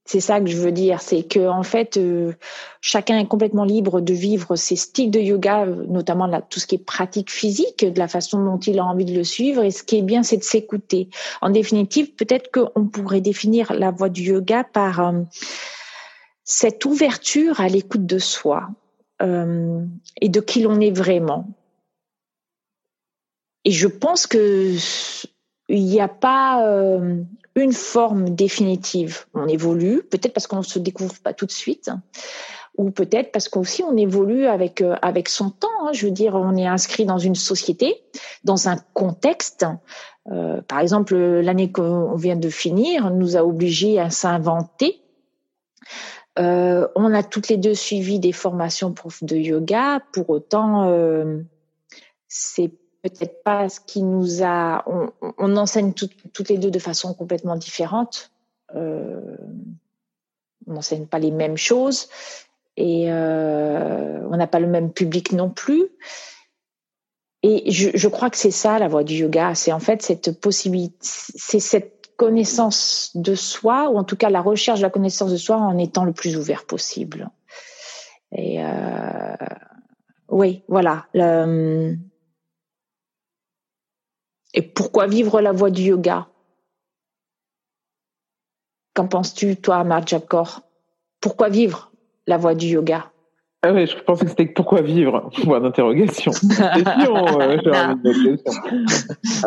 C'est 0.07 0.21
ça 0.21 0.39
que 0.39 0.47
je 0.47 0.59
veux 0.59 0.73
dire, 0.73 1.01
c'est 1.01 1.23
que 1.23 1.49
en 1.49 1.63
fait, 1.63 1.97
euh, 1.97 2.35
chacun 2.83 3.19
est 3.19 3.27
complètement 3.27 3.65
libre 3.65 4.03
de 4.03 4.13
vivre 4.13 4.55
ses 4.55 4.77
styles 4.77 5.11
de 5.11 5.19
yoga, 5.19 5.65
notamment 5.65 6.27
là, 6.27 6.43
tout 6.43 6.61
ce 6.61 6.67
qui 6.67 6.75
est 6.75 6.85
pratique 6.85 7.31
physique, 7.31 7.87
de 7.87 7.99
la 7.99 8.07
façon 8.07 8.45
dont 8.45 8.59
il 8.59 8.79
a 8.79 8.85
envie 8.85 9.07
de 9.07 9.15
le 9.15 9.25
suivre. 9.25 9.63
Et 9.63 9.71
ce 9.71 9.83
qui 9.83 9.97
est 9.97 10.03
bien, 10.03 10.23
c'est 10.23 10.37
de 10.37 10.45
s'écouter. 10.45 11.09
En 11.41 11.49
définitive, 11.49 12.15
peut-être 12.15 12.51
qu'on 12.53 12.87
pourrait 12.87 13.23
définir 13.23 13.73
la 13.73 13.91
voie 13.91 14.11
du 14.11 14.25
yoga 14.25 14.63
par 14.63 15.01
euh, 15.01 15.13
cette 16.45 16.85
ouverture 16.85 17.61
à 17.61 17.69
l'écoute 17.69 18.07
de 18.07 18.19
soi 18.19 18.69
euh, 19.23 19.85
et 20.21 20.29
de 20.29 20.41
qui 20.41 20.63
l'on 20.63 20.81
est 20.81 20.91
vraiment. 20.91 21.49
Et 23.65 23.71
je 23.71 23.89
pense 23.89 24.27
que 24.27 24.75
il 25.71 25.85
n'y 25.87 26.01
a 26.01 26.09
pas 26.09 26.67
euh, 26.67 27.23
une 27.55 27.73
forme 27.73 28.35
définitive. 28.35 29.25
On 29.33 29.49
évolue, 29.49 30.03
peut-être 30.03 30.35
parce 30.35 30.47
qu'on 30.47 30.59
ne 30.59 30.63
se 30.63 30.79
découvre 30.79 31.19
pas 31.23 31.33
tout 31.33 31.47
de 31.47 31.53
suite, 31.53 31.91
ou 32.77 32.91
peut-être 32.91 33.33
parce 33.33 33.49
qu'aussi 33.49 33.83
on 33.83 33.97
évolue 33.97 34.45
avec 34.47 34.83
euh, 34.83 34.97
avec 35.01 35.31
son 35.31 35.49
temps. 35.49 35.69
Hein. 35.81 35.93
Je 35.95 36.05
veux 36.05 36.13
dire, 36.13 36.35
on 36.35 36.55
est 36.57 36.67
inscrit 36.67 37.07
dans 37.07 37.19
une 37.19 37.37
société, 37.37 38.03
dans 38.45 38.69
un 38.69 38.77
contexte. 38.93 39.67
Par 40.69 40.81
exemple, 40.81 41.15
l'année 41.15 41.71
qu'on 41.71 42.15
vient 42.17 42.37
de 42.37 42.49
finir 42.49 43.11
nous 43.11 43.37
a 43.37 43.45
obligés 43.45 44.01
à 44.01 44.09
s'inventer 44.09 45.05
euh, 46.39 46.89
on 46.97 47.15
a 47.15 47.23
toutes 47.23 47.49
les 47.49 47.57
deux 47.57 47.75
suivi 47.75 48.19
des 48.19 48.33
formations 48.33 48.93
prof 48.93 49.23
de 49.23 49.37
yoga. 49.37 50.01
Pour 50.13 50.31
autant, 50.31 50.89
euh, 50.89 51.41
c'est 52.29 52.73
peut-être 53.03 53.43
pas 53.43 53.69
ce 53.69 53.81
qui 53.81 54.03
nous 54.03 54.43
a. 54.43 54.85
On, 55.39 55.57
enseigne 55.57 55.93
tout, 55.93 56.09
toutes 56.33 56.49
les 56.49 56.59
deux 56.59 56.71
de 56.71 56.79
façon 56.79 57.15
complètement 57.15 57.57
différente. 57.57 58.33
Euh, 58.75 59.37
on 60.67 60.75
n'enseigne 60.75 61.07
pas 61.07 61.19
les 61.19 61.31
mêmes 61.31 61.57
choses 61.57 62.09
et 62.77 63.09
on 63.09 64.37
n'a 64.37 64.47
pas 64.49 64.59
le 64.59 64.67
même 64.67 64.91
public 64.91 65.33
non 65.33 65.51
plus. 65.51 65.87
Et 67.43 67.71
je, 67.71 67.91
je 67.93 68.09
crois 68.09 68.31
que 68.31 68.39
c'est 68.39 68.51
ça 68.51 68.79
la 68.79 68.89
voie 68.89 69.05
du 69.05 69.15
yoga. 69.15 69.55
C'est 69.55 69.71
en 69.71 69.79
fait 69.79 70.01
cette 70.01 70.41
possibilité, 70.41 70.97
c'est 71.01 71.61
cette 71.61 71.94
connaissance 72.17 73.11
de 73.15 73.35
soi, 73.35 73.91
ou 73.91 73.99
en 73.99 74.05
tout 74.05 74.17
cas 74.17 74.31
la 74.31 74.41
recherche 74.41 74.81
de 74.81 74.85
la 74.85 74.91
connaissance 74.91 75.33
de 75.33 75.37
soi 75.37 75.57
en 75.57 75.79
étant 75.79 76.05
le 76.05 76.13
plus 76.13 76.37
ouvert 76.37 76.65
possible. 76.65 77.31
Et 78.33 78.65
euh, 78.65 79.37
oui, 80.29 80.63
voilà. 80.69 81.07
Le... 81.15 81.97
Et 84.53 84.63
pourquoi 84.63 85.07
vivre 85.07 85.41
la 85.41 85.53
voie 85.53 85.71
du 85.71 85.83
yoga? 85.83 86.29
Qu'en 88.95 89.09
penses-tu, 89.09 89.57
toi, 89.57 89.83
Marjakor? 89.83 90.61
Pourquoi 91.21 91.49
vivre 91.49 91.91
la 92.27 92.37
voie 92.37 92.55
du 92.55 92.67
yoga? 92.67 93.11
Ah 93.63 93.73
oui, 93.73 93.87
je 93.87 93.97
pensais 93.97 94.25
que 94.25 94.31
c'était 94.31 94.47
pourquoi 94.47 94.83
vivre 94.83 95.31
Point 95.43 95.61
d'interrogation. 95.61 96.33
Euh, 96.61 97.57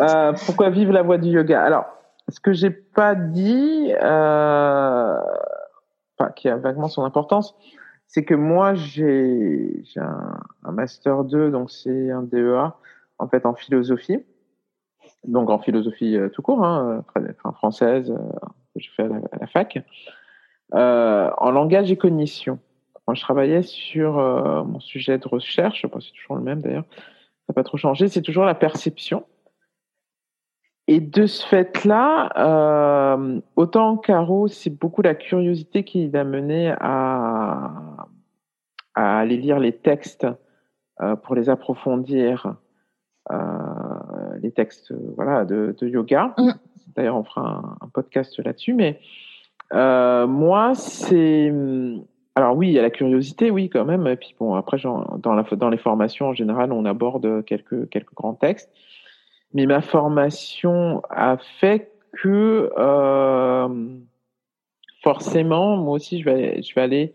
euh, 0.00 0.32
pourquoi 0.44 0.70
vivre 0.70 0.92
la 0.92 1.02
voie 1.02 1.18
du 1.18 1.28
yoga? 1.28 1.62
Alors, 1.62 1.84
ce 2.28 2.40
que 2.40 2.52
j'ai 2.52 2.70
pas 2.70 3.14
dit, 3.14 3.92
euh, 4.02 5.18
qui 6.36 6.48
a 6.48 6.56
vaguement 6.56 6.88
son 6.88 7.04
importance, 7.04 7.54
c'est 8.06 8.24
que 8.24 8.34
moi 8.34 8.74
j'ai 8.74 9.82
un, 9.96 10.40
un, 10.64 10.72
master 10.72 11.24
2, 11.24 11.50
donc 11.50 11.70
c'est 11.70 12.10
un 12.10 12.22
DEA 12.22 12.72
en 13.18 13.28
fait 13.28 13.46
en 13.46 13.54
philosophie, 13.54 14.18
donc 15.24 15.50
en 15.50 15.58
philosophie 15.58 16.16
euh, 16.16 16.28
tout 16.28 16.42
court, 16.42 16.64
hein, 16.64 17.04
enfin, 17.16 17.52
française, 17.52 18.10
euh, 18.10 18.48
que 18.74 18.80
j'ai 18.80 18.90
fait 18.90 19.04
à 19.04 19.08
la, 19.08 19.16
à 19.32 19.38
la 19.40 19.46
fac, 19.46 19.78
euh, 20.74 21.30
en 21.38 21.50
langage 21.50 21.90
et 21.90 21.96
cognition. 21.96 22.58
Quand 23.06 23.14
je 23.14 23.22
travaillais 23.22 23.62
sur 23.62 24.18
euh, 24.18 24.62
mon 24.64 24.80
sujet 24.80 25.16
de 25.16 25.26
recherche, 25.26 25.82
je 25.82 26.00
c'est 26.00 26.12
toujours 26.12 26.36
le 26.36 26.42
même 26.42 26.60
d'ailleurs, 26.60 26.84
ça 26.92 27.44
n'a 27.48 27.54
pas 27.54 27.64
trop 27.64 27.78
changé, 27.78 28.08
c'est 28.08 28.20
toujours 28.20 28.44
la 28.44 28.54
perception. 28.54 29.24
Et 30.90 31.00
de 31.00 31.26
ce 31.26 31.46
fait-là, 31.46 32.30
euh, 32.38 33.40
autant 33.56 33.98
Caro, 33.98 34.48
c'est 34.48 34.70
beaucoup 34.70 35.02
la 35.02 35.14
curiosité 35.14 35.84
qui 35.84 36.08
l'a 36.08 36.24
mené 36.24 36.72
à, 36.80 37.70
à 38.94 39.18
aller 39.18 39.36
lire 39.36 39.58
les 39.58 39.76
textes 39.76 40.26
euh, 41.02 41.14
pour 41.14 41.34
les 41.34 41.50
approfondir, 41.50 42.54
euh, 43.30 43.36
les 44.40 44.50
textes 44.50 44.94
voilà 45.14 45.44
de, 45.44 45.76
de 45.78 45.86
yoga. 45.86 46.34
Mm. 46.38 46.52
D'ailleurs, 46.96 47.16
on 47.16 47.24
fera 47.24 47.42
un, 47.42 47.76
un 47.84 47.88
podcast 47.88 48.38
là-dessus. 48.42 48.72
Mais 48.72 48.98
euh, 49.74 50.26
moi, 50.26 50.74
c'est 50.74 51.52
alors 52.34 52.56
oui, 52.56 52.68
il 52.68 52.72
y 52.72 52.78
a 52.78 52.82
la 52.82 52.90
curiosité, 52.90 53.50
oui, 53.50 53.68
quand 53.68 53.84
même. 53.84 54.06
Et 54.06 54.16
puis 54.16 54.34
bon, 54.40 54.54
après, 54.54 54.78
dans, 54.78 55.34
la, 55.34 55.42
dans 55.42 55.68
les 55.68 55.76
formations 55.76 56.28
en 56.28 56.32
général, 56.32 56.72
on 56.72 56.86
aborde 56.86 57.44
quelques 57.44 57.90
quelques 57.90 58.14
grands 58.14 58.34
textes 58.34 58.70
mais 59.54 59.66
ma 59.66 59.80
formation 59.80 61.02
a 61.10 61.38
fait 61.60 61.90
que 62.12 62.70
euh, 62.76 63.68
forcément, 65.02 65.76
moi 65.76 65.94
aussi, 65.94 66.20
je 66.20 66.24
vais, 66.24 66.62
je 66.62 66.74
vais 66.74 66.80
aller 66.80 67.12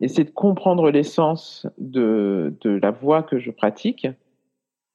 essayer 0.00 0.24
de 0.24 0.30
comprendre 0.30 0.90
l'essence 0.90 1.66
de, 1.78 2.54
de 2.60 2.70
la 2.70 2.90
voie 2.90 3.22
que 3.22 3.38
je 3.38 3.50
pratique. 3.50 4.06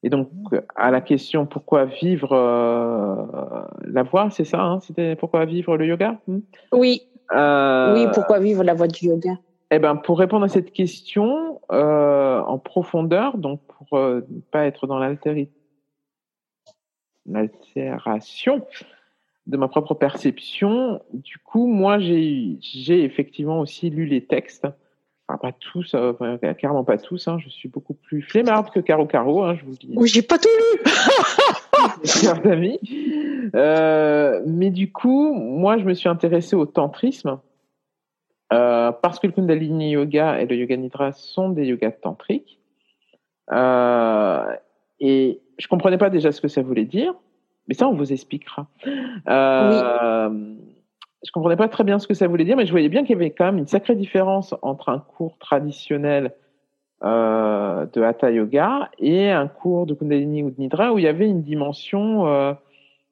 Et 0.04 0.10
donc, 0.10 0.30
à 0.76 0.92
la 0.92 1.02
question 1.02 1.46
pourquoi 1.46 1.86
vivre 1.86 2.32
euh, 2.32 3.66
la 3.86 4.04
voie, 4.04 4.30
c'est 4.30 4.46
ça 4.46 4.62
hein 4.62 4.80
C'était 4.80 5.16
pourquoi 5.16 5.46
vivre 5.46 5.76
le 5.76 5.88
yoga 5.88 6.20
hmm? 6.28 6.40
Oui. 6.72 7.02
Euh, 7.36 7.94
oui, 7.94 8.08
pourquoi 8.14 8.40
vivre 8.40 8.64
la 8.64 8.74
voie 8.74 8.88
du 8.88 9.08
yoga? 9.08 9.38
eh 9.72 9.78
ben, 9.78 9.96
pour 9.98 10.18
répondre 10.18 10.46
à 10.46 10.48
cette 10.48 10.72
question 10.72 11.62
euh, 11.72 12.40
en 12.40 12.58
profondeur, 12.58 13.38
donc 13.38 13.62
pour 13.68 14.00
ne 14.00 14.22
pas 14.52 14.66
être 14.66 14.88
dans 14.88 14.98
l'altérité 14.98 15.59
altération 17.36 18.66
de 19.48 19.58
ma 19.58 19.68
propre 19.68 19.94
perception. 19.94 21.02
Du 21.14 21.38
coup, 21.40 21.68
moi, 21.68 22.00
j'ai 22.00 22.58
effectivement 23.04 23.60
aussi 23.60 23.90
lu 23.90 24.06
les 24.06 24.26
textes. 24.26 24.68
Enfin, 25.28 25.38
pas 25.38 25.52
tous, 25.52 25.94
euh, 25.94 26.14
carrément 26.58 26.84
pas 26.84 26.98
tous. 26.98 27.28
Hein. 27.28 27.38
Je 27.40 27.50
suis 27.50 27.70
beaucoup 27.70 27.94
plus 27.94 28.22
flemmarde 28.22 28.72
que 28.72 28.80
Caro 28.80 29.06
Caro, 29.06 29.44
hein, 29.44 29.56
je 29.56 29.66
vous 29.66 29.76
dis. 29.76 29.94
Oui, 29.96 30.08
j'ai 30.08 30.24
pas 30.24 30.40
tout 30.40 30.50
lu 30.50 30.92
Chers 32.04 32.46
amis. 32.48 32.80
Euh, 33.56 34.42
mais 34.46 34.72
du 34.72 34.92
coup, 34.92 35.34
moi, 35.34 35.78
je 35.78 35.86
me 35.86 35.94
suis 35.94 36.10
intéressée 36.10 36.56
au 36.56 36.66
tantrisme. 36.66 37.40
Euh, 38.52 38.92
parce 38.92 39.20
que 39.20 39.28
le 39.28 39.34
Kundalini 39.34 39.92
Yoga 39.92 40.42
et 40.42 40.48
le 40.48 40.56
Yoga 40.56 40.76
Nidra 40.76 41.12
sont 41.12 41.50
des 41.50 41.66
yogas 41.68 41.92
tantriques. 41.92 42.60
Euh, 43.52 44.56
et 45.00 45.42
je 45.60 45.68
comprenais 45.68 45.98
pas 45.98 46.10
déjà 46.10 46.32
ce 46.32 46.42
que 46.42 46.48
ça 46.48 46.62
voulait 46.62 46.86
dire, 46.86 47.14
mais 47.68 47.76
ça, 47.76 47.88
on 47.88 47.94
vous 47.94 48.12
expliquera. 48.12 48.68
Euh, 49.28 50.30
oui. 50.30 50.58
Je 51.26 51.32
comprenais 51.32 51.58
pas 51.58 51.68
très 51.68 51.84
bien 51.84 52.00
ce 52.00 52.08
que 52.08 52.14
ça 52.14 52.28
voulait 52.28 52.46
dire, 52.46 52.56
mais 52.56 52.66
je 52.66 52.72
voyais 52.72 52.88
bien 52.88 53.02
qu'il 53.02 53.12
y 53.12 53.20
avait 53.20 53.32
quand 53.32 53.46
même 53.46 53.58
une 53.58 53.68
sacrée 53.68 53.96
différence 53.96 54.56
entre 54.62 54.90
un 54.90 55.00
cours 55.00 55.38
traditionnel 55.38 56.34
euh, 57.04 57.86
de 57.94 58.02
Hatha 58.02 58.32
Yoga 58.32 58.90
et 59.00 59.30
un 59.30 59.48
cours 59.48 59.86
de 59.86 59.94
Kundalini 59.94 60.44
ou 60.44 60.50
de 60.50 60.56
Nidra 60.60 60.94
où 60.94 60.98
il 60.98 61.04
y 61.04 61.08
avait 61.08 61.28
une 61.28 61.44
dimension, 61.44 62.28
euh, 62.28 62.54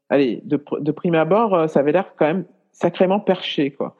allez, 0.09 0.41
de, 0.45 0.61
de 0.79 0.91
prime 0.91 1.15
abord, 1.15 1.53
euh, 1.53 1.67
ça 1.67 1.81
avait 1.81 1.91
l'air 1.91 2.13
quand 2.17 2.27
même 2.27 2.45
sacrément 2.71 3.19
perché, 3.19 3.71
quoi. 3.71 3.95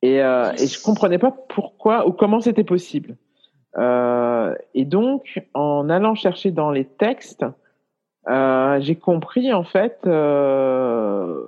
Et, 0.00 0.22
euh, 0.22 0.52
et 0.52 0.66
je 0.66 0.80
comprenais 0.82 1.18
pas 1.18 1.32
pourquoi 1.32 2.08
ou 2.08 2.12
comment 2.12 2.40
c'était 2.40 2.64
possible. 2.64 3.16
Euh, 3.76 4.54
et 4.74 4.84
donc, 4.84 5.42
en 5.54 5.90
allant 5.90 6.14
chercher 6.14 6.50
dans 6.50 6.70
les 6.70 6.84
textes, 6.84 7.44
euh, 8.28 8.80
j'ai 8.80 8.96
compris 8.96 9.52
en 9.52 9.64
fait 9.64 10.00
euh, 10.06 11.44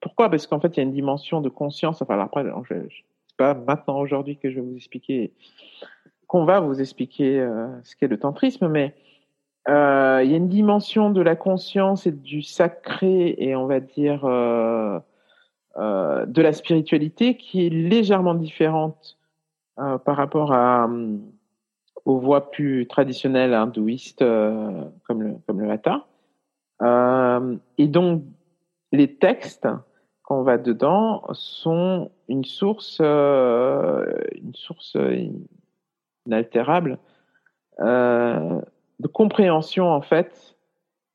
pourquoi. 0.00 0.30
Parce 0.30 0.46
qu'en 0.46 0.60
fait, 0.60 0.68
il 0.68 0.76
y 0.78 0.80
a 0.80 0.84
une 0.84 0.92
dimension 0.92 1.40
de 1.40 1.48
conscience. 1.48 2.02
Enfin, 2.02 2.18
après, 2.20 2.44
je, 2.68 2.74
je 2.88 3.02
c'est 3.28 3.36
pas 3.36 3.54
maintenant 3.54 3.98
aujourd'hui 3.98 4.38
que 4.38 4.50
je 4.50 4.56
vais 4.56 4.60
vous 4.66 4.76
expliquer, 4.76 5.32
qu'on 6.26 6.44
va 6.44 6.60
vous 6.60 6.80
expliquer 6.80 7.40
euh, 7.40 7.68
ce 7.82 7.96
qu'est 7.96 8.08
le 8.08 8.18
tantrisme, 8.18 8.68
mais 8.68 8.94
euh, 9.68 10.22
il 10.24 10.30
y 10.30 10.34
a 10.34 10.36
une 10.36 10.48
dimension 10.48 11.10
de 11.10 11.20
la 11.20 11.36
conscience 11.36 12.06
et 12.06 12.12
du 12.12 12.42
sacré 12.42 13.34
et 13.38 13.56
on 13.56 13.66
va 13.66 13.80
dire 13.80 14.24
euh, 14.24 15.00
de 15.76 16.40
la 16.40 16.52
spiritualité 16.52 17.36
qui 17.36 17.66
est 17.66 17.70
légèrement 17.70 18.34
différente 18.34 19.18
par 19.76 20.16
rapport 20.16 20.54
à 20.54 20.88
aux 22.06 22.18
voies 22.18 22.50
plus 22.50 22.86
traditionnelles 22.86 23.52
hindouistes 23.52 24.22
euh, 24.22 24.84
comme 25.06 25.22
le 25.22 25.34
comme 25.46 25.60
le 25.60 25.70
hatha. 25.70 26.06
Euh, 26.82 27.56
et 27.78 27.88
donc 27.88 28.22
les 28.92 29.14
textes 29.16 29.68
quand 30.22 30.40
on 30.40 30.42
va 30.42 30.56
dedans 30.56 31.22
sont 31.32 32.10
une 32.28 32.44
source 32.44 32.98
euh, 33.00 34.04
inaltérable 36.26 36.98
de 37.78 39.08
compréhension 39.12 39.90
en 39.90 40.00
fait 40.00 40.56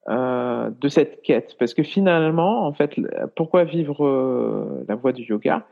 de 0.07 0.87
cette 0.89 1.21
quête 1.23 1.55
parce 1.57 1.73
que 1.73 1.83
finalement 1.83 2.65
en 2.67 2.73
fait 2.73 2.95
pourquoi 3.35 3.63
vivre 3.63 4.83
la 4.87 4.95
voie 4.95 5.11
du 5.11 5.23
yoga 5.23 5.65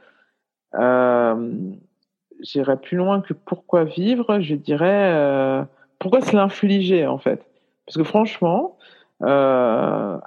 j'irais 2.41 2.77
plus 2.77 2.97
loin 2.97 3.21
que 3.21 3.33
pourquoi 3.33 3.83
vivre, 3.83 4.39
je 4.39 4.55
dirais 4.55 5.11
euh, 5.13 5.63
pourquoi 5.99 6.21
se 6.21 6.35
l'infliger 6.35 7.05
en 7.07 7.17
fait. 7.17 7.45
Parce 7.85 7.97
que 7.97 8.03
franchement, 8.03 8.77
euh, 9.23 10.17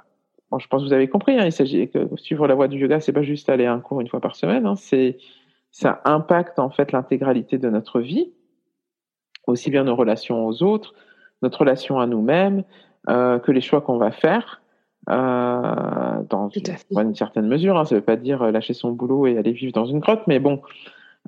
bon, 0.51 0.59
je 0.59 0.67
pense 0.67 0.81
que 0.81 0.87
vous 0.87 0.93
avez 0.93 1.07
compris, 1.07 1.37
hein, 1.37 1.45
il 1.45 1.51
s'agit 1.51 1.89
que 1.89 2.07
suivre 2.17 2.47
la 2.47 2.55
voie 2.55 2.67
du 2.67 2.77
yoga, 2.77 2.99
c'est 2.99 3.13
pas 3.13 3.23
juste 3.23 3.49
aller 3.49 3.65
à 3.65 3.73
un 3.73 3.79
cours 3.79 4.01
une 4.01 4.07
fois 4.07 4.21
par 4.21 4.35
semaine, 4.35 4.65
hein, 4.65 4.75
c'est 4.75 5.17
ça 5.71 6.01
impacte 6.05 6.59
en 6.59 6.69
fait 6.69 6.91
l'intégralité 6.91 7.57
de 7.57 7.69
notre 7.69 7.99
vie, 7.99 8.31
aussi 9.47 9.71
bien 9.71 9.83
nos 9.83 9.95
relations 9.95 10.45
aux 10.45 10.61
autres, 10.61 10.93
notre 11.41 11.61
relation 11.61 11.99
à 11.99 12.05
nous-mêmes, 12.05 12.63
euh, 13.09 13.39
que 13.39 13.51
les 13.51 13.61
choix 13.61 13.81
qu'on 13.81 13.97
va 13.97 14.11
faire. 14.11 14.61
Euh, 15.09 16.21
dans 16.29 16.47
une, 16.47 16.63
une, 16.91 17.15
certaine 17.15 17.47
mesure, 17.47 17.77
hein, 17.77 17.83
ça 17.83 17.95
veut 17.95 18.01
pas 18.01 18.15
dire 18.15 18.49
lâcher 18.51 18.73
son 18.73 18.91
boulot 18.91 19.27
et 19.27 19.37
aller 19.37 19.51
vivre 19.51 19.73
dans 19.73 19.85
une 19.85 19.99
grotte, 19.99 20.21
mais 20.27 20.39
bon, 20.39 20.61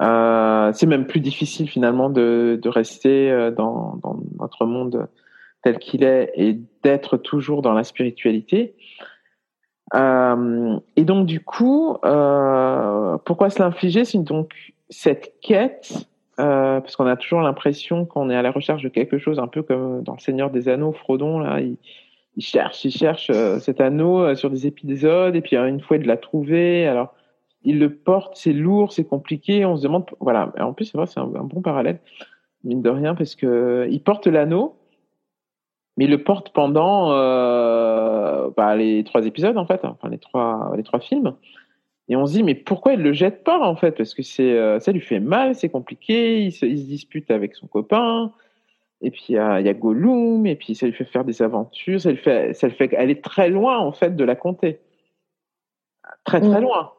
euh, 0.02 0.72
c'est 0.74 0.88
même 0.88 1.08
plus 1.08 1.22
difficile 1.22 1.70
finalement 1.70 2.10
de, 2.10 2.60
de 2.62 2.70
rester 2.70 3.32
euh, 3.32 3.52
dans, 3.52 3.98
dans, 4.04 4.20
notre 4.40 4.66
monde 4.66 5.08
tel 5.64 5.80
qu'il 5.80 6.04
est 6.04 6.32
et 6.36 6.60
d'être 6.84 7.18
toujours 7.18 7.62
dans 7.62 7.74
la 7.74 7.84
spiritualité. 7.84 8.76
Euh, 9.94 10.78
et 10.96 11.06
donc 11.06 11.26
du 11.26 11.40
coup, 11.40 11.98
euh, 12.04 13.18
pourquoi 13.24 13.50
se 13.50 13.62
l'infliger? 13.62 14.04
C'est 14.04 14.22
donc 14.22 14.74
cette 14.90 15.40
quête, 15.42 16.08
euh, 16.40 16.82
parce 16.82 16.96
qu'on 16.96 17.08
a 17.08 17.16
toujours 17.16 17.42
l'impression 17.42 18.06
qu'on 18.06 18.30
est 18.30 18.36
à 18.36 18.42
la 18.42 18.52
recherche 18.52 18.84
de 18.84 18.90
quelque 18.90 19.18
chose, 19.18 19.40
un 19.40 19.48
peu 19.48 19.64
comme 19.64 20.04
dans 20.04 20.14
le 20.14 20.20
Seigneur 20.20 20.50
des 20.50 20.68
Anneaux, 20.68 20.92
Frodon 20.92 21.40
là, 21.40 21.62
il, 21.62 21.78
il 22.36 22.44
cherche, 22.44 22.84
il 22.84 22.92
cherche 22.92 23.32
cet 23.60 23.80
anneau 23.80 24.36
sur 24.36 24.50
des 24.50 24.68
épisodes, 24.68 25.36
et 25.36 25.42
puis 25.42 25.56
une 25.56 25.80
fois 25.80 25.96
il 25.98 26.06
l'a 26.06 26.18
trouvé, 26.18 26.86
alors 26.86 27.16
il 27.66 27.80
le 27.80 27.94
porte, 27.94 28.38
c'est 28.38 28.54
lourd, 28.54 28.94
c'est 28.94 29.04
compliqué. 29.04 29.66
On 29.66 29.76
se 29.76 29.84
demande, 29.84 30.06
voilà. 30.20 30.54
En 30.60 30.74
plus, 30.74 30.86
c'est 30.86 30.98
vrai, 30.98 31.08
c'est 31.08 31.20
un, 31.20 31.24
un, 31.24 31.44
bon 31.44 31.62
parallèle, 31.62 32.00
mine 32.64 32.82
de 32.82 32.90
rien, 32.90 33.16
parce 33.16 33.36
que 33.36 33.88
il 33.90 34.02
porte 34.02 34.28
l'anneau, 34.28 34.78
mais 35.98 36.06
il 36.06 36.12
le 36.12 36.24
porte 36.24 36.52
pendant 36.54 37.12
euh, 37.12 38.50
bah, 38.56 38.76
les 38.76 39.04
trois 39.04 39.26
épisodes, 39.26 39.58
en 39.58 39.66
fait, 39.66 39.84
enfin 39.84 40.10
les 40.10 40.20
trois, 40.20 40.74
les 40.78 40.84
trois 40.84 41.00
films. 41.00 41.36
Et 42.08 42.16
on 42.16 42.28
se 42.28 42.34
dit, 42.34 42.44
mais 42.44 42.54
pourquoi 42.54 42.94
il 42.94 43.02
le 43.02 43.14
jette 43.14 43.44
pas, 43.44 43.60
en 43.60 43.76
fait? 43.76 43.92
Parce 43.94 44.14
que 44.14 44.22
c'est, 44.22 44.54
euh, 44.54 44.80
ça 44.80 44.92
lui 44.92 45.02
fait 45.02 45.20
mal, 45.20 45.56
c'est 45.56 45.70
compliqué. 45.70 46.44
Il 46.44 46.52
se, 46.52 46.66
il 46.66 46.78
se, 46.78 46.86
dispute 46.86 47.32
avec 47.32 47.56
son 47.56 47.66
copain. 47.66 48.32
Et 49.02 49.10
puis 49.12 49.26
il 49.30 49.36
y 49.36 49.38
a, 49.40 49.60
y 49.60 49.68
a 49.70 49.74
Gollum, 49.74 50.46
et 50.46 50.56
puis 50.56 50.76
ça 50.76 50.86
lui 50.86 50.94
fait 50.94 51.06
faire 51.06 51.26
des 51.26 51.42
aventures. 51.42 52.00
Ça 52.00 52.12
lui 52.12 52.18
fait, 52.18 52.54
ça 52.54 52.68
lui 52.68 52.76
fait 52.76 52.96
aller 52.96 53.20
très 53.22 53.50
loin, 53.50 53.80
en 53.80 53.92
fait, 53.92 54.16
de 54.16 54.24
la 54.24 54.36
comté. 54.36 54.80
Très 56.26 56.40
très 56.40 56.60
mmh. 56.60 56.64
loin 56.64 56.92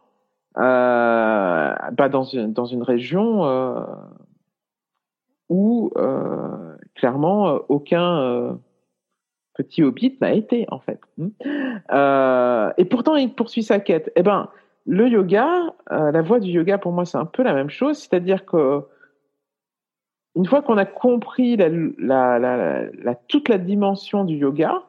euh, 0.59 1.75
bah 1.93 2.09
dans, 2.09 2.23
une, 2.25 2.53
dans 2.53 2.65
une 2.65 2.83
région 2.83 3.45
euh, 3.45 3.85
où 5.49 5.93
euh, 5.97 6.77
clairement, 6.95 7.61
aucun 7.69 8.59
petit 9.55 9.83
hobbit 9.83 10.17
n'a 10.21 10.33
été, 10.33 10.67
en 10.71 10.79
fait. 10.79 11.01
Hmm. 11.19 11.29
et 12.79 12.85
pourtant, 12.85 13.17
il 13.17 13.35
poursuit 13.35 13.63
sa 13.63 13.81
quête. 13.81 14.13
Eh 14.17 14.23
ben, 14.23 14.49
le 14.87 15.09
yoga, 15.09 15.75
la 15.91 16.23
voie 16.23 16.41
du 16.41 16.51
yoga, 16.51 16.79
pour 16.79 16.93
moi, 16.93 17.05
c'est 17.05 17.19
un 17.19 17.27
peu 17.27 17.43
la 17.43 17.55
même 17.55 17.71
chose. 17.71 17.99
C'est-à-dire 17.99 18.45
que 18.45 18.83
une 20.37 20.45
fois 20.45 20.63
qu'on 20.63 20.77
a 20.77 20.85
compris 20.85 21.57
la, 21.57 23.17
toute 23.29 23.49
la 23.49 23.59
dimension 23.59 24.25
du 24.25 24.37
yoga, 24.37 24.83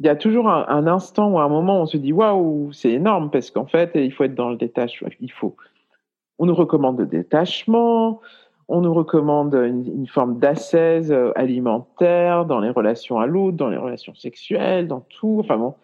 il 0.00 0.06
y 0.06 0.08
a 0.08 0.16
toujours 0.16 0.48
un, 0.48 0.86
instant 0.86 1.30
ou 1.30 1.38
un 1.38 1.48
moment 1.48 1.78
où 1.78 1.82
on 1.82 1.86
se 1.86 1.96
dit 1.96 2.12
waouh, 2.12 2.72
c'est 2.72 2.90
énorme 2.90 3.30
parce 3.30 3.50
qu'en 3.50 3.66
fait, 3.66 3.92
il 3.94 4.12
faut 4.12 4.24
être 4.24 4.34
dans 4.34 4.50
le 4.50 4.56
détachement. 4.56 5.08
Il 5.20 5.30
faut. 5.30 5.56
On 6.38 6.46
nous 6.46 6.54
recommande 6.54 6.98
le 6.98 7.06
détachement, 7.06 8.20
on 8.66 8.80
nous 8.80 8.92
recommande 8.92 9.54
une, 9.54 10.06
forme 10.08 10.38
d'assaise 10.40 11.12
euh, 11.12 11.30
alimentaire 11.36 12.44
dans 12.44 12.58
les 12.60 12.70
relations 12.70 13.20
à 13.20 13.26
l'autre, 13.26 13.56
dans 13.56 13.68
les 13.68 13.76
relations 13.76 14.14
sexuelles, 14.14 14.88
dans 14.88 15.00
tout. 15.00 15.36
Enfin 15.38 15.58
bon, 15.58 15.74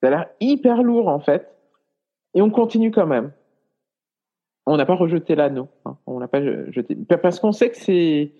ça 0.00 0.08
a 0.08 0.10
l'air 0.10 0.26
hyper 0.40 0.82
lourd 0.82 1.08
en 1.08 1.20
fait. 1.20 1.48
Et 2.34 2.42
on 2.42 2.50
continue 2.50 2.90
quand 2.90 3.06
même. 3.06 3.32
On 4.66 4.76
n'a 4.76 4.86
pas 4.86 4.94
rejeté 4.94 5.36
l'anneau. 5.36 5.68
Hein. 5.84 5.96
On 6.06 6.18
n'a 6.18 6.28
pas 6.28 6.42
jeté 6.42 6.96
parce 7.20 7.38
qu'on 7.38 7.52
sait 7.52 7.70
que 7.70 7.76
c'est 7.76 8.32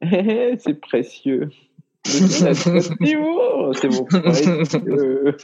c'est 0.58 0.80
précieux. 0.80 1.50
C'est 2.04 3.88
mon 3.88 4.04
précieux. 4.04 5.36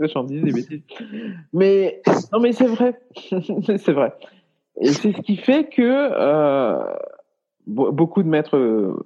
J'en 0.00 0.24
dis 0.24 0.40
des 0.40 0.52
bêtises. 0.52 0.82
Mais 1.52 2.02
non, 2.32 2.40
mais 2.40 2.52
c'est 2.52 2.66
vrai. 2.66 2.98
c'est 3.78 3.92
vrai. 3.92 4.14
Et 4.80 4.92
c'est 4.92 5.12
ce 5.12 5.20
qui 5.20 5.36
fait 5.36 5.68
que 5.68 5.82
euh, 5.82 6.82
beaucoup 7.66 8.22
de 8.22 8.28
maîtres 8.28 8.58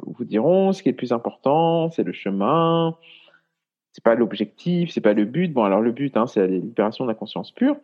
vous 0.07 0.24
diront 0.24 0.72
ce 0.72 0.82
qui 0.82 0.88
est 0.88 0.92
le 0.92 0.96
plus 0.96 1.12
important, 1.12 1.90
c'est 1.90 2.05
le 2.05 2.12
chemin. 2.12 2.96
C'est 3.92 4.05
pas 4.05 4.14
l'objectif, 4.14 4.90
c'est 4.90 5.00
pas 5.00 5.14
le 5.14 5.24
but. 5.24 5.52
Bon, 5.52 5.64
alors 5.64 5.80
le 5.80 5.92
but, 5.92 6.16
hein, 6.16 6.26
c'est 6.26 6.40
la 6.40 6.46
libération 6.46 7.05
de 7.05 7.11
la 7.11 7.14
conscience 7.14 7.52
pure. 7.52 7.76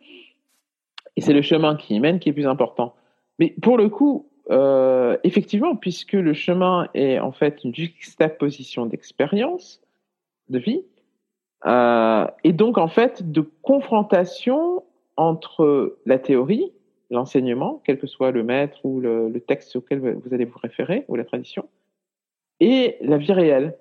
Et 1.15 1.21
c'est 1.21 1.33
le 1.33 1.41
chemin 1.41 1.75
qui 1.75 1.95
y 1.95 1.99
mène 1.99 2.19
qui 2.19 2.29
est 2.29 2.33
plus 2.33 2.47
important. 2.47 2.95
Mais 3.39 3.55
pour 3.61 3.77
le 3.77 3.89
coup, 3.89 4.30
euh, 4.49 5.17
effectivement, 5.23 5.75
puisque 5.75 6.13
le 6.13 6.33
chemin 6.33 6.87
est 6.93 7.19
en 7.19 7.31
fait 7.31 7.63
une 7.63 7.75
juxtaposition 7.75 8.85
d'expérience, 8.85 9.81
de 10.49 10.59
vie, 10.59 10.83
euh, 11.65 12.25
et 12.43 12.53
donc 12.53 12.77
en 12.77 12.87
fait 12.87 13.31
de 13.31 13.41
confrontation 13.61 14.83
entre 15.15 15.97
la 16.05 16.17
théorie, 16.17 16.71
l'enseignement, 17.11 17.81
quel 17.85 17.99
que 17.99 18.07
soit 18.07 18.31
le 18.31 18.43
maître 18.43 18.79
ou 18.83 18.99
le, 18.99 19.29
le, 19.29 19.39
texte 19.39 19.75
auquel 19.75 19.99
vous 19.99 20.33
allez 20.33 20.45
vous 20.45 20.57
référer, 20.57 21.05
ou 21.07 21.15
la 21.15 21.25
tradition, 21.25 21.67
et 22.59 22.97
la 23.01 23.17
vie 23.17 23.33
réelle. 23.33 23.77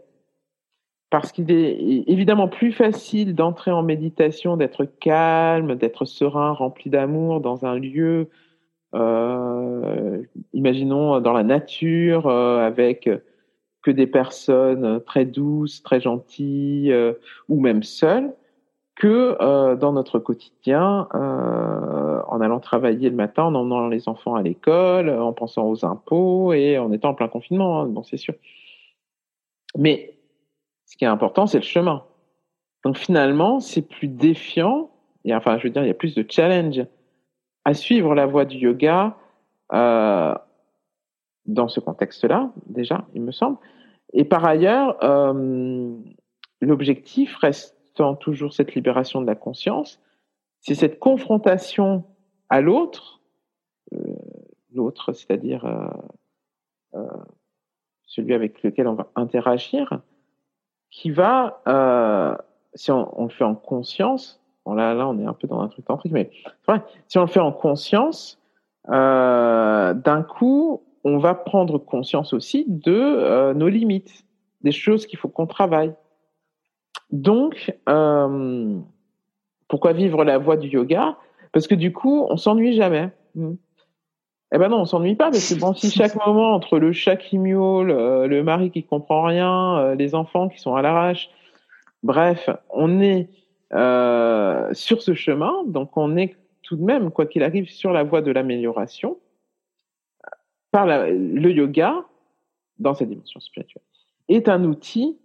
Parce 1.09 1.33
qu'il 1.33 1.51
est 1.51 2.05
évidemment 2.07 2.47
plus 2.47 2.71
facile 2.71 3.35
d'entrer 3.35 3.73
en 3.73 3.83
méditation, 3.83 4.57
d'être 4.57 4.85
calme, 4.85 5.75
d'être 5.75 6.05
serein, 6.05 6.53
rempli 6.53 6.89
d'amour 6.89 7.41
dans 7.41 7.65
un 7.65 7.77
lieu 7.77 8.29
imaginons 10.53 11.21
dans 11.21 11.33
la 11.33 11.45
nature 11.45 12.27
euh, 12.27 12.59
avec 12.67 13.09
que 13.83 13.91
des 13.91 14.07
personnes 14.07 15.03
très 15.05 15.25
douces, 15.25 15.83
très 15.83 16.01
gentilles 16.01 16.93
euh, 16.93 17.15
ou 17.49 17.61
même 17.61 17.83
seules, 17.83 18.35
que 18.97 19.37
euh, 19.41 19.77
dans 19.77 19.93
notre 19.93 20.19
quotidien, 20.19 21.09
euh, 21.15 22.21
en 22.27 22.41
allant 22.41 22.61
travailler 22.61 23.09
le 23.09 23.17
matin, 23.17 23.45
en 23.45 23.55
emmenant 23.55 23.89
les 23.89 24.09
enfants 24.09 24.35
à 24.35 24.43
l'école, 24.43 25.09
en 25.09 25.33
pensant 25.33 25.67
aux 25.67 25.85
impôts 25.87 26.53
et 26.53 26.79
en 26.79 26.93
étant 26.93 27.11
en 27.11 27.15
plein 27.15 27.29
confinement, 27.29 27.81
hein, 27.81 27.87
bon 27.87 28.03
c'est 28.03 28.19
sûr. 28.19 28.35
Mais 29.77 30.19
ce 30.85 30.97
qui 30.97 31.05
est 31.05 31.09
important, 31.09 31.47
c'est 31.47 31.59
le 31.59 31.65
chemin. 31.65 32.05
Donc 32.85 32.99
finalement, 32.99 33.61
c'est 33.61 33.83
plus 33.83 34.09
défiant, 34.09 34.91
et 35.25 35.35
enfin 35.35 35.59
je 35.59 35.65
veux 35.65 35.71
dire, 35.71 35.83
il 35.83 35.89
y 35.89 35.93
a 35.93 35.95
plus 35.95 36.15
de 36.15 36.25
challenge 36.29 36.85
à 37.65 37.75
suivre 37.75 38.15
la 38.15 38.27
voie 38.27 38.45
du 38.45 38.57
yoga 38.57 39.17
euh, 39.73 40.35
dans 41.47 41.69
ce 41.69 41.81
contexte-là, 41.81 42.53
déjà, 42.67 43.07
il 43.15 43.23
me 43.23 43.33
semble. 43.33 43.59
Et 44.13 44.25
par 44.25 44.45
ailleurs, 44.45 44.97
euh, 45.03 45.97
l'objectif 46.61 47.37
restant 47.37 48.15
toujours 48.15 48.53
cette 48.53 48.75
libération 48.75 49.21
de 49.21 49.27
la 49.27 49.35
conscience, 49.35 50.01
c'est 50.61 50.75
cette 50.75 50.99
confrontation 50.99 52.05
à 52.49 52.61
l'autre, 52.61 53.21
euh, 53.93 53.99
l'autre, 54.73 55.13
c'est-à-dire 55.13 55.65
euh, 55.65 55.89
euh, 56.95 57.07
celui 58.03 58.35
avec 58.35 58.63
lequel 58.63 58.89
on 58.89 58.95
va 58.95 59.11
interagir, 59.15 60.01
qui 60.91 61.11
va, 61.11 61.63
euh, 61.69 62.37
si 62.75 62.91
on, 62.91 63.21
on, 63.21 63.25
le 63.25 63.31
fait 63.31 63.45
en 63.45 63.55
conscience, 63.55 64.40
Bon, 64.65 64.75
là, 64.75 64.95
là, 64.95 65.09
on 65.09 65.19
est 65.19 65.27
un 65.27 65.33
peu 65.33 65.49
dans 65.49 65.61
un 65.61 65.69
truc 65.69 65.85
tantrique, 65.87 66.13
mais 66.13 66.31
vrai, 66.67 66.83
si 67.09 67.19
on 67.19 67.23
le 67.23 67.27
fait 67.29 67.41
en 67.41 67.53
conscience, 67.53 68.39
euh, 68.91 69.95
d'un 69.95 70.23
coup, 70.23 70.83
on 71.05 71.19
va 71.19 71.35
prendre 71.35 71.79
conscience 71.79 72.33
aussi 72.33 72.65
de 72.69 72.93
euh, 72.93 73.55
nos 73.55 73.69
limites, 73.69 74.25
des 74.63 74.73
choses 74.73 75.07
qu'il 75.07 75.19
faut 75.19 75.29
qu'on 75.29 75.47
travaille. 75.47 75.95
Donc, 77.11 77.75
euh, 77.89 78.79
pourquoi 79.69 79.93
vivre 79.93 80.25
la 80.25 80.39
voie 80.39 80.57
du 80.57 80.69
yoga? 80.69 81.17
Parce 81.53 81.67
que 81.67 81.75
du 81.75 81.93
coup, 81.93 82.27
on 82.29 82.37
s'ennuie 82.37 82.75
jamais. 82.75 83.11
Hmm. 83.35 83.55
Eh 84.53 84.59
ben 84.59 84.69
non, 84.69 84.81
on 84.81 84.85
s'ennuie 84.85 85.15
pas 85.15 85.31
parce 85.31 85.55
que 85.55 85.61
bon, 85.61 85.75
si 85.75 85.91
chaque 85.91 86.15
moment 86.27 86.55
entre 86.55 86.79
le 86.79 86.93
chat 86.93 87.17
qui 87.17 87.39
miaule, 87.39 87.91
euh, 87.91 88.27
le 88.27 88.43
mari 88.43 88.71
qui 88.71 88.83
comprend 88.83 89.23
rien, 89.23 89.79
euh, 89.79 89.95
les 89.95 90.15
enfants 90.15 90.49
qui 90.49 90.59
sont 90.59 90.75
à 90.75 90.83
l'arrache, 90.83 91.31
bref, 92.03 92.51
on 92.71 93.01
est 93.01 93.29
euh, 93.73 94.73
sur 94.73 95.03
ce 95.03 95.15
chemin. 95.15 95.65
Donc, 95.67 95.97
on 95.97 96.17
est 96.17 96.37
tout 96.63 96.77
de 96.77 96.83
même, 96.83 97.11
quoi 97.11 97.27
qu'il 97.27 97.43
arrive, 97.43 97.69
sur 97.69 97.93
la 97.93 98.03
voie 98.05 98.23
de 98.23 98.31
l'amélioration 98.31 99.19
par 100.71 100.87
le 100.87 101.51
yoga 101.51 102.05
dans 102.79 102.95
sa 102.95 103.05
dimension 103.05 103.41
spirituelle 103.41 103.83
est 104.31 104.49
un 104.49 104.65
outil 104.65 105.19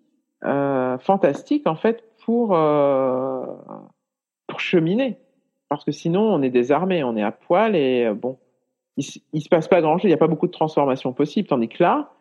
euh, 0.43 0.97
fantastique 0.97 1.67
en 1.67 1.75
fait 1.75 2.03
pour 2.25 2.55
euh, 2.55 3.45
pour 4.47 4.59
cheminer 4.59 5.17
parce 5.69 5.83
que 5.83 5.91
sinon 5.91 6.21
on 6.21 6.41
est 6.41 6.49
désarmé, 6.49 7.03
on 7.03 7.15
est 7.15 7.23
à 7.23 7.31
poil 7.31 7.75
et 7.75 8.05
euh, 8.05 8.13
bon 8.13 8.37
il, 8.97 9.03
se 9.03 9.49
passe 9.49 9.67
pas 9.67 9.81
grand 9.81 9.97
chose, 9.97 10.05
il 10.05 10.07
n'y 10.07 10.13
a 10.13 10.17
pas 10.17 10.27
beaucoup 10.27 10.47
de 10.47 10.51
transformations 10.51 11.13
possibles 11.13 11.47
tandis 11.47 11.67
que 11.67 11.81
là 11.83 12.11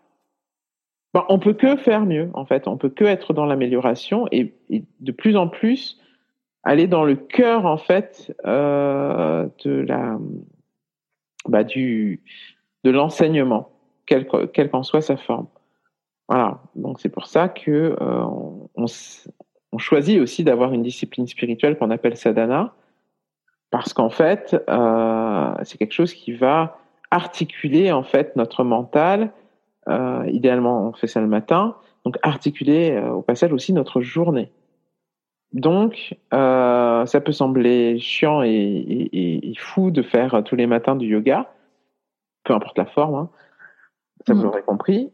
ben, 1.12 1.24
on 1.28 1.38
peut 1.38 1.52
que 1.52 1.76
faire 1.76 2.06
mieux 2.06 2.30
en 2.34 2.44
fait, 2.44 2.66
on 2.66 2.76
peut 2.76 2.88
que 2.88 3.04
être 3.04 3.32
dans 3.32 3.46
l'amélioration 3.46 4.26
et, 4.32 4.54
et, 4.68 4.84
de 5.00 5.12
plus 5.12 5.36
en 5.36 5.48
plus 5.48 5.98
aller 6.64 6.86
dans 6.86 7.04
le 7.04 7.14
cœur 7.14 7.66
en 7.66 7.76
fait 7.76 8.34
euh, 8.46 9.46
de 9.64 9.80
la 9.80 10.18
bah, 11.46 11.62
du 11.62 12.22
de 12.84 12.90
l'enseignement, 12.90 13.70
quelle 14.06 14.26
qu'en 14.26 14.82
soit 14.82 15.00
sa 15.00 15.16
forme. 15.16 15.46
Voilà, 16.28 16.62
donc 16.74 17.00
c'est 17.00 17.10
pour 17.10 17.26
ça 17.26 17.48
que 17.48 17.96
euh, 18.00 18.24
on, 18.74 19.78
choisit 19.78 20.20
aussi 20.20 20.44
d'avoir 20.44 20.72
une 20.72 20.82
discipline 20.82 21.26
spirituelle 21.26 21.76
qu'on 21.76 21.90
appelle 21.90 22.16
sadhana, 22.16 22.74
parce 23.70 23.92
qu'en 23.92 24.10
fait 24.10 24.56
euh, 24.68 25.54
c'est 25.64 25.78
quelque 25.78 25.92
chose 25.92 26.14
qui 26.14 26.32
va 26.32 26.78
articuler 27.10 27.92
en 27.92 28.02
fait 28.02 28.36
notre 28.36 28.64
mental. 28.64 29.32
Idéalement, 30.26 30.88
on 30.88 30.92
fait 30.94 31.06
ça 31.06 31.20
le 31.20 31.26
matin, 31.26 31.76
donc 32.06 32.16
articuler 32.22 32.98
au 32.98 33.20
passage 33.20 33.52
aussi 33.52 33.74
notre 33.74 34.00
journée. 34.00 34.50
Donc, 35.54 36.16
euh, 36.34 37.06
ça 37.06 37.20
peut 37.20 37.32
sembler 37.32 37.98
chiant 38.00 38.42
et, 38.42 38.50
et, 38.50 39.50
et, 39.50 39.54
fou 39.56 39.92
de 39.92 40.02
faire 40.02 40.42
tous 40.44 40.56
les 40.56 40.66
matins 40.66 40.96
du 40.96 41.06
yoga, 41.06 41.48
peu 42.42 42.54
importe 42.54 42.76
la 42.76 42.86
forme, 42.86 43.14
hein, 43.14 43.30
ça 44.26 44.34
vous 44.34 44.40
mmh. 44.40 44.44
l'aurez 44.44 44.62
compris. 44.62 45.12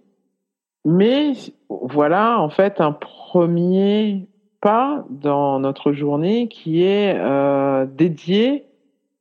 Mais 0.86 1.32
voilà, 1.68 2.41
en 2.41 2.49
fait, 2.49 2.80
un 2.80 2.93
premier 2.93 4.26
pas 4.62 5.05
dans 5.11 5.61
notre 5.61 5.93
journée 5.93 6.49
qui 6.49 6.82
est 6.82 7.14
euh, 7.18 7.86
dédié 7.86 8.66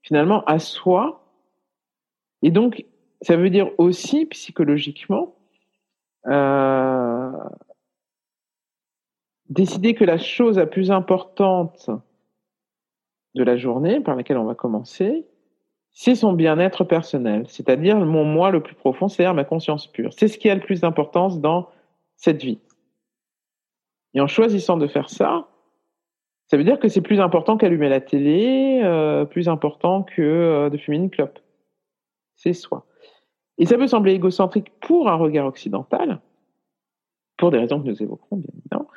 finalement 0.01 0.43
à 0.45 0.59
soi. 0.59 1.26
Et 2.43 2.51
donc, 2.51 2.86
ça 3.22 3.36
veut 3.36 3.49
dire 3.49 3.70
aussi 3.78 4.26
psychologiquement 4.28 5.36
euh, 6.28 7.32
décider 9.50 9.95
que 9.95 10.04
la 10.04 10.18
chose 10.18 10.58
la 10.58 10.68
plus 10.68 10.91
importante 10.91 11.89
de 13.36 13.43
la 13.43 13.58
journée 13.58 14.00
par 14.00 14.16
laquelle 14.16 14.38
on 14.38 14.45
va 14.45 14.56
commencer, 14.56 15.26
c'est 15.91 16.16
son 16.16 16.34
bien-être 16.34 16.84
personnel, 16.84 17.45
c'est-à-dire 17.47 17.97
mon 17.97 18.24
moi 18.24 18.52
le 18.52 18.62
plus 18.62 18.76
profond, 18.76 19.08
c'est-à-dire 19.08 19.34
ma 19.34 19.43
conscience 19.43 19.88
pure. 19.88 20.14
C'est 20.14 20.28
ce 20.28 20.38
qui 20.38 20.50
a 20.50 20.56
le 20.56 20.62
plus 20.62 20.82
d'importance 20.82 21.39
dans 21.39 21.70
cette 22.16 22.41
vie. 22.43 22.60
Et 24.14 24.22
en 24.22 24.28
choisissant 24.28 24.78
de 24.78 24.88
faire 24.88 25.10
ça, 25.10 25.47
ça 26.47 26.58
veut 26.58 26.64
dire 26.64 26.80
que 26.80 26.88
c'est 26.88 27.02
plus 27.02 27.20
important 27.20 27.58
qu'allumer 27.58 27.89
la 27.89 28.02
télé, 28.02 28.82
euh, 28.84 29.26
plus 29.26 29.50
important 29.50 30.04
que 30.04 30.22
euh, 30.22 30.70
de 30.70 30.78
fumer 30.78 30.97
une 30.97 31.10
clope. 31.10 31.39
C'est 32.36 32.54
soi. 32.54 32.86
Et 33.60 33.66
ça 33.66 33.78
peut 33.78 33.88
sembler 33.88 34.14
égocentrique 34.14 34.72
pour 34.80 35.10
un 35.10 35.16
regard 35.16 35.45
occidental, 35.45 36.22
pour 37.38 37.52
des 37.52 37.60
raisons 37.60 37.80
que 37.82 37.88
nous 37.88 38.02
évoquerons 38.02 38.38
bien 38.38 38.50
évidemment. 38.58 38.88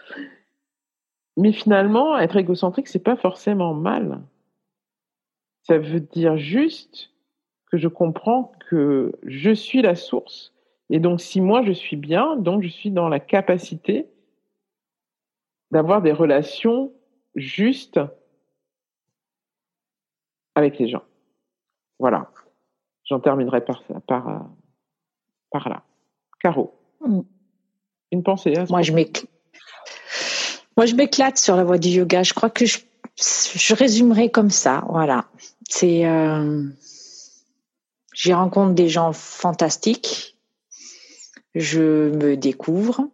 Mais 1.37 1.53
finalement, 1.53 2.19
être 2.19 2.37
égocentrique, 2.37 2.89
c'est 2.89 2.99
pas 3.03 3.17
forcément 3.17 3.75
mal. 3.75 4.21
Ça 5.63 5.79
veut 5.79 6.01
dire 6.01 6.37
juste 6.37 7.11
que 7.71 7.79
je 7.79 7.89
comprends 7.89 8.53
que 8.69 9.13
je 9.23 9.51
suis 9.51 9.81
la 9.81 9.95
source. 9.95 10.53
Et 10.91 11.01
donc, 11.01 11.21
si 11.21 11.41
moi 11.41 11.63
je 11.63 11.73
suis 11.73 11.97
bien, 11.97 12.37
donc 12.37 12.63
je 12.63 12.69
suis 12.69 12.91
dans 12.91 13.09
la 13.09 13.21
capacité 13.21 14.07
d'avoir 15.71 16.03
des 16.03 16.13
relations 16.13 16.93
justes 17.35 18.01
avec 20.55 20.79
les 20.79 20.89
gens. 20.89 21.05
Voilà. 21.99 22.31
J'en 23.05 23.21
terminerai 23.21 23.65
par, 23.65 23.83
par, 24.07 24.51
par 25.51 25.69
là. 25.69 25.83
Caro. 26.41 26.75
Mm. 27.01 27.21
Une 28.11 28.23
pensée 28.23 28.55
à 28.57 28.67
Moi, 28.69 28.83
je 28.83 28.93
m'éclate. 28.93 29.27
Moi, 30.77 30.87
je 30.87 30.95
m'éclate 30.95 31.39
sur 31.39 31.57
la 31.57 31.65
voie 31.65 31.79
du 31.79 31.89
yoga. 31.89 32.23
Je 32.23 32.33
crois 32.33 32.51
que 32.51 32.65
je, 32.65 32.79
je 33.17 33.75
résumerai 33.75 34.31
comme 34.31 34.51
ça. 34.51 34.85
Voilà. 34.89 35.27
C'est, 35.69 36.07
euh, 36.07 36.65
j'y 38.15 38.33
rencontre 38.33 38.75
des 38.75 38.89
gens 38.89 39.13
fantastiques. 39.13 40.37
Je 41.55 42.11
me 42.11 42.37
découvre. 42.37 43.09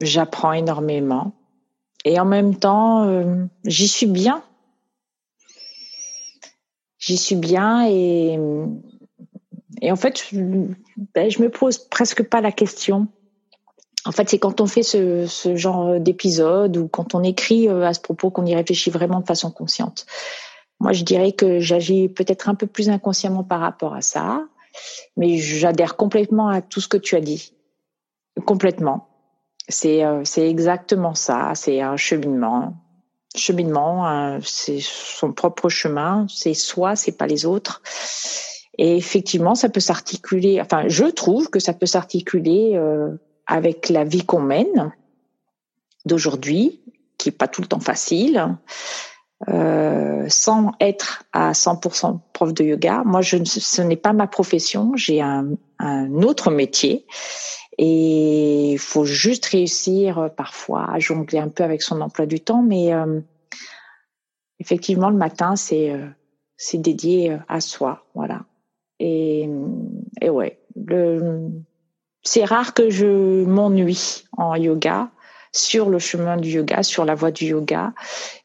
J'apprends 0.00 0.52
énormément. 0.52 1.34
Et 2.04 2.18
en 2.18 2.24
même 2.24 2.56
temps, 2.56 3.04
euh, 3.04 3.44
j'y 3.64 3.88
suis 3.88 4.06
bien. 4.06 4.42
J'y 6.98 7.16
suis 7.16 7.36
bien 7.36 7.86
et, 7.88 8.38
et 9.80 9.92
en 9.92 9.96
fait, 9.96 10.20
je, 10.30 10.40
ben, 11.14 11.30
je 11.30 11.40
me 11.40 11.48
pose 11.48 11.78
presque 11.78 12.24
pas 12.24 12.40
la 12.40 12.50
question 12.50 13.08
en 14.08 14.12
fait, 14.12 14.30
c'est 14.30 14.38
quand 14.38 14.62
on 14.62 14.66
fait 14.66 14.82
ce, 14.82 15.26
genre 15.54 16.00
d'épisode 16.00 16.78
ou 16.78 16.88
quand 16.88 17.14
on 17.14 17.22
écrit 17.22 17.68
euh, 17.68 17.86
à 17.86 17.92
ce 17.92 18.00
propos 18.00 18.30
qu'on 18.30 18.46
y 18.46 18.54
réfléchit 18.54 18.88
vraiment 18.88 19.20
de 19.20 19.26
façon 19.26 19.50
consciente. 19.50 20.06
Moi, 20.80 20.92
je 20.92 21.04
dirais 21.04 21.32
que 21.32 21.60
j'agis 21.60 22.08
peut-être 22.08 22.48
un 22.48 22.54
peu 22.54 22.66
plus 22.66 22.88
inconsciemment 22.88 23.44
par 23.44 23.60
rapport 23.60 23.94
à 23.94 24.00
ça, 24.00 24.46
mais 25.18 25.36
j'adhère 25.36 25.96
complètement 25.96 26.48
à 26.48 26.62
tout 26.62 26.80
ce 26.80 26.88
que 26.88 26.96
tu 26.96 27.16
as 27.16 27.20
dit. 27.20 27.52
Complètement. 28.46 29.08
C'est 29.68 30.02
euh, 30.06 30.22
exactement 30.36 31.14
ça. 31.14 31.52
C'est 31.54 31.82
un 31.82 31.98
cheminement. 31.98 32.78
Cheminement, 33.36 34.38
c'est 34.42 34.80
son 34.80 35.34
propre 35.34 35.68
chemin. 35.68 36.26
C'est 36.30 36.54
soi, 36.54 36.96
c'est 36.96 37.18
pas 37.18 37.26
les 37.26 37.44
autres. 37.44 37.82
Et 38.78 38.96
effectivement, 38.96 39.54
ça 39.54 39.68
peut 39.68 39.80
s'articuler. 39.80 40.62
Enfin, 40.62 40.84
je 40.86 41.04
trouve 41.04 41.50
que 41.50 41.60
ça 41.60 41.74
peut 41.74 41.84
s'articuler 41.84 42.72
euh, 42.76 43.10
avec 43.48 43.88
la 43.88 44.04
vie 44.04 44.24
qu'on 44.24 44.42
mène 44.42 44.92
d'aujourd'hui, 46.04 46.80
qui 47.16 47.30
est 47.30 47.32
pas 47.32 47.48
tout 47.48 47.62
le 47.62 47.66
temps 47.66 47.80
facile, 47.80 48.56
euh, 49.48 50.26
sans 50.28 50.72
être 50.80 51.24
à 51.32 51.52
100% 51.52 52.20
prof 52.32 52.52
de 52.52 52.64
yoga. 52.64 53.02
Moi, 53.04 53.22
je, 53.22 53.42
ce 53.44 53.82
n'est 53.82 53.96
pas 53.96 54.12
ma 54.12 54.26
profession, 54.26 54.92
j'ai 54.94 55.20
un, 55.20 55.48
un, 55.78 56.22
autre 56.22 56.50
métier. 56.50 57.06
Et 57.78 58.72
il 58.72 58.78
faut 58.78 59.04
juste 59.04 59.46
réussir 59.46 60.18
euh, 60.18 60.28
parfois 60.28 60.90
à 60.90 60.98
jongler 60.98 61.38
un 61.38 61.48
peu 61.48 61.64
avec 61.64 61.82
son 61.82 62.00
emploi 62.00 62.26
du 62.26 62.40
temps, 62.40 62.62
mais 62.62 62.92
euh, 62.92 63.20
effectivement, 64.58 65.10
le 65.10 65.16
matin, 65.16 65.56
c'est 65.56 65.90
euh, 65.90 66.06
dédié 66.74 67.38
à 67.48 67.60
soi, 67.60 68.04
voilà. 68.14 68.44
Et, 68.98 69.48
et 70.20 70.28
ouais, 70.28 70.58
le, 70.74 71.50
c'est 72.22 72.44
rare 72.44 72.74
que 72.74 72.90
je 72.90 73.44
m'ennuie 73.44 74.24
en 74.36 74.54
yoga, 74.54 75.10
sur 75.52 75.88
le 75.88 75.98
chemin 75.98 76.36
du 76.36 76.50
yoga, 76.50 76.82
sur 76.82 77.04
la 77.04 77.14
voie 77.14 77.30
du 77.30 77.46
yoga. 77.46 77.92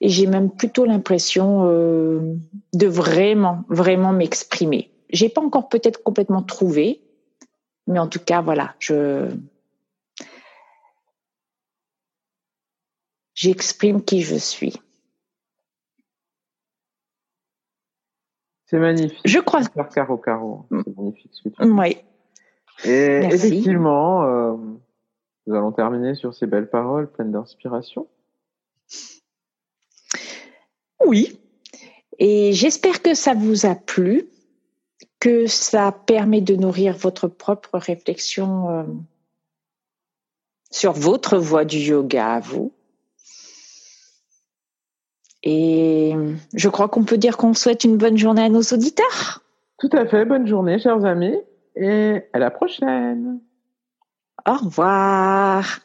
Et 0.01 0.09
j'ai 0.09 0.27
même 0.27 0.49
plutôt 0.49 0.85
l'impression 0.85 1.65
euh, 1.65 2.35
de 2.73 2.87
vraiment, 2.87 3.63
vraiment 3.69 4.13
m'exprimer. 4.13 4.91
J'ai 5.09 5.29
pas 5.29 5.41
encore 5.41 5.69
peut-être 5.69 6.01
complètement 6.03 6.41
trouvé, 6.41 7.01
mais 7.87 7.99
en 7.99 8.07
tout 8.07 8.19
cas, 8.19 8.41
voilà, 8.41 8.75
je 8.79 9.29
j'exprime 13.35 14.03
qui 14.03 14.21
je 14.21 14.35
suis. 14.35 14.73
C'est 18.65 18.79
magnifique. 18.79 19.19
Je 19.25 19.39
crois. 19.39 19.61
Caro, 19.93 20.17
Caro. 20.17 20.65
C'est 20.71 20.97
magnifique 20.97 21.31
ce 21.31 21.43
que 21.43 21.49
tu 21.49 21.63
Oui. 21.63 21.97
Et 22.85 23.27
effectivement, 23.31 24.23
euh, 24.23 24.55
nous 25.47 25.55
allons 25.55 25.71
terminer 25.71 26.15
sur 26.15 26.33
ces 26.33 26.47
belles 26.47 26.69
paroles 26.69 27.09
pleines 27.09 27.31
d'inspiration. 27.31 28.07
Oui. 31.05 31.39
Et 32.19 32.53
j'espère 32.53 33.01
que 33.01 33.13
ça 33.13 33.33
vous 33.33 33.65
a 33.65 33.75
plu, 33.75 34.27
que 35.19 35.47
ça 35.47 35.91
permet 35.91 36.41
de 36.41 36.55
nourrir 36.55 36.95
votre 36.95 37.27
propre 37.27 37.77
réflexion 37.77 38.69
euh, 38.69 38.83
sur 40.71 40.93
votre 40.93 41.37
voie 41.37 41.65
du 41.65 41.79
yoga 41.79 42.33
à 42.33 42.39
vous. 42.39 42.73
Et 45.43 46.15
je 46.53 46.69
crois 46.69 46.87
qu'on 46.87 47.03
peut 47.03 47.17
dire 47.17 47.35
qu'on 47.35 47.53
souhaite 47.53 47.83
une 47.83 47.97
bonne 47.97 48.17
journée 48.17 48.43
à 48.43 48.49
nos 48.49 48.61
auditeurs. 48.61 49.43
Tout 49.77 49.89
à 49.91 50.05
fait, 50.05 50.23
bonne 50.23 50.47
journée, 50.47 50.79
chers 50.79 51.03
amis 51.03 51.37
et 51.75 52.21
à 52.33 52.39
la 52.39 52.51
prochaine. 52.51 53.39
Au 54.45 54.53
revoir. 54.53 55.79